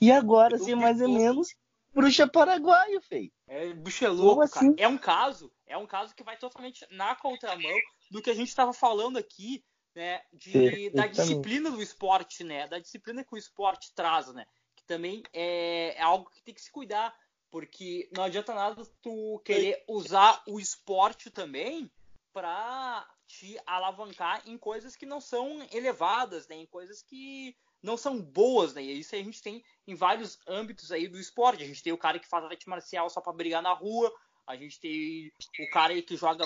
E 0.00 0.10
agora, 0.10 0.56
assim, 0.56 0.74
mais 0.74 1.00
ou 1.00 1.08
menos, 1.08 1.54
bruxa 1.94 2.22
é 2.22 2.26
paraguaio, 2.26 3.00
feio. 3.02 3.30
É, 3.46 3.72
bruxa 3.74 4.06
é 4.06 4.08
louco, 4.08 4.42
assim? 4.42 4.74
É 4.78 4.88
um 4.88 4.96
caso, 4.96 5.50
é 5.70 5.76
um 5.76 5.86
caso 5.86 6.14
que 6.14 6.22
vai 6.22 6.36
totalmente 6.36 6.86
na 6.90 7.14
contramão 7.14 7.78
do 8.10 8.20
que 8.20 8.30
a 8.30 8.34
gente 8.34 8.48
estava 8.48 8.72
falando 8.72 9.16
aqui, 9.16 9.64
né, 9.94 10.20
de, 10.32 10.90
da 10.90 11.06
disciplina 11.06 11.70
do 11.70 11.82
esporte, 11.82 12.44
né, 12.44 12.68
da 12.68 12.78
disciplina 12.78 13.24
que 13.24 13.34
o 13.34 13.38
esporte 13.38 13.92
traz, 13.94 14.32
né, 14.34 14.44
que 14.76 14.84
também 14.84 15.22
é, 15.32 15.94
é 15.96 16.02
algo 16.02 16.28
que 16.30 16.42
tem 16.42 16.54
que 16.54 16.60
se 16.60 16.70
cuidar, 16.70 17.16
Porque 17.50 18.08
não 18.14 18.24
adianta 18.24 18.54
nada 18.54 18.84
tu 19.02 19.40
querer 19.44 19.84
usar 19.88 20.42
o 20.46 20.60
esporte 20.60 21.30
também 21.30 21.90
para 22.32 23.08
te 23.26 23.58
alavancar 23.66 24.42
em 24.46 24.58
coisas 24.58 24.96
que 24.96 25.06
não 25.06 25.20
são 25.20 25.66
elevadas, 25.72 26.46
né? 26.48 26.56
em 26.56 26.66
coisas 26.66 27.02
que 27.02 27.56
não 27.82 27.96
são 27.96 28.20
boas, 28.20 28.74
né? 28.74 28.82
E 28.82 29.00
isso 29.00 29.14
a 29.14 29.18
gente 29.18 29.42
tem 29.42 29.64
em 29.86 29.94
vários 29.94 30.38
âmbitos 30.46 30.92
aí 30.92 31.08
do 31.08 31.18
esporte. 31.18 31.62
A 31.62 31.66
gente 31.66 31.82
tem 31.82 31.92
o 31.92 31.98
cara 31.98 32.18
que 32.18 32.28
faz 32.28 32.44
arte 32.44 32.68
marcial 32.68 33.08
só 33.08 33.20
para 33.20 33.32
brigar 33.32 33.62
na 33.62 33.72
rua, 33.72 34.12
a 34.50 34.56
gente 34.56 34.80
tem 34.80 35.32
o 35.60 35.70
cara 35.70 35.92
aí 35.92 36.02
que 36.02 36.16
joga 36.16 36.44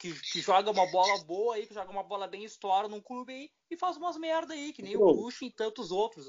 que, 0.00 0.12
que, 0.12 0.40
joga 0.40 0.70
uma 0.70 0.86
bola 0.90 1.22
boa 1.24 1.54
aí, 1.54 1.66
que 1.66 1.72
joga 1.72 1.90
uma 1.90 2.02
bola 2.02 2.26
bem 2.26 2.44
estoura 2.44 2.88
num 2.88 3.00
clube 3.00 3.32
aí 3.32 3.50
e 3.70 3.76
faz 3.76 3.96
umas 3.96 4.16
merda 4.16 4.52
aí, 4.52 4.72
que 4.72 4.82
nem 4.82 4.96
o 4.96 5.14
Bruxo 5.14 5.44
e 5.44 5.50
tantos 5.50 5.92
outros. 5.92 6.26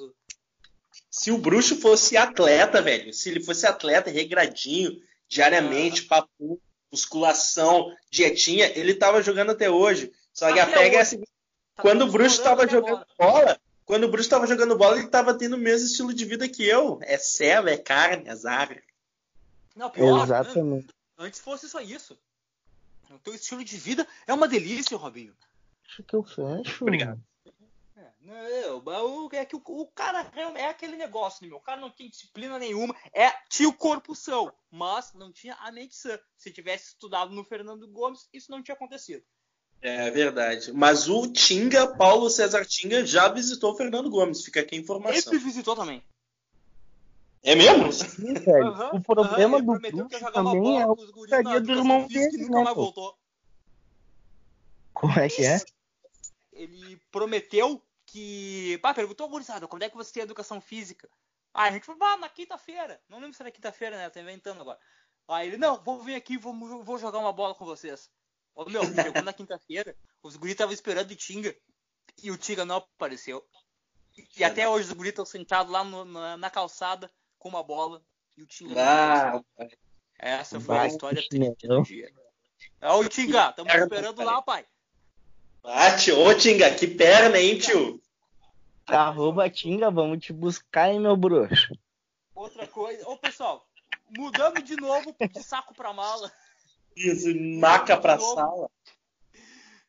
Se 1.10 1.32
o 1.32 1.38
Bruxo 1.40 1.82
fosse 1.82 2.16
atleta, 2.16 2.82
velho, 2.82 3.12
se 3.12 3.30
ele 3.30 3.44
fosse 3.44 3.66
atleta 3.66 4.12
regradinho, 4.12 5.02
diariamente, 5.28 6.04
é. 6.04 6.08
papo, 6.08 6.62
musculação, 6.92 7.92
dietinha, 8.12 8.72
ele 8.78 8.94
tava 8.94 9.24
jogando 9.24 9.52
até 9.52 9.70
hoje. 9.70 10.12
Só 10.32 10.54
que 10.54 10.60
até 10.60 10.72
a 10.72 10.78
pega 10.78 10.98
é 10.98 11.02
assim, 11.02 11.20
tá 11.20 11.82
quando 11.82 12.04
o 12.04 12.12
Bruxo 12.12 12.44
tava 12.44 12.68
jogando 12.68 13.06
bola, 13.18 13.60
quando 13.86 14.04
o 14.04 14.10
Bruxo 14.10 14.30
tava 14.30 14.46
jogando 14.46 14.78
bola, 14.78 15.00
ele 15.00 15.08
tava 15.08 15.34
tendo 15.34 15.56
o 15.56 15.60
mesmo 15.60 15.88
estilo 15.88 16.14
de 16.14 16.26
vida 16.26 16.48
que 16.48 16.64
eu. 16.64 17.00
É 17.02 17.18
céu, 17.18 17.68
é 17.68 17.78
carne, 17.78 18.30
azar. 18.30 18.70
Não, 19.76 19.90
pior, 19.90 20.24
Exatamente. 20.24 20.88
Né? 20.88 20.94
Antes 21.18 21.40
fosse 21.40 21.68
só 21.68 21.82
isso. 21.82 22.18
O 23.10 23.20
teu 23.20 23.36
estilo 23.36 23.64
de 23.64 23.78
vida 23.78 24.08
é 24.26 24.34
uma 24.34 24.48
delícia, 24.48 24.98
Robinho. 24.98 25.36
Acho 25.88 26.04
que 26.04 26.16
eu 26.16 26.24
fecho. 26.24 26.84
Obrigado. 26.84 27.22
É, 27.98 28.12
não, 28.22 29.30
é 29.32 29.46
que 29.46 29.56
o, 29.56 29.62
o, 29.64 29.88
cara 29.88 30.32
é 30.56 30.68
aquele 30.68 30.98
negócio, 30.98 31.44
né, 31.44 31.50
meu? 31.50 31.58
O 31.58 31.62
cara 31.62 31.80
não 31.80 31.92
tem 31.92 32.10
disciplina 32.10 32.58
nenhuma, 32.58 32.96
é 33.14 33.32
tinha 33.48 33.70
o 33.70 33.74
corpo 33.74 34.16
são, 34.16 34.52
mas 34.72 35.14
não 35.14 35.32
tinha 35.32 35.54
a 35.56 35.72
mente 35.72 35.96
sã. 35.96 36.20
Se 36.36 36.52
tivesse 36.52 36.90
estudado 36.90 37.34
no 37.34 37.44
Fernando 37.44 37.88
Gomes, 37.88 38.28
isso 38.34 38.50
não 38.52 38.64
tinha 38.64 38.76
acontecido. 38.76 39.24
É 39.82 40.10
verdade. 40.10 40.74
Mas 40.74 41.08
o 41.08 41.32
Tinga, 41.32 41.96
Paulo 41.96 42.30
César 42.30 42.66
Tinga, 42.66 43.06
já 43.06 43.28
visitou 43.28 43.74
o 43.74 43.78
Fernando 43.78 44.10
Gomes. 44.10 44.44
Fica 44.44 44.62
aqui 44.62 44.76
a 44.76 44.80
informação. 44.80 45.32
Ele 45.32 45.44
visitou 45.44 45.76
também. 45.76 46.04
É 47.46 47.54
mesmo? 47.54 47.92
Sim, 47.94 48.34
velho. 48.34 48.72
Uhum, 48.72 48.90
o 48.96 49.02
problema 49.04 49.58
uhum, 49.58 49.66
do 49.66 49.80
Bruxo 49.80 50.32
também 50.34 50.82
é 50.82 50.88
o 50.88 50.96
putaria 50.96 51.62
do 51.62 51.72
irmão 51.72 52.08
dele, 52.08 52.50
né? 52.50 52.74
Voltou. 52.74 53.16
Como 54.92 55.20
é 55.20 55.30
que 55.30 55.46
é? 55.46 55.62
Ele 56.52 57.00
prometeu 57.12 57.80
que. 58.08 58.80
Pá, 58.82 58.96
perguntou, 58.96 59.30
gurizada, 59.30 59.68
quando 59.68 59.84
é 59.84 59.90
que 59.90 59.96
você 59.96 60.12
tem 60.12 60.24
educação 60.24 60.60
física? 60.60 61.08
Aí 61.54 61.70
a 61.70 61.72
gente 61.74 61.86
falou, 61.86 62.04
ah, 62.04 62.18
na 62.18 62.30
quinta-feira. 62.30 63.00
Não 63.08 63.20
lembro 63.20 63.36
se 63.36 63.44
era 63.44 63.52
quinta-feira, 63.52 63.96
né? 63.96 64.08
Eu 64.08 64.12
tô 64.12 64.20
inventando 64.20 64.62
agora. 64.62 64.80
Aí 65.28 65.48
ele, 65.48 65.58
não, 65.58 65.82
vou 65.84 66.02
vir 66.02 66.16
aqui, 66.16 66.38
vou, 66.38 66.84
vou 66.84 66.98
jogar 66.98 67.20
uma 67.20 67.32
bola 67.32 67.54
com 67.54 67.64
vocês. 67.64 68.10
Ô, 68.56 68.66
meu, 68.66 68.84
chegou 68.84 69.22
na 69.22 69.34
quinta-feira, 69.34 69.96
os 70.24 70.36
guris 70.36 70.54
estavam 70.54 70.74
esperando 70.74 71.12
o 71.12 71.16
Tinga 71.16 71.56
e 72.24 72.32
o 72.32 72.38
Tinga 72.38 72.66
não 72.66 72.78
apareceu. 72.78 73.46
E 74.36 74.44
até 74.44 74.68
hoje 74.68 74.88
os 74.88 74.94
guris 74.94 75.12
estão 75.12 75.26
sentados 75.26 75.72
lá 75.72 75.84
no, 75.84 76.06
na, 76.06 76.38
na 76.38 76.50
calçada 76.50 77.12
com 77.46 77.50
uma 77.50 77.62
bola 77.62 78.02
e 78.36 78.42
o 78.42 78.48
Tinga. 78.48 78.74
Ah, 78.76 79.70
Essa 80.18 80.60
foi 80.60 80.80
a 80.80 80.88
história 80.88 81.24
triste 81.30 81.68
do 81.68 81.84
dia. 81.84 82.12
É 82.82 82.90
o 82.90 83.08
Tinga, 83.08 83.50
estamos 83.50 83.72
esperando 83.72 84.24
lá, 84.24 84.42
pai. 84.42 84.66
Bate, 85.62 86.12
ô 86.12 86.34
Tinga, 86.34 86.74
que 86.74 86.88
perna, 86.88 87.38
hein, 87.38 87.60
tio? 87.60 88.02
Arroba 88.88 89.48
Tinga, 89.48 89.92
vamos 89.92 90.26
te 90.26 90.34
buscar, 90.34 90.90
hein, 90.92 91.00
meu 91.00 91.16
bruxo. 91.16 91.78
Outra 92.34 92.66
coisa, 92.66 93.08
ô 93.08 93.16
pessoal, 93.16 93.64
mudando 94.18 94.64
de 94.64 94.76
novo 94.76 95.16
de 95.32 95.44
saco 95.44 95.76
pra 95.76 95.94
mala. 95.94 96.32
Isso, 96.96 97.28
maca 97.60 97.96
pra 97.96 98.18
sala. 98.18 98.72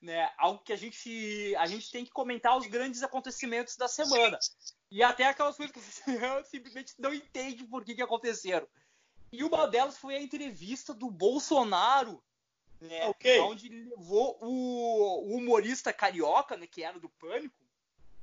Né, 0.01 0.30
algo 0.36 0.62
que 0.62 0.72
a 0.72 0.76
gente, 0.76 1.57
a 1.57 1.66
gente 1.66 1.90
tem 1.90 2.05
que 2.05 2.11
comentar 2.11 2.57
os 2.57 2.66
grandes 2.66 3.03
acontecimentos 3.03 3.76
da 3.76 3.88
semana. 3.88 4.38
E 4.90 5.03
até 5.03 5.24
aquelas 5.24 5.57
coisas 5.57 5.74
que 5.74 5.80
você 5.80 6.44
simplesmente 6.44 6.94
não 6.99 7.12
entende 7.12 7.64
por 7.64 7.84
que, 7.84 7.94
que 7.94 8.03
aconteceram. 8.03 8.68
E 9.32 9.42
uma 9.42 9.66
delas 9.66 9.99
foi 9.99 10.14
a 10.14 10.22
entrevista 10.22 10.94
do 10.94 11.11
Bolsonaro, 11.11 12.22
né? 12.80 13.07
Okay. 13.09 13.40
Onde 13.40 13.66
ele 13.66 13.88
levou 13.90 14.38
o, 14.40 15.30
o, 15.30 15.36
humorista 15.36 15.92
carioca, 15.92 16.57
né? 16.57 16.66
Que 16.66 16.82
era 16.82 16.99
do 16.99 17.09
Pânico. 17.09 17.55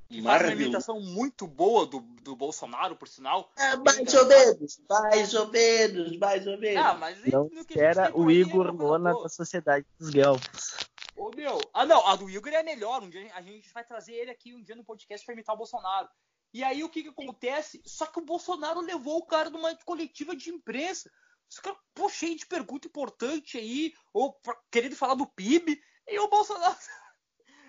Que 0.08 0.22
faz 0.22 0.42
uma 0.42 0.52
imitação 0.52 1.00
muito 1.00 1.46
boa 1.46 1.86
do, 1.86 2.00
do 2.00 2.36
Bolsonaro, 2.36 2.94
por 2.94 3.08
sinal. 3.08 3.50
É, 3.56 3.74
mais 3.76 4.14
ou 4.14 4.26
menos, 4.26 4.80
mais 4.88 5.34
ou 5.34 5.48
menos, 5.48 6.18
mais 6.18 6.46
ou 6.46 6.58
menos. 6.58 6.84
Ah, 6.84 6.94
mas 6.94 7.24
não 7.24 7.50
era 7.74 8.16
o 8.16 8.30
Igor 8.30 8.70
Lona 8.74 9.12
da 9.14 9.28
Sociedade 9.28 9.86
dos 9.98 10.10
Guelfos. 10.10 10.76
Ô, 11.16 11.30
meu. 11.34 11.60
Ah, 11.72 11.86
não, 11.86 12.06
a 12.06 12.16
do 12.16 12.28
Igor 12.28 12.52
é 12.52 12.62
melhor. 12.62 13.02
Um 13.02 13.08
dia 13.08 13.32
a 13.34 13.42
gente 13.42 13.72
vai 13.72 13.84
trazer 13.84 14.14
ele 14.14 14.30
aqui 14.30 14.54
um 14.54 14.62
dia 14.62 14.74
no 14.74 14.84
podcast 14.84 15.24
para 15.24 15.34
imitar 15.34 15.54
o 15.54 15.58
Bolsonaro. 15.58 16.08
E 16.52 16.62
aí 16.62 16.84
o 16.84 16.88
que, 16.88 17.02
que 17.02 17.08
acontece? 17.08 17.82
Só 17.84 18.06
que 18.06 18.20
o 18.20 18.24
Bolsonaro 18.24 18.80
levou 18.80 19.18
o 19.18 19.26
cara 19.26 19.50
numa 19.50 19.74
coletiva 19.78 20.36
de 20.36 20.50
imprensa. 20.50 21.10
Os 21.50 21.58
caras, 21.58 21.78
pô, 21.92 22.08
cheio 22.08 22.36
de 22.36 22.46
pergunta 22.46 22.86
importante 22.88 23.58
aí, 23.58 23.92
ou 24.12 24.32
pra, 24.34 24.56
querendo 24.70 24.96
falar 24.96 25.14
do 25.14 25.26
PIB, 25.26 25.80
e 26.06 26.18
o 26.18 26.28
Bolsonaro. 26.28 26.76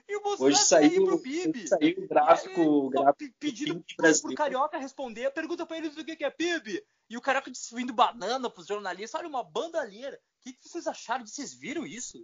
E 0.08 0.16
o 0.18 0.22
Bolsonaro 0.22 0.54
hoje 0.54 0.64
saiu, 0.64 1.04
pro 1.04 1.20
PIB. 1.20 1.58
Hoje 1.58 1.68
saiu 1.68 2.04
o 2.04 2.08
gráfico, 2.08 2.62
o 2.62 2.90
gráfico 2.92 3.36
pedindo 3.40 3.84
pro, 3.98 4.22
pro 4.22 4.36
Carioca 4.36 4.78
responder, 4.78 5.32
pergunta 5.32 5.66
pra 5.66 5.78
eles 5.78 5.98
o 5.98 6.06
que, 6.06 6.16
que 6.16 6.24
é 6.24 6.30
PIB. 6.30 6.86
E 7.10 7.18
o 7.18 7.22
Carioca 7.22 7.50
distribuindo 7.50 7.92
banana 7.92 8.48
pros 8.48 8.68
jornalistas. 8.68 9.20
Olha, 9.20 9.28
uma 9.28 9.44
bandalheira. 9.44 10.16
O 10.16 10.44
que, 10.44 10.54
que 10.54 10.70
vocês 10.70 10.86
acharam? 10.86 11.26
Vocês 11.26 11.56
viram 11.56 11.88
isso? 11.88 12.24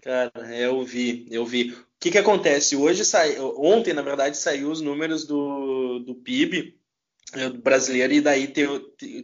Cara, 0.00 0.32
eu 0.56 0.82
vi, 0.84 1.26
eu 1.30 1.44
vi. 1.44 1.72
O 1.72 1.84
que 2.00 2.10
que 2.10 2.18
acontece? 2.18 2.74
Hoje 2.74 3.04
saiu, 3.04 3.54
ontem, 3.58 3.92
na 3.92 4.02
verdade, 4.02 4.36
saiu 4.36 4.70
os 4.70 4.80
números 4.80 5.26
do, 5.26 5.98
do 5.98 6.14
PIB 6.14 6.78
eh, 7.34 7.50
brasileiro 7.50 8.14
e 8.14 8.20
daí 8.20 8.48
teve, 8.48 8.80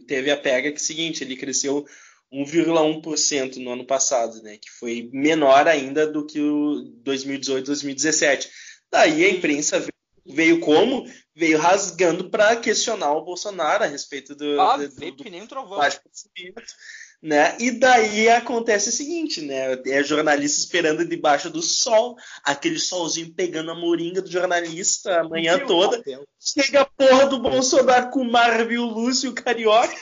teve 0.07 0.29
a 0.29 0.37
pega 0.37 0.69
que 0.69 0.77
é 0.77 0.81
o 0.81 0.83
seguinte, 0.83 1.23
ele 1.23 1.35
cresceu 1.35 1.85
1,1% 2.31 3.57
no 3.57 3.71
ano 3.71 3.85
passado, 3.85 4.41
né? 4.43 4.57
Que 4.57 4.69
foi 4.69 5.09
menor 5.11 5.67
ainda 5.67 6.05
do 6.05 6.25
que 6.25 6.39
o 6.39 6.83
2018, 7.03 7.65
2017. 7.65 8.49
Daí 8.91 9.25
a 9.25 9.29
imprensa 9.31 9.79
veio, 9.79 10.35
veio 10.35 10.59
como? 10.59 11.05
Veio 11.35 11.57
rasgando 11.57 12.29
para 12.29 12.55
questionar 12.55 13.13
o 13.13 13.23
Bolsonaro 13.23 13.83
a 13.83 13.87
respeito 13.87 14.35
do, 14.35 14.59
ah, 14.61 14.77
do, 14.77 14.89
do, 14.89 15.11
do 15.11 15.23
que 15.23 15.29
nem 15.29 15.41
um 15.41 15.47
trovão 15.47 15.79
né? 17.21 17.57
E 17.59 17.71
daí 17.71 18.29
acontece 18.29 18.89
o 18.89 18.91
seguinte, 18.91 19.41
né? 19.41 19.73
É 19.87 20.03
jornalista 20.03 20.59
esperando 20.59 21.05
debaixo 21.05 21.49
do 21.49 21.61
sol, 21.61 22.15
aquele 22.43 22.79
solzinho 22.79 23.33
pegando 23.33 23.71
a 23.71 23.75
moringa 23.75 24.21
do 24.21 24.31
jornalista 24.31 25.21
a 25.21 25.23
manhã 25.23 25.59
toda. 25.65 26.01
Chega 26.39 26.81
a 26.81 26.85
porra 26.85 27.25
do 27.27 27.39
Bolsonaro 27.39 28.11
com 28.11 28.21
o 28.21 28.31
Marvel 28.31 28.83
Lúcio 28.83 29.33
Carioca 29.33 29.97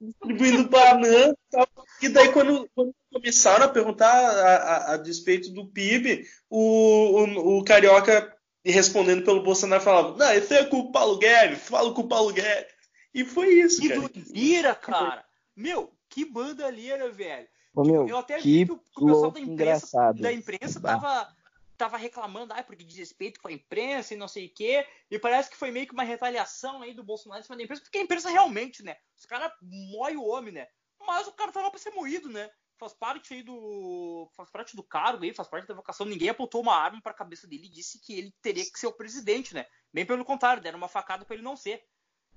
distribuindo 0.00 0.68
banana 0.68 1.32
e 1.32 1.50
tal. 1.50 1.68
E 2.00 2.08
daí, 2.08 2.32
quando, 2.32 2.68
quando, 2.74 2.94
começaram 3.12 3.64
a 3.64 3.68
perguntar 3.68 4.12
a, 4.12 4.56
a, 4.56 4.94
a 4.94 4.96
despeito 4.96 5.50
do 5.50 5.66
PIB, 5.66 6.26
o, 6.48 7.24
o, 7.24 7.58
o, 7.58 7.64
Carioca 7.64 8.32
respondendo 8.64 9.24
pelo 9.24 9.42
Bolsonaro 9.42 9.82
falava: 9.82 10.16
Não, 10.16 10.32
isso 10.34 10.54
é 10.54 10.64
com 10.64 10.78
o 10.78 10.92
Paulo 10.92 11.18
Guedes, 11.18 11.60
falo 11.62 11.92
com 11.94 12.02
o 12.02 12.08
Paulo 12.08 12.32
Guedes. 12.32 12.72
E 13.12 13.24
foi 13.24 13.54
isso, 13.54 13.80
que 13.80 13.88
cara. 13.88 14.00
Doideira, 14.00 14.74
cara. 14.74 15.24
Meu, 15.56 15.92
que 16.08 16.24
bandalheira, 16.24 17.10
velho. 17.10 17.48
Ô, 17.74 17.84
meu, 17.84 18.08
eu 18.08 18.18
até 18.18 18.38
vi 18.38 18.66
que 18.66 18.72
o 18.72 19.06
pessoal 19.06 19.30
da 19.30 19.40
imprensa, 19.40 20.12
da 20.12 20.32
imprensa 20.32 20.80
tava, 20.80 21.36
tava 21.76 21.96
reclamando, 21.96 22.52
ah, 22.52 22.62
porque 22.62 22.82
desrespeito 22.82 23.40
com 23.40 23.48
a 23.48 23.52
imprensa 23.52 24.14
e 24.14 24.16
não 24.16 24.26
sei 24.26 24.46
o 24.46 24.54
quê. 24.54 24.86
E 25.10 25.18
parece 25.18 25.48
que 25.48 25.56
foi 25.56 25.70
meio 25.70 25.86
que 25.86 25.92
uma 25.92 26.02
retaliação 26.02 26.82
aí 26.82 26.92
do 26.92 27.04
Bolsonaro 27.04 27.40
em 27.40 27.44
cima 27.44 27.56
da 27.56 27.62
imprensa, 27.62 27.82
porque 27.82 27.98
a 27.98 28.02
imprensa 28.02 28.30
realmente, 28.30 28.82
né? 28.82 28.96
Os 29.16 29.24
caras 29.24 29.52
moem 29.62 30.16
o 30.16 30.24
homem, 30.24 30.52
né? 30.52 30.66
Mas 31.00 31.26
o 31.28 31.32
cara 31.32 31.52
tá 31.52 31.62
lá 31.62 31.70
pra 31.70 31.78
ser 31.78 31.90
moído, 31.90 32.28
né? 32.28 32.50
Faz 32.78 32.92
parte 32.94 33.34
aí 33.34 33.42
do. 33.42 34.30
Faz 34.36 34.50
parte 34.50 34.76
do 34.76 34.82
cargo 34.82 35.24
aí, 35.24 35.34
faz 35.34 35.48
parte 35.48 35.66
da 35.66 35.74
vocação. 35.74 36.06
Ninguém 36.06 36.28
apontou 36.28 36.60
uma 36.60 36.76
arma 36.76 37.00
pra 37.02 37.14
cabeça 37.14 37.46
dele 37.46 37.66
e 37.66 37.70
disse 37.70 38.00
que 38.00 38.16
ele 38.16 38.32
teria 38.40 38.64
que 38.64 38.78
ser 38.78 38.86
o 38.86 38.92
presidente, 38.92 39.54
né? 39.54 39.66
Bem 39.92 40.06
pelo 40.06 40.24
contrário, 40.24 40.62
deram 40.62 40.78
uma 40.78 40.88
facada 40.88 41.24
para 41.24 41.34
ele 41.34 41.44
não 41.44 41.56
ser. 41.56 41.82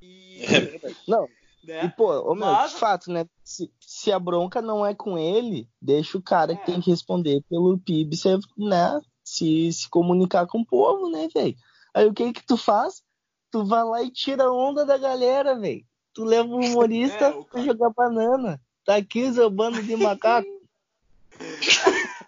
E. 0.02 0.42
Não, 1.08 1.28
né? 1.64 1.86
E, 1.86 1.90
pô, 1.90 2.12
ô, 2.20 2.36
meu, 2.36 2.48
Mas... 2.48 2.72
de 2.72 2.78
fato, 2.78 3.12
né? 3.12 3.26
Se, 3.44 3.72
se, 3.80 4.12
a 4.12 4.20
bronca 4.20 4.62
não 4.62 4.86
é 4.86 4.94
com 4.94 5.18
ele, 5.18 5.68
deixa 5.82 6.18
o 6.18 6.22
cara 6.22 6.54
é. 6.54 6.56
que 6.56 6.66
tem 6.66 6.82
que 6.82 6.90
responder 6.90 7.44
pelo 7.50 7.78
PIB 7.80 8.16
se, 8.16 8.30
né, 8.58 9.00
se, 9.24 9.72
se 9.72 9.90
comunicar 9.90 10.48
com 10.48 10.60
o 10.60 10.66
povo, 10.66 11.10
né, 11.10 11.28
velho? 11.34 11.56
Aí 11.94 12.06
o 12.08 12.14
que 12.14 12.34
que 12.34 12.46
tu 12.46 12.58
faz? 12.58 13.04
Tu 13.52 13.66
vai 13.66 13.84
lá 13.84 14.02
e 14.02 14.10
tira 14.10 14.46
a 14.46 14.52
onda 14.52 14.86
da 14.86 14.98
galera, 14.98 15.58
velho. 15.58 15.86
Tu 16.14 16.24
leva 16.24 16.48
o 16.54 16.60
humorista 16.60 17.26
é, 17.26 17.44
pra 17.44 17.62
jogar 17.62 17.90
banana. 17.90 18.62
Tá 18.86 18.96
aqui 18.96 19.32
seu 19.34 19.50
bando 19.50 19.82
de 19.84 19.96
macaco. 19.96 20.50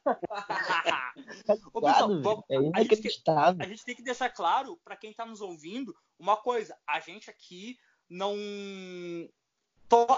Ô, 1.74 1.82
pessoal, 1.82 2.22
vamos, 2.22 2.44
é 2.50 2.56
inacreditável. 2.56 3.62
A 3.62 3.64
gente, 3.64 3.64
a 3.64 3.68
gente, 3.70 3.86
tem 3.86 3.96
que 3.96 4.02
deixar 4.02 4.30
claro 4.30 4.78
para 4.84 4.98
quem 4.98 5.14
tá 5.14 5.26
nos 5.26 5.40
ouvindo 5.40 5.96
uma 6.20 6.36
coisa. 6.36 6.76
A 6.86 7.00
gente 7.00 7.30
aqui 7.30 7.78
não 8.10 8.36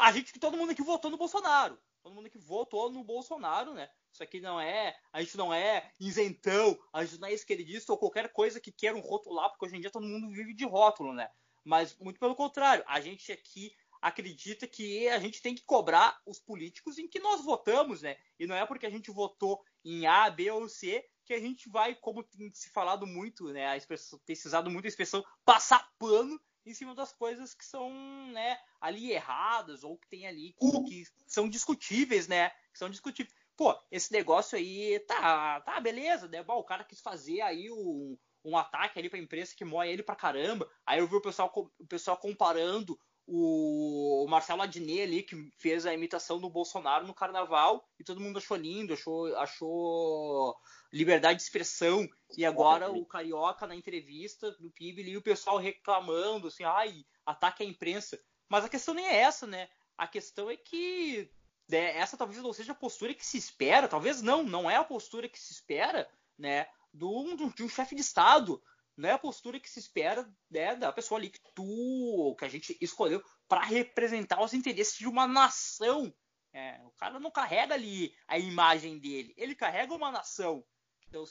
a 0.02 0.12
gente, 0.12 0.40
todo 0.40 0.58
mundo 0.58 0.72
aqui 0.72 0.82
votou 0.82 1.12
no 1.12 1.18
Bolsonaro. 1.18 1.78
Todo 2.02 2.14
mundo 2.14 2.28
aqui 2.28 2.38
votou 2.38 2.92
no 2.92 3.04
Bolsonaro, 3.04 3.74
né? 3.74 3.90
Isso 4.14 4.24
aqui 4.24 4.40
não 4.40 4.62
é. 4.62 4.96
A 5.12 5.22
gente 5.22 5.36
não 5.36 5.54
é 5.54 5.92
isentão, 6.00 6.80
a 6.94 7.04
gente 7.04 7.20
não 7.20 7.28
é 7.28 7.34
esquerdista 7.34 7.92
ou 7.92 7.98
qualquer 7.98 8.32
coisa 8.32 8.60
que 8.60 8.72
queiram 8.72 9.00
rotular, 9.00 9.50
porque 9.50 9.66
hoje 9.66 9.76
em 9.76 9.82
dia 9.82 9.92
todo 9.92 10.06
mundo 10.06 10.30
vive 10.30 10.54
de 10.54 10.66
rótulo, 10.66 11.14
né? 11.14 11.30
Mas 11.64 11.98
muito 11.98 12.20
pelo 12.20 12.36
contrário, 12.36 12.84
a 12.88 13.02
gente 13.02 13.32
aqui 13.32 13.76
acredita 14.02 14.68
que 14.68 15.10
a 15.10 15.20
gente 15.20 15.42
tem 15.42 15.56
que 15.56 15.64
cobrar 15.64 16.22
os 16.26 16.40
políticos 16.40 17.00
em 17.00 17.08
que 17.08 17.20
nós 17.20 17.44
votamos, 17.44 18.04
né? 18.04 18.18
E 18.40 18.46
não 18.46 18.56
é 18.56 18.66
porque 18.66 18.86
a 18.86 18.90
gente 18.90 19.10
votou 19.10 19.64
em 19.84 20.06
A, 20.06 20.30
B 20.30 20.52
ou 20.52 20.70
C 20.70 21.04
que 21.26 21.34
a 21.34 21.40
gente 21.40 21.68
vai, 21.68 21.96
como 21.96 22.24
tem 22.24 22.54
se 22.54 22.70
falado 22.70 23.08
muito, 23.08 23.52
né? 23.52 23.66
A 23.66 23.76
expressão, 23.76 24.20
tem 24.26 24.36
se 24.36 24.48
usado 24.48 24.70
muito 24.70 24.86
a 24.86 24.88
expressão 24.88 25.26
passar 25.44 25.92
pano 25.98 26.40
em 26.66 26.74
cima 26.74 26.96
das 26.96 27.14
coisas 27.14 27.54
que 27.54 27.66
são, 27.66 27.92
né, 28.32 28.58
ali 28.82 29.12
erradas 29.12 29.84
ou 29.84 29.98
que 29.98 30.08
tem 30.08 30.28
ali 30.28 30.54
que, 30.60 30.84
que 30.84 31.04
são 31.28 31.48
discutíveis, 31.50 32.28
né? 32.28 32.50
Que 32.72 32.80
são 32.80 32.90
discutíveis. 32.90 33.36
Pô, 33.56 33.78
esse 33.90 34.12
negócio 34.12 34.58
aí 34.58 35.00
tá, 35.08 35.62
tá 35.62 35.80
beleza, 35.80 36.28
né? 36.28 36.44
Bom, 36.44 36.58
o 36.58 36.64
cara 36.64 36.84
quis 36.84 37.00
fazer 37.00 37.42
aí 37.42 37.72
um, 37.72 38.18
um 38.44 38.58
ataque 38.58 39.00
ali 39.00 39.10
pra 39.10 39.20
imprensa 39.20 39.56
que 39.56 39.64
moe 39.64 39.88
ele 39.88 40.04
pra 40.04 40.16
caramba. 40.16 40.70
Aí 40.86 41.00
eu 41.00 41.08
vi 41.08 41.16
o 41.16 41.22
pessoal, 41.22 41.52
o 41.80 41.88
pessoal 41.88 42.18
comparando 42.18 43.00
o 43.28 44.28
Marcelo 44.30 44.62
Adnet 44.62 45.02
ali, 45.02 45.24
que 45.24 45.36
fez 45.58 45.86
a 45.86 45.94
imitação 45.94 46.40
do 46.40 46.50
Bolsonaro 46.50 47.08
no 47.08 47.14
carnaval, 47.14 47.88
e 48.00 48.04
todo 48.04 48.22
mundo 48.22 48.38
achou 48.38 48.56
lindo, 48.56 48.94
achou, 48.94 49.36
achou 49.38 50.56
liberdade 50.94 51.38
de 51.38 51.44
expressão. 51.44 52.08
E 52.38 52.46
agora 52.46 52.92
o 52.92 53.06
Carioca 53.06 53.66
na 53.66 53.76
entrevista 53.76 54.52
do 54.54 54.70
PIB 54.70 55.02
e 55.04 55.18
o 55.18 55.24
pessoal 55.24 55.58
reclamando, 55.58 56.48
assim, 56.48 56.64
ai, 56.64 57.04
ataque 57.26 57.64
à 57.64 57.66
imprensa. 57.66 58.20
Mas 58.48 58.64
a 58.64 58.70
questão 58.70 58.94
nem 58.94 59.06
é 59.08 59.16
essa, 59.16 59.48
né? 59.48 59.70
A 59.98 60.08
questão 60.08 60.50
é 60.50 60.56
que 60.56 61.32
né, 61.68 61.98
essa 61.98 62.16
talvez 62.16 62.42
não 62.42 62.54
seja 62.54 62.74
a 62.74 62.76
postura 62.76 63.14
que 63.14 63.26
se 63.26 63.38
espera, 63.38 63.88
talvez 63.88 64.22
não, 64.22 64.44
não 64.44 64.70
é 64.70 64.76
a 64.76 64.84
postura 64.84 65.28
que 65.28 65.40
se 65.40 65.52
espera, 65.52 66.08
né? 66.38 66.68
Do, 66.94 67.36
de 67.56 67.64
um 67.64 67.70
chefe 67.70 67.96
de 67.96 68.02
Estado 68.02 68.62
não 68.98 69.10
é 69.10 69.12
a 69.14 69.20
postura 69.20 69.60
que 69.60 69.70
se 69.70 69.80
espera 69.80 70.28
né, 70.50 70.76
da 70.76 70.92
pessoa 70.92 71.20
ali 71.20 71.30
que 71.30 71.40
tu, 71.54 72.36
que 72.38 72.46
a 72.46 72.50
gente 72.50 72.78
escolheu 72.80 73.22
para 73.48 73.64
representar 73.66 74.42
os 74.42 74.54
interesses 74.54 74.98
de 74.98 75.08
uma 75.08 75.28
nação. 75.28 76.14
É, 76.54 76.80
o 76.86 76.92
cara 76.92 77.20
não 77.20 77.30
carrega 77.30 77.74
ali 77.74 78.14
a 78.28 78.40
imagem 78.40 78.98
dele, 78.98 79.34
ele 79.36 79.56
carrega 79.56 79.94
uma 79.94 80.12
nação. 80.12 80.64
Então, 81.08 81.26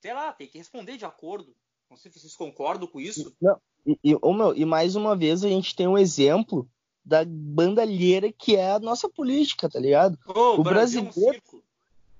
sei 0.00 0.12
lá, 0.12 0.32
tem 0.32 0.46
que 0.46 0.58
responder 0.58 0.96
de 0.96 1.06
acordo. 1.06 1.56
Não 1.88 1.96
sei 1.96 2.12
se 2.12 2.20
vocês 2.20 2.36
concordam 2.36 2.86
com 2.86 3.00
isso. 3.00 3.34
Não, 3.40 3.58
e, 3.86 3.98
e, 4.04 4.16
oh, 4.20 4.34
meu, 4.34 4.54
e 4.54 4.66
mais 4.66 4.94
uma 4.94 5.16
vez 5.16 5.42
a 5.42 5.48
gente 5.48 5.74
tem 5.74 5.88
um 5.88 5.96
exemplo 5.96 6.68
da 7.02 7.24
bandalheira 7.24 8.30
que 8.30 8.54
é 8.54 8.72
a 8.72 8.78
nossa 8.78 9.08
política, 9.08 9.68
tá 9.68 9.80
ligado? 9.80 10.18
Oh, 10.26 10.60
o 10.60 10.62
brasileiro, 10.62 11.40
é 11.52 11.56
um 11.56 11.62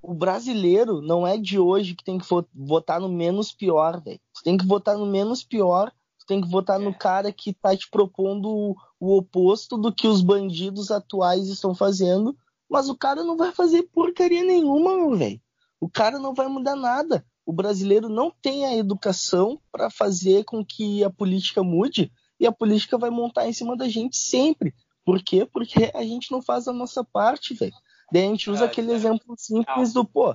o 0.02 0.14
brasileiro 0.14 1.02
não 1.02 1.26
é 1.26 1.36
de 1.36 1.58
hoje 1.58 1.94
que 1.94 2.04
tem 2.04 2.18
que 2.18 2.26
votar 2.54 3.00
no 3.00 3.08
menos 3.08 3.52
pior, 3.52 4.00
velho. 4.00 4.20
Tu 4.34 4.42
tem 4.42 4.56
que 4.56 4.66
votar 4.66 4.96
no 4.96 5.06
menos 5.06 5.42
pior, 5.42 5.90
tu 6.18 6.26
tem 6.26 6.40
que 6.40 6.48
votar 6.48 6.80
é. 6.80 6.84
no 6.84 6.94
cara 6.94 7.32
que 7.32 7.52
tá 7.52 7.76
te 7.76 7.88
propondo 7.90 8.76
o, 9.00 9.16
oposto 9.16 9.76
do 9.76 9.92
que 9.92 10.06
os 10.06 10.22
bandidos 10.22 10.90
atuais 10.90 11.48
estão 11.48 11.74
fazendo, 11.74 12.36
mas 12.70 12.88
o 12.88 12.96
cara 12.96 13.24
não 13.24 13.36
vai 13.36 13.52
fazer 13.52 13.84
porcaria 13.84 14.44
nenhuma, 14.44 14.96
meu 14.96 15.16
velho. 15.16 15.40
O 15.80 15.88
cara 15.88 16.18
não 16.18 16.34
vai 16.34 16.48
mudar 16.48 16.76
nada. 16.76 17.24
O 17.44 17.52
brasileiro 17.52 18.08
não 18.08 18.30
tem 18.42 18.66
a 18.66 18.76
educação 18.76 19.60
para 19.72 19.88
fazer 19.90 20.44
com 20.44 20.64
que 20.64 21.02
a 21.02 21.10
política 21.10 21.62
mude 21.62 22.12
e 22.38 22.46
a 22.46 22.52
política 22.52 22.98
vai 22.98 23.10
montar 23.10 23.48
em 23.48 23.52
cima 23.52 23.76
da 23.76 23.88
gente 23.88 24.16
sempre. 24.16 24.74
Por 25.04 25.22
quê? 25.22 25.48
Porque 25.50 25.90
a 25.94 26.02
gente 26.02 26.30
não 26.30 26.42
faz 26.42 26.68
a 26.68 26.72
nossa 26.72 27.02
parte, 27.02 27.54
velho. 27.54 27.72
Daí 28.12 28.24
a 28.24 28.26
gente 28.26 28.50
usa 28.50 28.64
aquele 28.64 28.92
é. 28.92 28.94
exemplo 28.94 29.34
simples 29.36 29.92
do, 29.92 30.04
pô, 30.04 30.34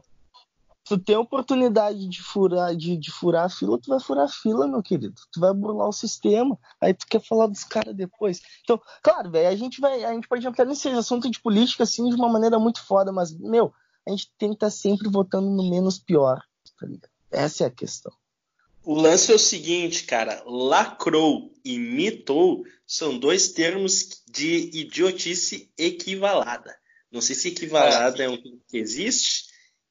tu 0.85 0.97
tem 0.97 1.15
a 1.15 1.19
oportunidade 1.19 2.07
de 2.07 2.21
furar, 2.21 2.75
de, 2.75 2.97
de, 2.97 3.11
furar 3.11 3.45
a 3.45 3.49
fila, 3.49 3.79
tu 3.79 3.89
vai 3.89 3.99
furar 3.99 4.25
a 4.25 4.29
fila, 4.29 4.67
meu 4.67 4.83
querido. 4.83 5.15
Tu 5.31 5.39
vai 5.39 5.53
burlar 5.53 5.87
o 5.87 5.93
sistema. 5.93 6.57
Aí 6.81 6.93
tu 6.93 7.07
quer 7.07 7.21
falar 7.21 7.47
dos 7.47 7.63
caras 7.63 7.95
depois. 7.95 8.41
Então, 8.63 8.79
claro, 9.01 9.31
velho, 9.31 9.47
a 9.47 9.55
gente 9.55 9.79
vai. 9.79 10.03
A 10.03 10.13
gente 10.13 10.27
pode 10.27 10.45
entrar 10.45 10.65
nesse 10.65 10.87
assunto 10.89 11.29
de 11.29 11.39
política 11.39 11.83
assim 11.83 12.09
de 12.09 12.15
uma 12.15 12.29
maneira 12.29 12.59
muito 12.59 12.85
foda, 12.85 13.11
mas, 13.11 13.37
meu, 13.37 13.73
a 14.07 14.11
gente 14.11 14.31
tem 14.37 14.49
que 14.49 14.55
estar 14.55 14.67
tá 14.67 14.71
sempre 14.71 15.09
votando 15.09 15.49
no 15.49 15.69
menos 15.69 15.97
pior. 15.97 16.41
Tá 16.79 16.87
Essa 17.31 17.63
é 17.63 17.67
a 17.67 17.71
questão. 17.71 18.11
O 18.85 18.95
lance 18.95 19.31
é 19.31 19.35
o 19.35 19.39
seguinte, 19.39 20.03
cara, 20.03 20.43
lacrou 20.45 21.53
e 21.63 21.79
mitou 21.79 22.65
são 22.85 23.17
dois 23.17 23.53
termos 23.53 24.21
de 24.27 24.69
idiotice 24.77 25.71
equivalada. 25.77 26.75
Não 27.13 27.21
sei 27.21 27.35
se 27.35 27.49
equivalado 27.49 28.19
é, 28.19 28.25
é 28.25 28.29
um 28.29 28.37
que 28.41 28.59
existe. 28.73 29.45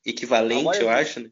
Equivalente, 0.04 0.80
eu 0.80 0.90
acho, 0.90 1.20
né? 1.20 1.30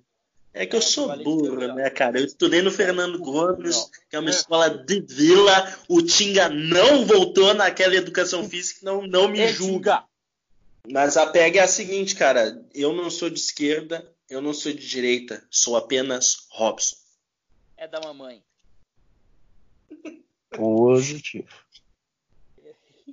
É 0.54 0.64
que 0.64 0.76
eu 0.76 0.82
sou 0.82 1.16
burro, 1.22 1.74
né, 1.74 1.90
cara? 1.90 2.20
Eu 2.20 2.24
estudei 2.24 2.62
no 2.62 2.70
Fernando 2.70 3.18
Gomes, 3.18 3.90
que 4.08 4.14
é 4.14 4.20
uma 4.20 4.30
escola 4.30 4.68
de 4.70 5.00
vila. 5.00 5.76
O 5.88 6.00
Tinga 6.00 6.48
não 6.48 7.04
voltou 7.04 7.54
naquela 7.54 7.96
educação 7.96 8.48
física, 8.48 8.80
não, 8.84 9.02
não 9.02 9.28
me 9.28 9.48
julga. 9.48 10.04
Mas 10.88 11.16
a 11.16 11.26
pega 11.26 11.60
é 11.60 11.64
a 11.64 11.68
seguinte, 11.68 12.14
cara. 12.14 12.64
Eu 12.72 12.92
não 12.92 13.10
sou 13.10 13.28
de 13.28 13.38
esquerda, 13.38 14.08
eu 14.28 14.40
não 14.40 14.54
sou 14.54 14.72
de 14.72 14.86
direita. 14.86 15.44
Sou 15.50 15.76
apenas 15.76 16.46
Robson. 16.50 16.96
É 17.76 17.88
da 17.88 18.00
mamãe. 18.00 18.42
Positivo. 20.50 21.48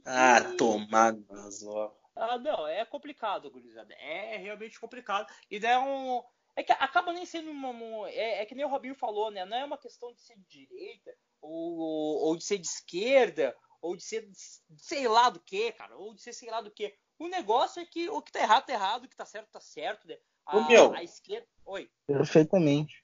Ah, 0.06 0.42
tomar 0.58 1.16
nas 1.30 1.64
horas. 1.64 2.07
Ah, 2.20 2.38
não, 2.38 2.68
é 2.68 2.84
complicado, 2.86 3.52
gurizada. 3.52 3.94
É 3.94 4.38
realmente 4.38 4.80
complicado. 4.80 5.32
E 5.50 5.60
daí 5.60 5.74
é 5.74 5.80
um. 5.80 6.24
É 6.56 6.64
que 6.64 6.72
acaba 6.72 7.14
nem 7.14 7.26
sendo 7.26 7.52
uma. 7.52 8.10
É, 8.10 8.42
é, 8.42 8.46
que 8.46 8.56
nem 8.56 8.66
o 8.66 8.70
Robinho 8.70 8.96
falou, 8.96 9.30
né? 9.30 9.46
Não 9.46 9.58
é 9.58 9.64
uma 9.64 9.78
questão 9.78 10.12
de 10.14 10.22
ser 10.22 10.36
de 10.36 10.66
direita, 10.66 11.14
ou, 11.42 11.78
ou 11.78 12.36
de 12.36 12.44
ser 12.44 12.58
de 12.58 12.68
esquerda, 12.68 13.56
ou 13.82 13.96
de 13.96 14.04
ser 14.04 14.28
sei 14.78 15.08
lá 15.08 15.30
do 15.30 15.40
que, 15.40 15.72
cara, 15.74 15.96
ou 15.96 16.14
de 16.14 16.22
ser 16.22 16.34
sei 16.34 16.50
lá 16.50 16.62
do 16.62 16.72
que. 16.72 16.94
O 17.20 17.28
negócio 17.28 17.82
é 17.82 17.86
que 17.86 18.10
o 18.10 18.22
que 18.22 18.32
tá 18.32 18.40
errado 18.40 18.66
tá 18.66 18.74
errado, 18.74 19.06
o 19.06 19.10
que 19.10 19.16
tá 19.16 19.26
certo 19.26 19.50
tá 19.52 19.62
certo, 19.62 20.08
né? 20.08 20.18
A, 20.46 20.68
meu, 20.68 20.94
a 20.94 21.04
esquerda. 21.04 21.48
Oi. 21.66 21.90
Perfeitamente. 22.06 23.04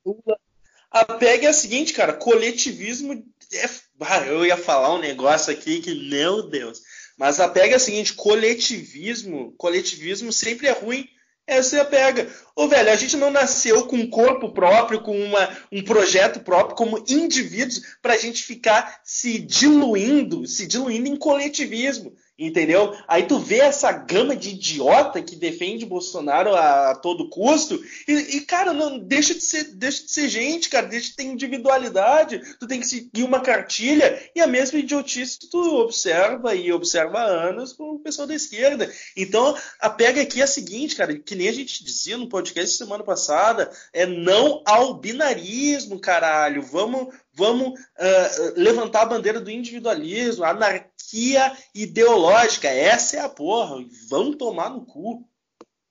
A 0.90 1.06
pega 1.06 1.48
é 1.48 1.50
a 1.50 1.54
seguinte, 1.54 1.92
cara, 1.92 2.14
coletivismo. 2.14 3.14
É... 3.52 4.30
Eu 4.30 4.46
ia 4.46 4.58
falar 4.58 4.94
um 4.94 5.00
negócio 5.00 5.52
aqui 5.52 5.82
que, 5.82 6.10
meu 6.10 6.48
Deus. 6.50 6.82
Mas 7.18 7.40
a 7.40 7.48
pega 7.48 7.74
é 7.74 7.76
a 7.76 7.80
seguinte: 7.80 8.14
coletivismo, 8.14 9.54
coletivismo 9.58 10.32
sempre 10.32 10.68
é 10.68 10.72
ruim. 10.72 11.08
Essa 11.46 11.78
é 11.78 11.80
a 11.82 11.86
pega. 11.86 12.34
Ô, 12.56 12.70
velho, 12.70 12.90
a 12.90 12.96
gente 12.96 13.18
não 13.18 13.30
nasceu 13.30 13.86
com 13.86 13.98
um 13.98 14.10
corpo 14.10 14.54
próprio, 14.54 15.02
com 15.02 15.18
uma, 15.18 15.58
um 15.72 15.84
projeto 15.84 16.40
próprio, 16.40 16.76
como 16.76 17.04
indivíduos, 17.08 17.82
para 18.02 18.14
a 18.14 18.18
gente 18.18 18.44
ficar 18.44 19.02
se 19.04 19.40
diluindo, 19.40 20.48
se 20.48 20.66
diluindo 20.66 21.10
em 21.10 21.18
coletivismo. 21.18 22.14
Entendeu? 22.46 22.94
Aí 23.08 23.24
tu 23.24 23.40
vê 23.40 23.60
essa 23.60 23.92
gama 23.92 24.36
de 24.36 24.50
idiota 24.50 25.22
que 25.22 25.36
defende 25.36 25.86
Bolsonaro 25.86 26.54
a, 26.56 26.94
todo 26.96 27.30
custo 27.30 27.82
e, 28.06 28.38
e, 28.38 28.42
cara, 28.42 28.74
não 28.74 29.00
deixa 29.00 29.34
de 29.34 29.42
ser, 29.42 29.64
deixa 29.76 30.04
de 30.04 30.12
ser 30.12 30.28
gente, 30.28 30.68
cara, 30.68 30.88
deixa 30.88 31.12
de 31.12 31.16
ter 31.16 31.24
individualidade. 31.24 32.42
Tu 32.60 32.68
tem 32.68 32.82
que 32.82 32.88
seguir 32.88 33.24
uma 33.24 33.40
cartilha 33.40 34.22
e 34.36 34.42
a 34.42 34.48
mesma 34.48 34.80
idiotice 34.80 35.40
tu 35.50 35.78
observa 35.78 36.54
e 36.54 36.72
observa 36.72 37.20
há 37.20 37.48
anos 37.48 37.72
com 37.72 37.92
o 37.92 38.00
pessoal 38.00 38.28
da 38.28 38.36
esquerda. 38.36 38.92
Então, 39.16 39.56
a 39.80 39.90
pega 39.90 40.22
aqui 40.22 40.42
é 40.42 40.44
a 40.44 40.48
seguinte, 40.48 40.96
cara, 40.96 41.18
que 41.18 41.36
nem 41.36 41.48
a 41.48 41.54
gente 41.54 41.84
dizia 41.84 42.18
no 42.18 42.28
podcast 42.28 42.76
semana 42.76 43.04
passada, 43.04 43.72
é 43.94 44.06
não 44.06 44.62
ao 44.66 44.96
binarismo, 44.96 46.00
caralho. 46.00 46.62
Vamos, 46.62 47.14
vamos 47.36 47.80
uh, 47.80 48.54
levantar 48.56 49.04
a 49.04 49.08
bandeira 49.08 49.40
do 49.40 49.50
individualismo, 49.50 50.44
anarquia 50.44 51.56
ideológica. 51.74 52.68
Essa 52.68 53.18
é 53.18 53.20
a 53.22 53.30
porra. 53.30 53.84
Vão 54.10 54.34
tomar 54.34 54.70
no 54.70 54.86
cu. 54.86 55.28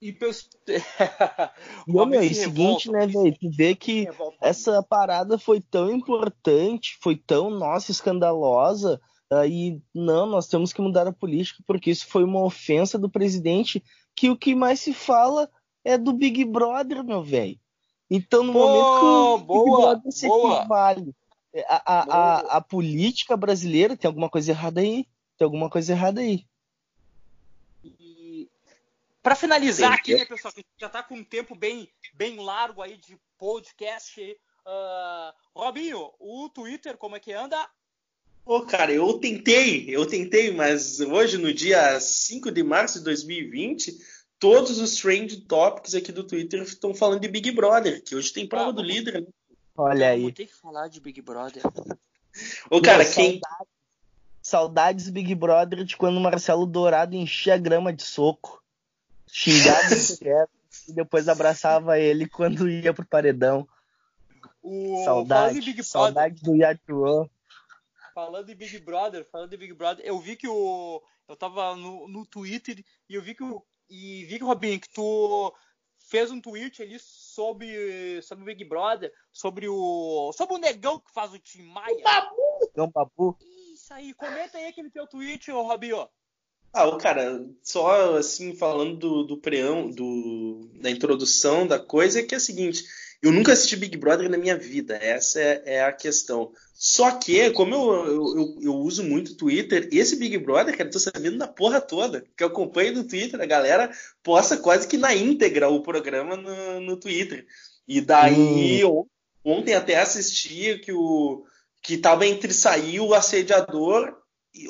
E 0.01 0.13
pelos... 0.13 0.49
Não, 1.87 2.07
meu, 2.07 2.23
e 2.23 2.35
seguinte, 2.35 2.91
né, 2.91 3.07
velho? 3.07 3.37
Tu 3.39 3.51
vê 3.51 3.75
que 3.75 4.09
essa 4.41 4.83
parada 4.83 5.39
foi 5.39 5.61
tão 5.61 5.93
importante, 5.93 6.99
foi 7.01 7.17
tão, 7.17 7.51
nossa, 7.51 7.93
escandalosa. 7.93 9.01
Aí, 9.31 9.81
não, 9.95 10.27
nós 10.27 10.47
temos 10.47 10.73
que 10.73 10.83
mudar 10.83 11.07
a 11.07 11.13
política, 11.13 11.63
porque 11.67 11.91
isso 11.91 12.07
foi 12.07 12.23
uma 12.23 12.43
ofensa 12.45 12.99
do 12.99 13.09
presidente, 13.09 13.83
que 14.15 14.29
o 14.29 14.37
que 14.37 14.55
mais 14.55 14.81
se 14.81 14.93
fala 14.93 15.49
é 15.85 15.97
do 15.97 16.13
Big 16.13 16.45
Brother, 16.45 17.03
meu 17.03 17.23
velho. 17.23 17.59
Então, 18.11 18.43
no 18.43 18.53
Pô, 18.53 18.59
momento 18.59 19.01
que 19.01 19.07
o 19.07 19.39
Big 19.39 19.47
boa, 19.47 19.81
Brother 19.81 20.13
se 20.13 20.27
boa. 20.27 20.59
equivale 20.59 21.15
a, 21.69 21.83
a, 21.85 22.03
a, 22.03 22.57
a, 22.57 22.61
política 22.61 23.37
brasileira, 23.37 23.97
tem 23.97 24.09
alguma 24.09 24.31
coisa 24.31 24.53
errada 24.53 24.81
aí? 24.81 25.07
Tem 25.37 25.45
alguma 25.45 25.69
coisa 25.69 25.93
errada 25.93 26.21
aí. 26.21 26.47
E 27.85 28.49
para 29.23 29.35
finalizar 29.37 29.93
aqui, 29.93 30.15
né, 30.15 30.25
pessoal, 30.25 30.53
que 30.53 30.61
a 30.61 30.63
gente 30.63 30.81
já 30.81 30.87
está 30.87 31.03
com 31.03 31.15
um 31.15 31.25
tempo 31.25 31.55
bem, 31.55 31.89
bem 32.15 32.37
largo 32.37 32.83
aí 32.83 32.97
de 32.97 33.19
podcast. 33.39 34.21
Uh, 34.65 35.33
Robinho, 35.55 36.13
o 36.19 36.49
Twitter, 36.49 36.97
como 36.97 37.17
é 37.17 37.21
que 37.21 37.33
anda? 37.33 37.69
Pô, 38.45 38.63
cara, 38.63 38.93
eu 38.93 39.19
tentei, 39.19 39.87
eu 39.89 40.07
tentei, 40.07 40.51
mas 40.53 41.01
hoje, 41.01 41.39
no 41.39 41.53
dia 41.53 42.01
5 42.01 42.51
de 42.51 42.63
março 42.63 42.99
de 42.99 43.05
2020, 43.05 43.97
todos 44.39 44.81
os 44.81 44.97
trend 44.97 45.43
topics 45.43 45.95
aqui 45.95 46.11
do 46.11 46.25
Twitter 46.25 46.63
estão 46.63 46.93
falando 46.93 47.21
de 47.21 47.29
Big 47.29 47.53
Brother, 47.53 48.03
que 48.03 48.17
hoje 48.17 48.33
tem 48.33 48.49
prova 48.49 48.71
ah, 48.71 48.73
do 48.73 48.83
líder, 48.83 49.21
né? 49.21 49.29
Olha 49.83 50.11
aí. 50.11 50.23
Vou 50.23 50.33
ter 50.33 50.47
que 50.47 50.55
falar 50.55 50.87
de 50.87 51.01
Big 51.01 51.21
Brother. 51.21 51.63
Ô, 52.71 52.81
cara, 52.81 53.03
Meu, 53.03 53.13
quem. 53.13 53.41
Saudades, 53.41 53.73
saudades 54.41 55.11
Big 55.11 55.35
Brother 55.35 55.85
de 55.85 55.97
quando 55.97 56.19
o 56.19 56.21
Marcelo 56.21 56.67
Dourado 56.67 57.17
enchia 57.17 57.55
a 57.55 57.59
grama 57.59 57.93
de 57.93 58.05
soco. 58.05 58.63
Xingava 59.27 59.81
e 60.89 60.93
depois 60.93 61.29
abraçava 61.29 61.99
ele 61.99 62.29
quando 62.29 62.69
ia 62.69 62.95
pro 62.95 63.05
paredão. 63.05 63.67
O... 64.63 65.03
Saudade, 65.05 65.61
Big 65.61 65.83
saudade 65.83 66.41
do 66.43 66.55
Yatuo. 66.55 67.29
Falando 68.15 68.51
em 68.51 68.55
Big 68.55 68.79
Brother, 68.79 69.27
falando 69.33 69.53
em 69.53 69.59
Big 69.59 69.73
Brother, 69.73 70.05
eu 70.07 70.19
vi 70.21 70.37
que 70.37 70.47
o. 70.47 71.03
Eu 71.29 71.35
tava 71.35 71.75
no, 71.75 72.07
no 72.07 72.25
Twitter 72.25 72.85
e 73.09 73.15
eu 73.15 73.23
vi 73.23 73.35
que 73.35 73.43
o. 73.43 73.65
E 73.91 74.25
vi 74.27 74.39
que, 74.39 74.45
Robinho, 74.45 74.79
que 74.79 74.89
tu 74.89 75.53
fez 76.13 76.31
um 76.31 76.43
tweet 76.43 76.83
ali 76.83 76.99
sobre, 76.99 78.21
sobre 78.21 78.43
o 78.43 78.47
Big 78.47 78.63
Brother, 78.67 79.11
sobre 79.33 79.67
o. 79.67 80.31
Sobre 80.35 80.57
o 80.57 80.59
negão 80.59 81.01
que 81.01 81.11
faz 81.11 81.33
o 81.33 81.39
Tim 81.39 81.63
Maia. 81.63 81.97
O 81.97 82.03
Babu! 82.03 82.37
Negão 82.61 82.91
Babu. 82.91 83.39
Isso 83.73 83.95
aí, 83.95 84.13
comenta 84.13 84.59
aí 84.59 84.67
aquele 84.67 84.91
teu 84.91 85.07
tweet, 85.07 85.51
ô 85.51 85.63
Robinho. 85.63 86.07
Ah, 86.71 86.87
o 86.87 86.99
cara, 86.99 87.43
só 87.63 88.17
assim, 88.17 88.55
falando 88.55 88.97
do, 88.97 89.23
do 89.25 89.39
preão, 89.39 89.91
do, 89.91 90.71
da 90.75 90.91
introdução 90.91 91.67
da 91.67 91.79
coisa, 91.79 92.21
é 92.21 92.23
que 92.23 92.35
é 92.35 92.39
o 92.39 92.41
seguinte, 92.41 92.85
eu 93.23 93.31
nunca 93.31 93.53
assisti 93.53 93.77
Big 93.77 93.97
Brother 93.97 94.29
na 94.29 94.37
minha 94.37 94.57
vida, 94.57 94.97
essa 94.97 95.41
é, 95.41 95.63
é 95.65 95.85
a 95.85 95.93
questão. 95.93 96.53
Só 96.75 97.13
que, 97.13 97.51
como 97.53 97.73
eu, 97.73 98.07
eu, 98.07 98.59
eu, 98.61 98.75
uso 98.75 99.05
muito 99.05 99.37
Twitter, 99.37 99.89
esse 99.93 100.17
Big 100.17 100.37
Brother, 100.39 100.77
cara, 100.77 100.89
eu 100.89 100.93
tô 100.93 100.99
sabendo 100.99 101.39
da 101.39 101.47
porra 101.47 101.81
toda. 101.81 102.25
Que 102.37 102.43
eu 102.43 102.49
acompanho 102.49 102.95
no 102.95 103.05
Twitter, 103.05 103.41
a 103.41 103.47
galera 103.47 103.93
posta 104.25 104.57
quase 104.57 104.89
que 104.89 104.99
na 104.99 105.15
íntegra 105.15 105.69
o 105.69 105.83
programa 105.83 106.37
no, 106.37 106.81
no 106.81 106.97
Twitter. 106.97 107.47
E 107.87 108.01
daí, 108.01 108.85
hum. 108.85 109.07
ontem 109.45 109.75
até 109.75 110.01
assisti 110.01 110.81
que 110.81 110.93
o 110.93 111.45
que 111.81 111.99
tava 111.99 112.27
entre 112.27 112.53
sair 112.53 112.99
o 112.99 113.15
assediador 113.15 114.17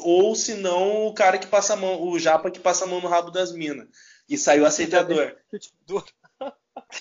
ou 0.01 0.35
se 0.35 0.55
não 0.55 1.07
o 1.07 1.15
cara 1.15 1.39
que 1.39 1.47
passa 1.47 1.73
a 1.73 1.77
mão, 1.77 2.03
o 2.03 2.19
japa 2.19 2.51
que 2.51 2.61
passa 2.61 2.85
a 2.85 2.89
mão 2.89 3.01
no 3.01 3.09
rabo 3.09 3.31
das 3.31 3.53
minas. 3.53 3.89
E 4.29 4.37
saiu 4.37 4.65
o 4.65 4.67
assediador. 4.67 5.35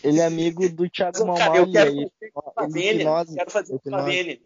Ele 0.04 0.20
é 0.20 0.26
amigo 0.26 0.68
do 0.70 0.90
Thiago 0.90 1.26
Malmal. 1.26 1.56
Eu 1.56 1.72
quero 1.72 1.92
aí. 1.92 2.12
uma 2.58 2.68
vênia, 2.68 3.26
quero 3.36 3.52
fazer 3.52 3.80
uma 3.86 4.04
vênia. 4.04 4.40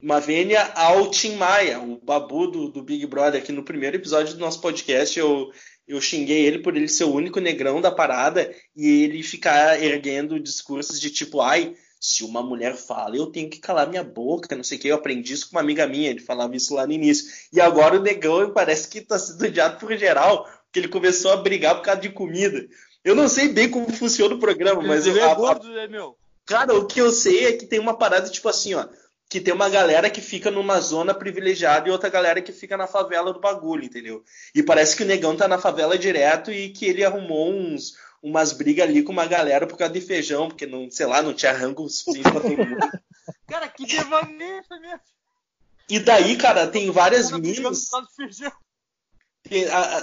Uma 0.00 0.20
vênia 0.20 0.62
ao 0.74 1.10
Tim 1.10 1.36
Maia, 1.36 1.80
o 1.80 1.98
babu 1.98 2.46
do, 2.46 2.68
do, 2.68 2.82
Big 2.82 3.06
Brother, 3.06 3.40
aqui 3.40 3.52
no 3.52 3.64
primeiro 3.64 3.96
episódio 3.96 4.34
do 4.34 4.40
nosso 4.40 4.60
podcast 4.60 5.18
eu, 5.18 5.50
eu 5.88 5.98
xinguei 5.98 6.44
ele 6.44 6.58
por 6.58 6.76
ele 6.76 6.88
ser 6.88 7.04
o 7.04 7.14
único 7.14 7.40
negrão 7.40 7.80
da 7.80 7.90
parada 7.90 8.54
e 8.76 9.02
ele 9.02 9.22
ficar 9.22 9.82
erguendo 9.82 10.38
discursos 10.38 11.00
de 11.00 11.10
tipo, 11.10 11.40
ai, 11.40 11.74
se 11.98 12.22
uma 12.22 12.42
mulher 12.42 12.76
fala, 12.76 13.16
eu 13.16 13.28
tenho 13.28 13.48
que 13.48 13.58
calar 13.58 13.88
minha 13.88 14.04
boca, 14.04 14.54
não 14.54 14.62
sei 14.62 14.76
o 14.76 14.80
que. 14.82 14.88
Eu 14.88 14.96
aprendi 14.96 15.32
isso 15.32 15.48
com 15.48 15.56
uma 15.56 15.62
amiga 15.62 15.86
minha, 15.86 16.10
ele 16.10 16.20
falava 16.20 16.54
isso 16.54 16.74
lá 16.74 16.86
no 16.86 16.92
início. 16.92 17.24
E 17.50 17.58
agora 17.58 17.96
o 17.96 18.02
negão 18.02 18.52
parece 18.52 18.88
que 18.88 19.00
tá 19.00 19.18
sendo 19.18 19.42
odiado 19.46 19.78
por 19.78 19.96
geral, 19.96 20.44
porque 20.64 20.80
ele 20.80 20.88
começou 20.88 21.32
a 21.32 21.38
brigar 21.38 21.76
por 21.76 21.82
causa 21.82 22.02
de 22.02 22.10
comida. 22.10 22.68
Eu 23.04 23.14
não 23.14 23.28
sei 23.28 23.48
bem 23.48 23.70
como 23.70 23.92
funciona 23.92 24.34
o 24.34 24.38
programa, 24.38 24.82
mas 24.82 25.06
eu. 25.06 25.16
É 25.16 25.34
gordo, 25.34 25.68
né, 25.68 25.86
meu? 25.86 26.16
Cara, 26.46 26.74
o 26.74 26.86
que 26.86 27.00
eu 27.00 27.10
sei 27.12 27.46
é 27.46 27.52
que 27.52 27.66
tem 27.66 27.78
uma 27.78 27.96
parada 27.96 28.28
tipo 28.30 28.48
assim, 28.48 28.74
ó. 28.74 28.86
Que 29.28 29.40
tem 29.40 29.52
uma 29.52 29.68
galera 29.68 30.10
que 30.10 30.20
fica 30.20 30.50
numa 30.50 30.80
zona 30.80 31.12
privilegiada 31.12 31.88
e 31.88 31.92
outra 31.92 32.08
galera 32.08 32.40
que 32.40 32.52
fica 32.52 32.76
na 32.76 32.86
favela 32.86 33.32
do 33.32 33.40
bagulho, 33.40 33.84
entendeu? 33.84 34.22
E 34.54 34.62
parece 34.62 34.96
que 34.96 35.02
o 35.02 35.06
negão 35.06 35.36
tá 35.36 35.48
na 35.48 35.58
favela 35.58 35.98
direto 35.98 36.52
e 36.52 36.70
que 36.70 36.86
ele 36.86 37.04
arrumou 37.04 37.50
uns, 37.50 37.94
umas 38.22 38.52
brigas 38.52 38.88
ali 38.88 39.02
com 39.02 39.12
uma 39.12 39.26
galera 39.26 39.66
por 39.66 39.76
causa 39.76 39.92
de 39.92 40.00
feijão, 40.00 40.48
porque 40.48 40.66
não, 40.66 40.90
sei 40.90 41.06
lá, 41.06 41.20
não 41.20 41.34
tinha 41.34 41.52
rango 41.52 41.88
suficiente 41.88 42.30
pra 42.30 42.40
todo 42.40 42.56
mundo. 42.56 42.76
cara, 43.48 43.68
que 43.68 43.86
devaneio 43.86 44.62
mesmo. 44.70 45.00
E 45.88 45.98
daí, 45.98 46.36
cara, 46.36 46.66
tem 46.66 46.90
várias 46.90 47.30
minas. 47.32 47.88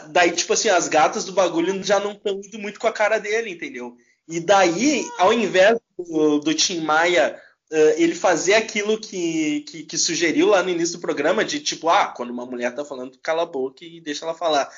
Daí, 0.09 0.31
tipo 0.31 0.53
assim, 0.53 0.69
as 0.69 0.87
gatas 0.87 1.25
do 1.25 1.33
bagulho 1.33 1.83
já 1.83 1.99
não 1.99 2.11
estão 2.11 2.39
indo 2.43 2.59
muito 2.59 2.79
com 2.79 2.87
a 2.87 2.93
cara 2.93 3.17
dele, 3.17 3.49
entendeu? 3.49 3.95
E 4.27 4.39
daí, 4.39 5.05
ao 5.17 5.33
invés 5.33 5.77
do, 5.97 6.39
do 6.39 6.53
Tim 6.53 6.81
Maia 6.81 7.39
uh, 7.71 7.93
ele 7.97 8.13
fazer 8.13 8.53
aquilo 8.53 8.99
que, 8.99 9.61
que, 9.61 9.83
que, 9.83 9.97
sugeriu 9.97 10.47
lá 10.47 10.61
no 10.61 10.69
início 10.69 10.97
do 10.97 11.01
programa, 11.01 11.43
de 11.43 11.59
tipo, 11.59 11.89
ah, 11.89 12.07
quando 12.07 12.29
uma 12.29 12.45
mulher 12.45 12.73
tá 12.75 12.83
falando, 12.85 13.17
cala 13.21 13.43
a 13.43 13.47
boca 13.47 13.83
e 13.83 14.01
deixa 14.01 14.25
ela 14.25 14.33
falar. 14.33 14.69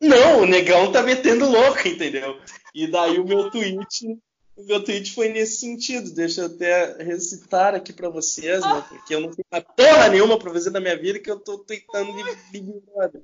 Não, 0.00 0.42
o 0.42 0.46
negão 0.46 0.92
tá 0.92 1.02
metendo 1.02 1.48
louco, 1.48 1.86
entendeu? 1.86 2.38
E 2.74 2.86
daí 2.86 3.18
o 3.18 3.24
meu 3.24 3.50
tweet, 3.50 4.18
o 4.56 4.64
meu 4.64 4.82
tweet 4.82 5.12
foi 5.12 5.28
nesse 5.28 5.58
sentido. 5.58 6.12
Deixa 6.14 6.42
eu 6.42 6.46
até 6.46 7.02
recitar 7.02 7.74
aqui 7.74 7.92
para 7.92 8.10
vocês, 8.10 8.60
né? 8.60 8.84
Porque 8.88 9.14
eu 9.14 9.20
não 9.20 9.30
tenho 9.30 9.64
porra 9.74 10.08
nenhuma 10.08 10.38
pra 10.38 10.52
fazer 10.52 10.70
na 10.70 10.80
minha 10.80 10.96
vida 10.96 11.18
que 11.18 11.30
eu 11.30 11.40
tô 11.40 11.58
tweetando 11.58 12.12
de 12.12 12.24
Big 12.52 12.72
Brother. 12.86 13.22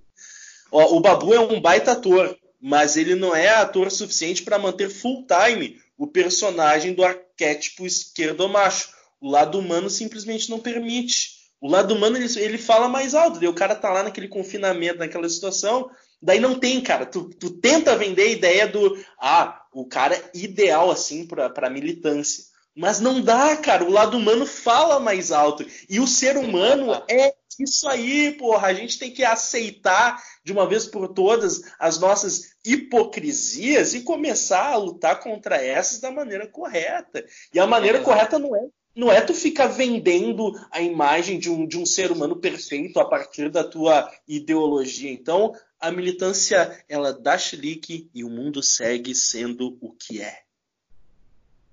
Ó, 0.73 0.97
o 0.97 1.01
Babu 1.01 1.33
é 1.33 1.39
um 1.39 1.61
baita 1.61 1.93
ator, 1.93 2.37
mas 2.61 2.97
ele 2.97 3.15
não 3.15 3.37
é 3.37 3.49
ator 3.51 3.91
suficiente 3.91 4.43
para 4.43 4.59
manter 4.59 4.89
full 4.89 5.27
time 5.27 5.79
o 5.97 6.07
personagem 6.07 6.95
do 6.95 7.05
arquétipo 7.05 7.87
esquerdo 7.87 8.49
macho. 8.49 8.89
O 9.21 9.31
lado 9.31 9.59
humano 9.59 9.89
simplesmente 9.89 10.51
não 10.51 10.59
permite. 10.59 11.43
O 11.61 11.71
lado 11.71 11.95
humano 11.95 12.17
ele, 12.17 12.27
ele 12.41 12.59
fala 12.59 12.89
mais 12.89 13.15
alto. 13.15 13.39
Daí 13.39 13.49
o 13.49 13.55
cara 13.55 13.77
tá 13.77 13.91
lá 13.91 14.03
naquele 14.03 14.27
confinamento, 14.27 14.99
naquela 14.99 15.29
situação 15.29 15.89
Daí 16.23 16.39
não 16.39 16.59
tem, 16.59 16.81
cara. 16.81 17.05
Tu, 17.05 17.31
tu 17.31 17.51
tenta 17.51 17.97
vender 17.97 18.23
a 18.23 18.31
ideia 18.31 18.69
do 18.69 18.97
ah, 19.21 19.61
o 19.73 19.85
cara 19.85 20.17
ideal 20.33 20.91
assim 20.91 21.27
para 21.27 21.69
militância. 21.69 22.45
Mas 22.75 23.01
não 23.01 23.21
dá, 23.21 23.57
cara. 23.57 23.85
O 23.85 23.91
lado 23.91 24.17
humano 24.17 24.47
fala 24.47 24.99
mais 24.99 25.31
alto. 25.31 25.65
E 25.89 26.01
o 26.01 26.07
ser 26.07 26.37
humano 26.37 26.93
é 27.09 27.35
isso 27.59 27.89
aí, 27.89 28.33
porra. 28.33 28.69
A 28.69 28.75
gente 28.75 28.99
tem 28.99 29.11
que 29.11 29.25
aceitar 29.25 30.23
de 30.45 30.53
uma 30.53 30.67
vez 30.67 30.87
por 30.87 31.09
todas 31.09 31.63
as 31.79 31.99
nossas 31.99 32.55
hipocrisias 32.65 33.95
e 33.95 34.03
começar 34.03 34.73
a 34.73 34.77
lutar 34.77 35.21
contra 35.21 35.57
essas 35.57 36.01
da 36.01 36.11
maneira 36.11 36.47
correta. 36.47 37.25
E 37.53 37.61
a 37.61 37.67
maneira 37.67 37.99
é. 37.99 38.03
correta 38.03 38.39
não 38.39 38.57
é 38.57 38.67
não 38.95 39.11
é 39.11 39.21
tu 39.21 39.33
ficar 39.35 39.69
vendendo 39.69 40.53
a 40.71 40.81
imagem 40.81 41.39
de 41.39 41.51
um, 41.51 41.67
de 41.67 41.79
um 41.79 41.87
ser 41.87 42.13
humano 42.13 42.37
perfeito 42.37 43.01
a 43.01 43.05
partir 43.09 43.51
da 43.51 43.65
tua 43.65 44.11
ideologia. 44.29 45.11
Então, 45.11 45.55
a 45.81 45.91
militância, 45.91 46.85
ela 46.89 47.13
dá 47.13 47.39
chilique 47.39 48.11
e 48.15 48.23
o 48.23 48.29
mundo 48.29 48.63
segue 48.63 49.15
sendo 49.15 49.79
o 49.81 49.93
que 49.93 50.21
é. 50.21 50.41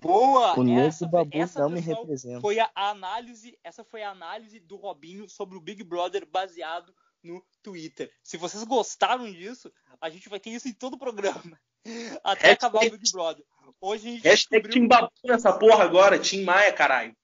Boa! 0.02 0.58
O 0.58 0.70
essa, 0.70 1.08
Babu 1.08 1.30
essa 1.34 1.60
não 1.60 1.70
me 1.70 1.80
representa. 1.80 2.42
Foi 2.42 2.60
a 2.60 2.70
análise, 2.76 3.58
essa 3.64 3.84
foi 3.84 4.02
a 4.02 4.12
análise 4.12 4.60
do 4.60 4.78
Robinho 4.78 5.30
sobre 5.30 5.58
o 5.58 5.62
Big 5.62 5.84
Brother 5.84 6.26
baseado 6.26 6.94
no 7.22 7.44
Twitter. 7.62 8.12
Se 8.24 8.38
vocês 8.38 8.64
gostaram 8.64 9.30
disso, 9.32 9.72
a 10.00 10.10
gente 10.10 10.30
vai 10.30 10.40
ter 10.40 10.52
isso 10.52 10.68
em 10.68 10.74
todo 10.74 10.94
o 10.94 11.00
programa. 11.00 11.60
Até 12.24 12.50
Hashtag... 12.50 12.52
acabar 12.54 12.86
o 12.86 12.92
Big 12.92 13.12
Brother. 13.12 13.46
Hoje 13.82 14.08
a 14.08 14.12
gente 14.12 14.24
Hashtag 14.24 14.68
descobriu... 14.68 14.72
Tim 14.72 14.88
Babu 14.88 15.12
nessa 15.24 15.58
porra 15.58 15.84
agora, 15.84 16.20
Tim 16.20 16.44
Maia, 16.44 16.72
caralho. 16.72 17.16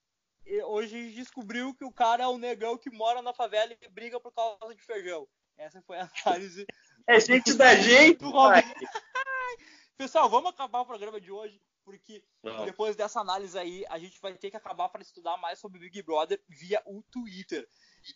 Hoje 0.68 0.96
a 0.96 1.02
gente 1.02 1.16
descobriu 1.16 1.74
que 1.74 1.84
o 1.84 1.92
cara 1.92 2.24
é 2.24 2.28
o 2.28 2.38
negão 2.38 2.78
que 2.78 2.92
mora 2.92 3.22
na 3.22 3.34
favela 3.34 3.74
e 3.74 3.90
briga 3.90 4.20
por 4.20 4.32
causa 4.32 4.76
de 4.76 4.82
feijão. 4.82 5.28
Essa 5.58 5.82
foi 5.82 5.98
a 5.98 6.10
análise. 6.26 6.66
É 7.08 7.20
gente 7.20 7.54
da 7.54 7.76
gente! 7.76 8.20
Pessoal, 9.98 10.30
vamos 10.30 10.50
acabar 10.50 10.82
o 10.82 10.86
programa 10.86 11.22
de 11.22 11.32
hoje, 11.32 11.60
porque 11.86 12.22
Não. 12.44 12.66
depois 12.66 12.96
dessa 12.96 13.22
análise 13.22 13.58
aí, 13.58 13.86
a 13.88 14.00
gente 14.00 14.20
vai 14.20 14.36
ter 14.36 14.50
que 14.50 14.58
acabar 14.58 14.90
para 14.90 15.04
estudar 15.04 15.38
mais 15.38 15.60
sobre 15.60 15.80
Big 15.80 16.02
Brother 16.02 16.44
via 16.50 16.82
o 16.86 17.04
Twitter. 17.04 17.66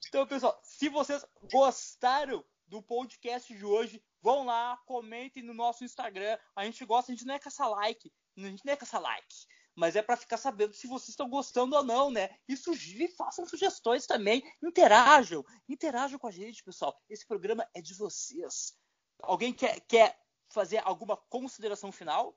Então, 0.08 0.28
pessoal, 0.28 0.60
se 0.64 0.90
vocês 0.90 1.24
gostaram 1.52 2.44
do 2.68 2.82
podcast 2.82 3.56
de 3.56 3.66
hoje, 3.66 4.04
vão 4.22 4.46
lá, 4.46 4.78
comentem 4.86 5.44
no 5.44 5.54
nosso 5.54 5.84
Instagram. 5.84 6.38
A 6.56 6.66
gente 6.66 6.84
gosta, 6.84 7.12
a 7.12 7.16
gente 7.16 7.26
não 7.26 7.36
é 7.36 7.40
caça 7.40 7.68
like, 7.68 8.12
a 8.38 8.42
gente 8.42 8.66
não 8.66 8.74
é 8.74 8.76
caça 8.76 9.00
like, 9.00 9.36
mas 9.76 9.96
é 9.96 10.02
para 10.02 10.18
ficar 10.18 10.38
sabendo 10.38 10.74
se 10.74 10.88
vocês 10.88 11.10
estão 11.10 11.30
gostando 11.30 11.76
ou 11.76 11.84
não, 11.84 12.12
né? 12.12 12.30
E 12.48 12.58
sugiram, 12.58 13.14
façam 13.16 13.46
sugestões 13.46 14.06
também, 14.06 14.44
interajam, 14.62 15.44
interajam 15.68 16.20
com 16.20 16.28
a 16.28 16.32
gente, 16.32 16.64
pessoal. 16.64 17.00
Esse 17.10 17.26
programa 17.26 17.68
é 17.74 17.82
de 17.82 17.94
vocês. 17.94 18.76
Alguém 19.22 19.54
quer, 19.54 19.80
quer 19.82 20.20
fazer 20.50 20.78
alguma 20.86 21.18
consideração 21.18 21.92
final? 21.92 22.36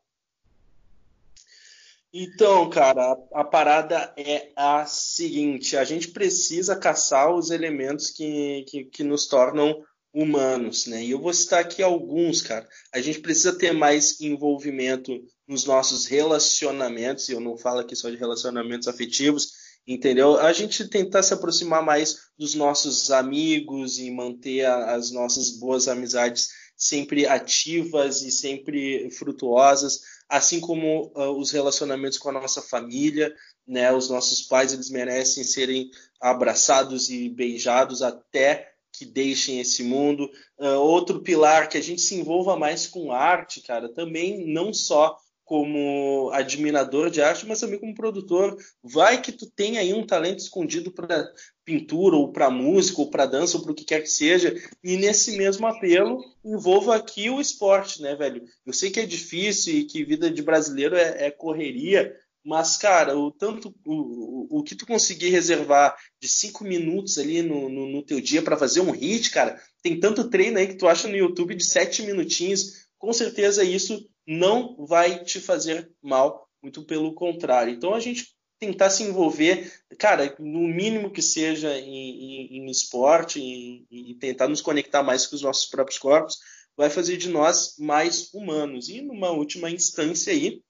Então, 2.12 2.68
cara, 2.68 3.16
a, 3.32 3.42
parada 3.42 4.12
é 4.18 4.52
a 4.54 4.84
seguinte: 4.84 5.76
a 5.76 5.84
gente 5.84 6.08
precisa 6.08 6.76
caçar 6.76 7.34
os 7.34 7.50
elementos 7.50 8.10
que, 8.10 8.64
que, 8.68 8.84
que 8.84 9.02
nos 9.02 9.26
tornam 9.26 9.82
humanos, 10.12 10.86
né? 10.86 11.02
E 11.02 11.10
eu 11.10 11.20
vou 11.20 11.32
citar 11.32 11.60
aqui 11.60 11.82
alguns, 11.82 12.42
cara. 12.42 12.68
A 12.92 13.00
gente 13.00 13.20
precisa 13.20 13.56
ter 13.56 13.72
mais 13.72 14.20
envolvimento 14.20 15.10
nos 15.48 15.64
nossos 15.64 16.04
relacionamentos, 16.04 17.28
e 17.28 17.32
eu 17.32 17.40
não 17.40 17.56
falo 17.56 17.80
aqui 17.80 17.96
só 17.96 18.10
de 18.10 18.16
relacionamentos 18.16 18.88
afetivos, 18.88 19.52
entendeu? 19.86 20.38
A 20.38 20.52
gente 20.52 20.86
tentar 20.88 21.22
se 21.22 21.32
aproximar 21.32 21.82
mais 21.82 22.18
dos 22.38 22.54
nossos 22.54 23.10
amigos 23.10 23.98
e 23.98 24.10
manter 24.10 24.66
a, 24.66 24.94
as 24.94 25.10
nossas 25.10 25.50
boas 25.58 25.88
amizades 25.88 26.50
sempre 26.76 27.26
ativas 27.26 28.22
e 28.22 28.30
sempre 28.30 29.10
frutuosas, 29.10 30.00
assim 30.28 30.60
como 30.60 31.12
uh, 31.14 31.30
os 31.38 31.50
relacionamentos 31.50 32.18
com 32.18 32.30
a 32.30 32.32
nossa 32.32 32.62
família, 32.62 33.34
né? 33.66 33.92
Os 33.92 34.08
nossos 34.08 34.42
pais 34.42 34.72
eles 34.72 34.90
merecem 34.90 35.44
serem 35.44 35.90
abraçados 36.20 37.10
e 37.10 37.28
beijados 37.28 38.02
até 38.02 38.72
que 38.92 39.04
deixem 39.04 39.60
esse 39.60 39.82
mundo. 39.82 40.30
Uh, 40.58 40.78
outro 40.78 41.22
pilar 41.22 41.68
que 41.68 41.78
a 41.78 41.82
gente 41.82 42.00
se 42.00 42.14
envolva 42.14 42.56
mais 42.56 42.86
com 42.86 43.12
arte, 43.12 43.60
cara, 43.60 43.88
também 43.88 44.46
não 44.46 44.72
só 44.72 45.16
como 45.52 46.30
admirador 46.32 47.10
de 47.10 47.20
arte, 47.20 47.46
mas 47.46 47.60
também 47.60 47.78
como 47.78 47.94
produtor. 47.94 48.56
Vai 48.82 49.20
que 49.20 49.30
tu 49.30 49.44
tem 49.50 49.76
aí 49.76 49.92
um 49.92 50.06
talento 50.06 50.38
escondido 50.38 50.90
para 50.90 51.30
pintura, 51.62 52.16
ou 52.16 52.32
para 52.32 52.48
música, 52.48 53.02
ou 53.02 53.10
para 53.10 53.26
dança, 53.26 53.58
ou 53.58 53.62
para 53.62 53.72
o 53.72 53.74
que 53.74 53.84
quer 53.84 54.00
que 54.00 54.08
seja, 54.08 54.54
e 54.82 54.96
nesse 54.96 55.36
mesmo 55.36 55.66
apelo 55.66 56.24
envolva 56.42 56.96
aqui 56.96 57.28
o 57.28 57.38
esporte, 57.38 58.00
né, 58.00 58.16
velho? 58.16 58.42
Eu 58.64 58.72
sei 58.72 58.90
que 58.90 58.98
é 58.98 59.04
difícil 59.04 59.74
e 59.74 59.84
que 59.84 60.06
vida 60.06 60.30
de 60.30 60.40
brasileiro 60.40 60.96
é, 60.96 61.26
é 61.26 61.30
correria, 61.30 62.16
mas, 62.42 62.78
cara, 62.78 63.14
o 63.14 63.30
tanto 63.30 63.74
o, 63.84 64.60
o 64.60 64.62
que 64.62 64.74
tu 64.74 64.86
conseguir 64.86 65.28
reservar 65.28 65.94
de 66.18 66.28
cinco 66.28 66.64
minutos 66.64 67.18
ali 67.18 67.42
no, 67.42 67.68
no, 67.68 67.86
no 67.86 68.02
teu 68.02 68.22
dia 68.22 68.40
para 68.40 68.56
fazer 68.56 68.80
um 68.80 68.90
hit, 68.90 69.30
cara, 69.30 69.60
tem 69.82 70.00
tanto 70.00 70.30
treino 70.30 70.56
aí 70.56 70.66
que 70.66 70.78
tu 70.78 70.88
acha 70.88 71.06
no 71.08 71.14
YouTube 71.14 71.54
de 71.54 71.64
sete 71.66 72.00
minutinhos. 72.02 72.88
Com 72.96 73.12
certeza 73.12 73.62
isso 73.62 74.08
não 74.26 74.76
vai 74.86 75.24
te 75.24 75.40
fazer 75.40 75.90
mal, 76.02 76.48
muito 76.62 76.84
pelo 76.84 77.14
contrário. 77.14 77.72
Então 77.72 77.94
a 77.94 78.00
gente 78.00 78.34
tentar 78.58 78.90
se 78.90 79.02
envolver, 79.02 79.72
cara, 79.98 80.36
no 80.38 80.60
mínimo 80.68 81.10
que 81.10 81.20
seja 81.20 81.76
em, 81.78 81.88
em, 81.88 82.58
em 82.58 82.70
esporte 82.70 83.40
e, 83.40 84.14
tentar 84.20 84.46
nos 84.46 84.60
conectar 84.60 85.02
mais 85.02 85.26
com 85.26 85.34
os 85.34 85.42
nossos 85.42 85.66
próprios 85.66 85.98
corpos, 85.98 86.38
vai 86.76 86.88
fazer 86.88 87.16
de 87.16 87.28
nós 87.28 87.74
mais 87.76 88.32
humanos. 88.32 88.88
E 88.88 89.00
numa 89.00 89.30
última 89.30 89.68
instância 89.68 90.32
aí, 90.32 90.62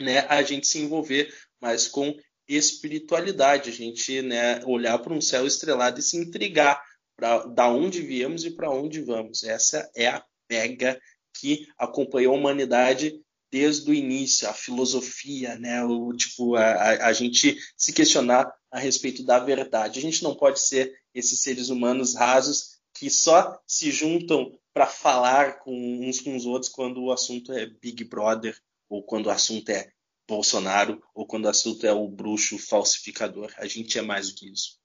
né, 0.00 0.26
a 0.28 0.42
gente 0.42 0.66
se 0.66 0.80
envolver 0.80 1.32
mais 1.60 1.86
com 1.86 2.12
espiritualidade, 2.48 3.70
a 3.70 3.72
gente 3.72 4.20
né, 4.20 4.60
olhar 4.64 4.98
para 4.98 5.14
um 5.14 5.20
céu 5.20 5.46
estrelado 5.46 6.00
e 6.00 6.02
se 6.02 6.16
intrigar 6.16 6.82
para 7.14 7.44
da 7.46 7.68
onde 7.68 8.00
viemos 8.00 8.44
e 8.44 8.50
para 8.50 8.70
onde 8.70 9.00
vamos. 9.00 9.44
Essa 9.44 9.88
é 9.94 10.08
a 10.08 10.24
pega 10.48 11.00
que 11.34 11.68
acompanhou 11.76 12.34
a 12.34 12.38
humanidade 12.38 13.20
desde 13.50 13.90
o 13.90 13.94
início, 13.94 14.48
a 14.48 14.52
filosofia, 14.52 15.58
né? 15.58 15.82
O, 15.84 16.12
tipo, 16.12 16.54
a, 16.54 17.06
a, 17.06 17.12
gente 17.12 17.58
se 17.76 17.92
questionar 17.92 18.52
a 18.70 18.78
respeito 18.78 19.24
da 19.24 19.38
verdade. 19.38 19.98
A 19.98 20.02
gente 20.02 20.22
não 20.22 20.34
pode 20.34 20.60
ser 20.60 20.94
esses 21.14 21.40
seres 21.40 21.68
humanos 21.68 22.14
rasos 22.14 22.78
que 22.92 23.08
só 23.08 23.58
se 23.66 23.90
juntam 23.90 24.58
para 24.72 24.86
falar 24.86 25.60
com 25.60 25.72
uns 26.06 26.20
com 26.20 26.36
os 26.36 26.46
outros 26.46 26.70
quando 26.70 27.02
o 27.02 27.12
assunto 27.12 27.52
é 27.52 27.66
Big 27.66 28.04
Brother 28.04 28.56
ou 28.88 29.02
quando 29.02 29.26
o 29.26 29.30
assunto 29.30 29.70
é 29.70 29.90
Bolsonaro 30.26 31.02
ou 31.14 31.26
quando 31.26 31.46
o 31.46 31.48
assunto 31.48 31.86
é 31.86 31.92
o 31.92 32.06
bruxo 32.06 32.58
falsificador. 32.58 33.52
A 33.56 33.66
gente 33.66 33.98
é 33.98 34.02
mais 34.02 34.28
do 34.28 34.36
que 34.36 34.48
isso. 34.50 34.78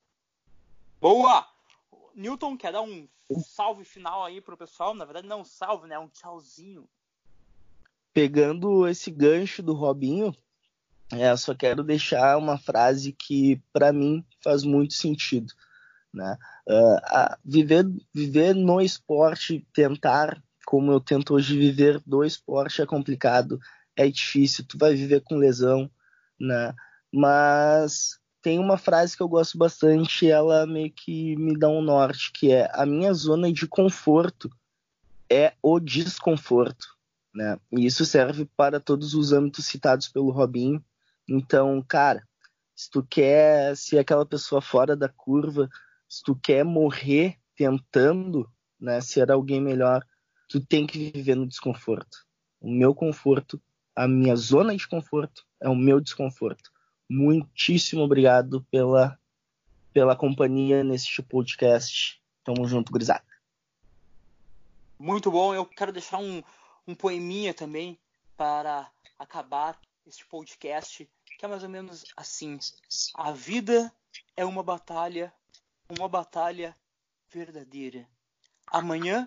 Boa! 1.02 1.53
Newton, 2.16 2.58
quer 2.58 2.72
dar 2.72 2.82
um 2.82 3.08
salve 3.44 3.84
final 3.84 4.24
aí 4.24 4.42
pro 4.42 4.58
pessoal? 4.58 4.94
Na 4.94 5.06
verdade, 5.06 5.28
não 5.28 5.42
um 5.42 5.46
salve, 5.46 5.88
né? 5.88 5.98
Um 5.98 6.08
tchauzinho. 6.08 6.88
Pegando 8.14 8.88
esse 8.88 9.10
gancho 9.10 9.64
do 9.64 9.74
Robinho, 9.74 10.36
é, 11.12 11.36
só 11.36 11.54
quero 11.54 11.84
deixar 11.84 12.38
uma 12.38 12.58
frase 12.58 13.12
que, 13.12 13.62
para 13.72 13.92
mim, 13.92 14.24
faz 14.44 14.64
muito 14.64 14.94
sentido. 14.94 15.54
Né? 16.14 16.38
Uh, 16.68 17.38
viver, 17.44 17.86
viver 18.14 18.54
no 18.54 18.80
esporte, 18.80 19.66
tentar, 19.74 20.42
como 20.66 20.92
eu 20.92 21.00
tento 21.00 21.34
hoje 21.34 21.58
viver 21.58 22.00
do 22.06 22.24
esporte, 22.24 22.82
é 22.82 22.86
complicado, 22.86 23.60
é 23.96 24.08
difícil, 24.08 24.66
tu 24.68 24.78
vai 24.78 24.94
viver 24.94 25.22
com 25.22 25.36
lesão, 25.36 25.90
né? 26.40 26.74
mas 27.12 28.20
tem 28.44 28.60
uma 28.60 28.78
frase 28.78 29.16
que 29.16 29.24
eu 29.24 29.28
gosto 29.28 29.58
bastante, 29.58 30.30
ela 30.30 30.68
meio 30.68 30.92
que 30.92 31.34
me 31.38 31.58
dá 31.58 31.70
um 31.70 31.82
norte, 31.82 32.30
que 32.34 32.52
é 32.52 32.70
a 32.74 32.86
minha 32.86 33.14
zona 33.14 33.52
de 33.52 33.66
conforto 33.66 34.50
é 35.32 35.54
o 35.64 35.80
desconforto, 35.80 36.86
né? 37.34 37.58
E 37.72 37.86
isso 37.86 38.06
serve 38.06 38.46
para 38.58 38.82
todos 38.82 39.14
os 39.14 39.32
âmbitos 39.32 39.66
citados 39.66 40.10
pelo 40.10 40.30
Robinho. 40.30 40.84
Então, 41.28 41.82
cara, 41.88 42.28
se 42.76 42.92
tu 42.92 43.02
quer 43.02 43.78
ser 43.78 44.00
aquela 44.00 44.26
pessoa 44.26 44.62
fora 44.62 44.94
da 44.94 45.08
curva, 45.08 45.70
se 46.08 46.22
tu 46.22 46.36
quer 46.36 46.66
morrer 46.66 47.38
tentando, 47.56 48.46
né, 48.78 49.00
ser 49.00 49.32
alguém 49.32 49.62
melhor, 49.62 50.06
tu 50.50 50.60
tem 50.60 50.86
que 50.86 51.12
viver 51.12 51.36
no 51.36 51.48
desconforto. 51.48 52.26
O 52.60 52.70
meu 52.70 52.94
conforto, 52.94 53.60
a 53.96 54.06
minha 54.06 54.36
zona 54.36 54.76
de 54.76 54.86
conforto 54.86 55.46
é 55.62 55.70
o 55.70 55.76
meu 55.76 56.02
desconforto 56.02 56.73
muitíssimo 57.14 58.02
obrigado 58.02 58.66
pela, 58.72 59.20
pela 59.94 60.16
companhia 60.16 60.84
neste 60.84 61.22
podcast. 61.22 62.22
Tamo 62.44 62.68
junto, 62.68 62.92
gurizada. 62.92 63.24
Muito 64.98 65.30
bom. 65.30 65.54
Eu 65.54 65.66
quero 65.66 65.92
deixar 65.92 66.18
um, 66.18 66.42
um 66.88 66.96
poeminha 66.96 67.54
também 67.54 68.00
para 68.36 68.90
acabar 69.20 69.80
este 70.06 70.26
podcast, 70.26 71.08
que 71.38 71.46
é 71.46 71.48
mais 71.48 71.64
ou 71.64 71.70
menos 71.70 72.04
assim: 72.18 72.58
A 73.14 73.32
vida 73.32 73.94
é 74.36 74.44
uma 74.44 74.64
batalha, 74.64 75.32
uma 75.88 76.10
batalha 76.10 76.76
verdadeira. 77.32 78.08
Amanhã 78.68 79.26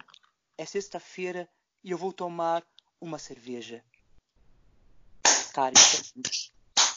é 0.59 0.64
sexta-feira 0.64 1.49
e 1.84 1.93
eu 1.93 1.99
vou 1.99 2.12
tomar 2.12 2.64
uma 3.01 3.18
cerveja. 3.18 3.84
Cara, 5.53 5.72
isso 5.74 6.12
é 6.18 6.45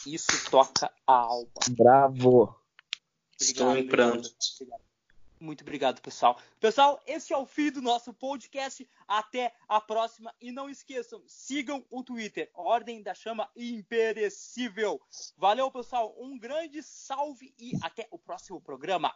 isso 0.06 0.50
toca 0.50 0.92
a 1.06 1.12
alma. 1.12 1.50
Bravo. 1.70 2.54
Estou 3.40 3.76
em 3.76 3.86
pranto. 3.86 4.30
Muito 5.40 5.62
obrigado, 5.62 6.02
pessoal. 6.02 6.38
Pessoal, 6.60 7.00
esse 7.06 7.32
é 7.32 7.36
o 7.36 7.46
fim 7.46 7.70
do 7.70 7.80
nosso 7.80 8.12
podcast. 8.12 8.86
Até 9.08 9.54
a 9.66 9.80
próxima. 9.80 10.34
E 10.38 10.52
não 10.52 10.68
esqueçam, 10.68 11.22
sigam 11.26 11.82
o 11.90 12.02
Twitter, 12.02 12.50
Ordem 12.52 13.02
da 13.02 13.14
Chama 13.14 13.48
Imperecível. 13.56 15.00
Valeu, 15.38 15.70
pessoal. 15.70 16.14
Um 16.18 16.38
grande 16.38 16.82
salve 16.82 17.54
e 17.58 17.72
até 17.82 18.06
o 18.10 18.18
próximo 18.18 18.60
programa. 18.60 19.14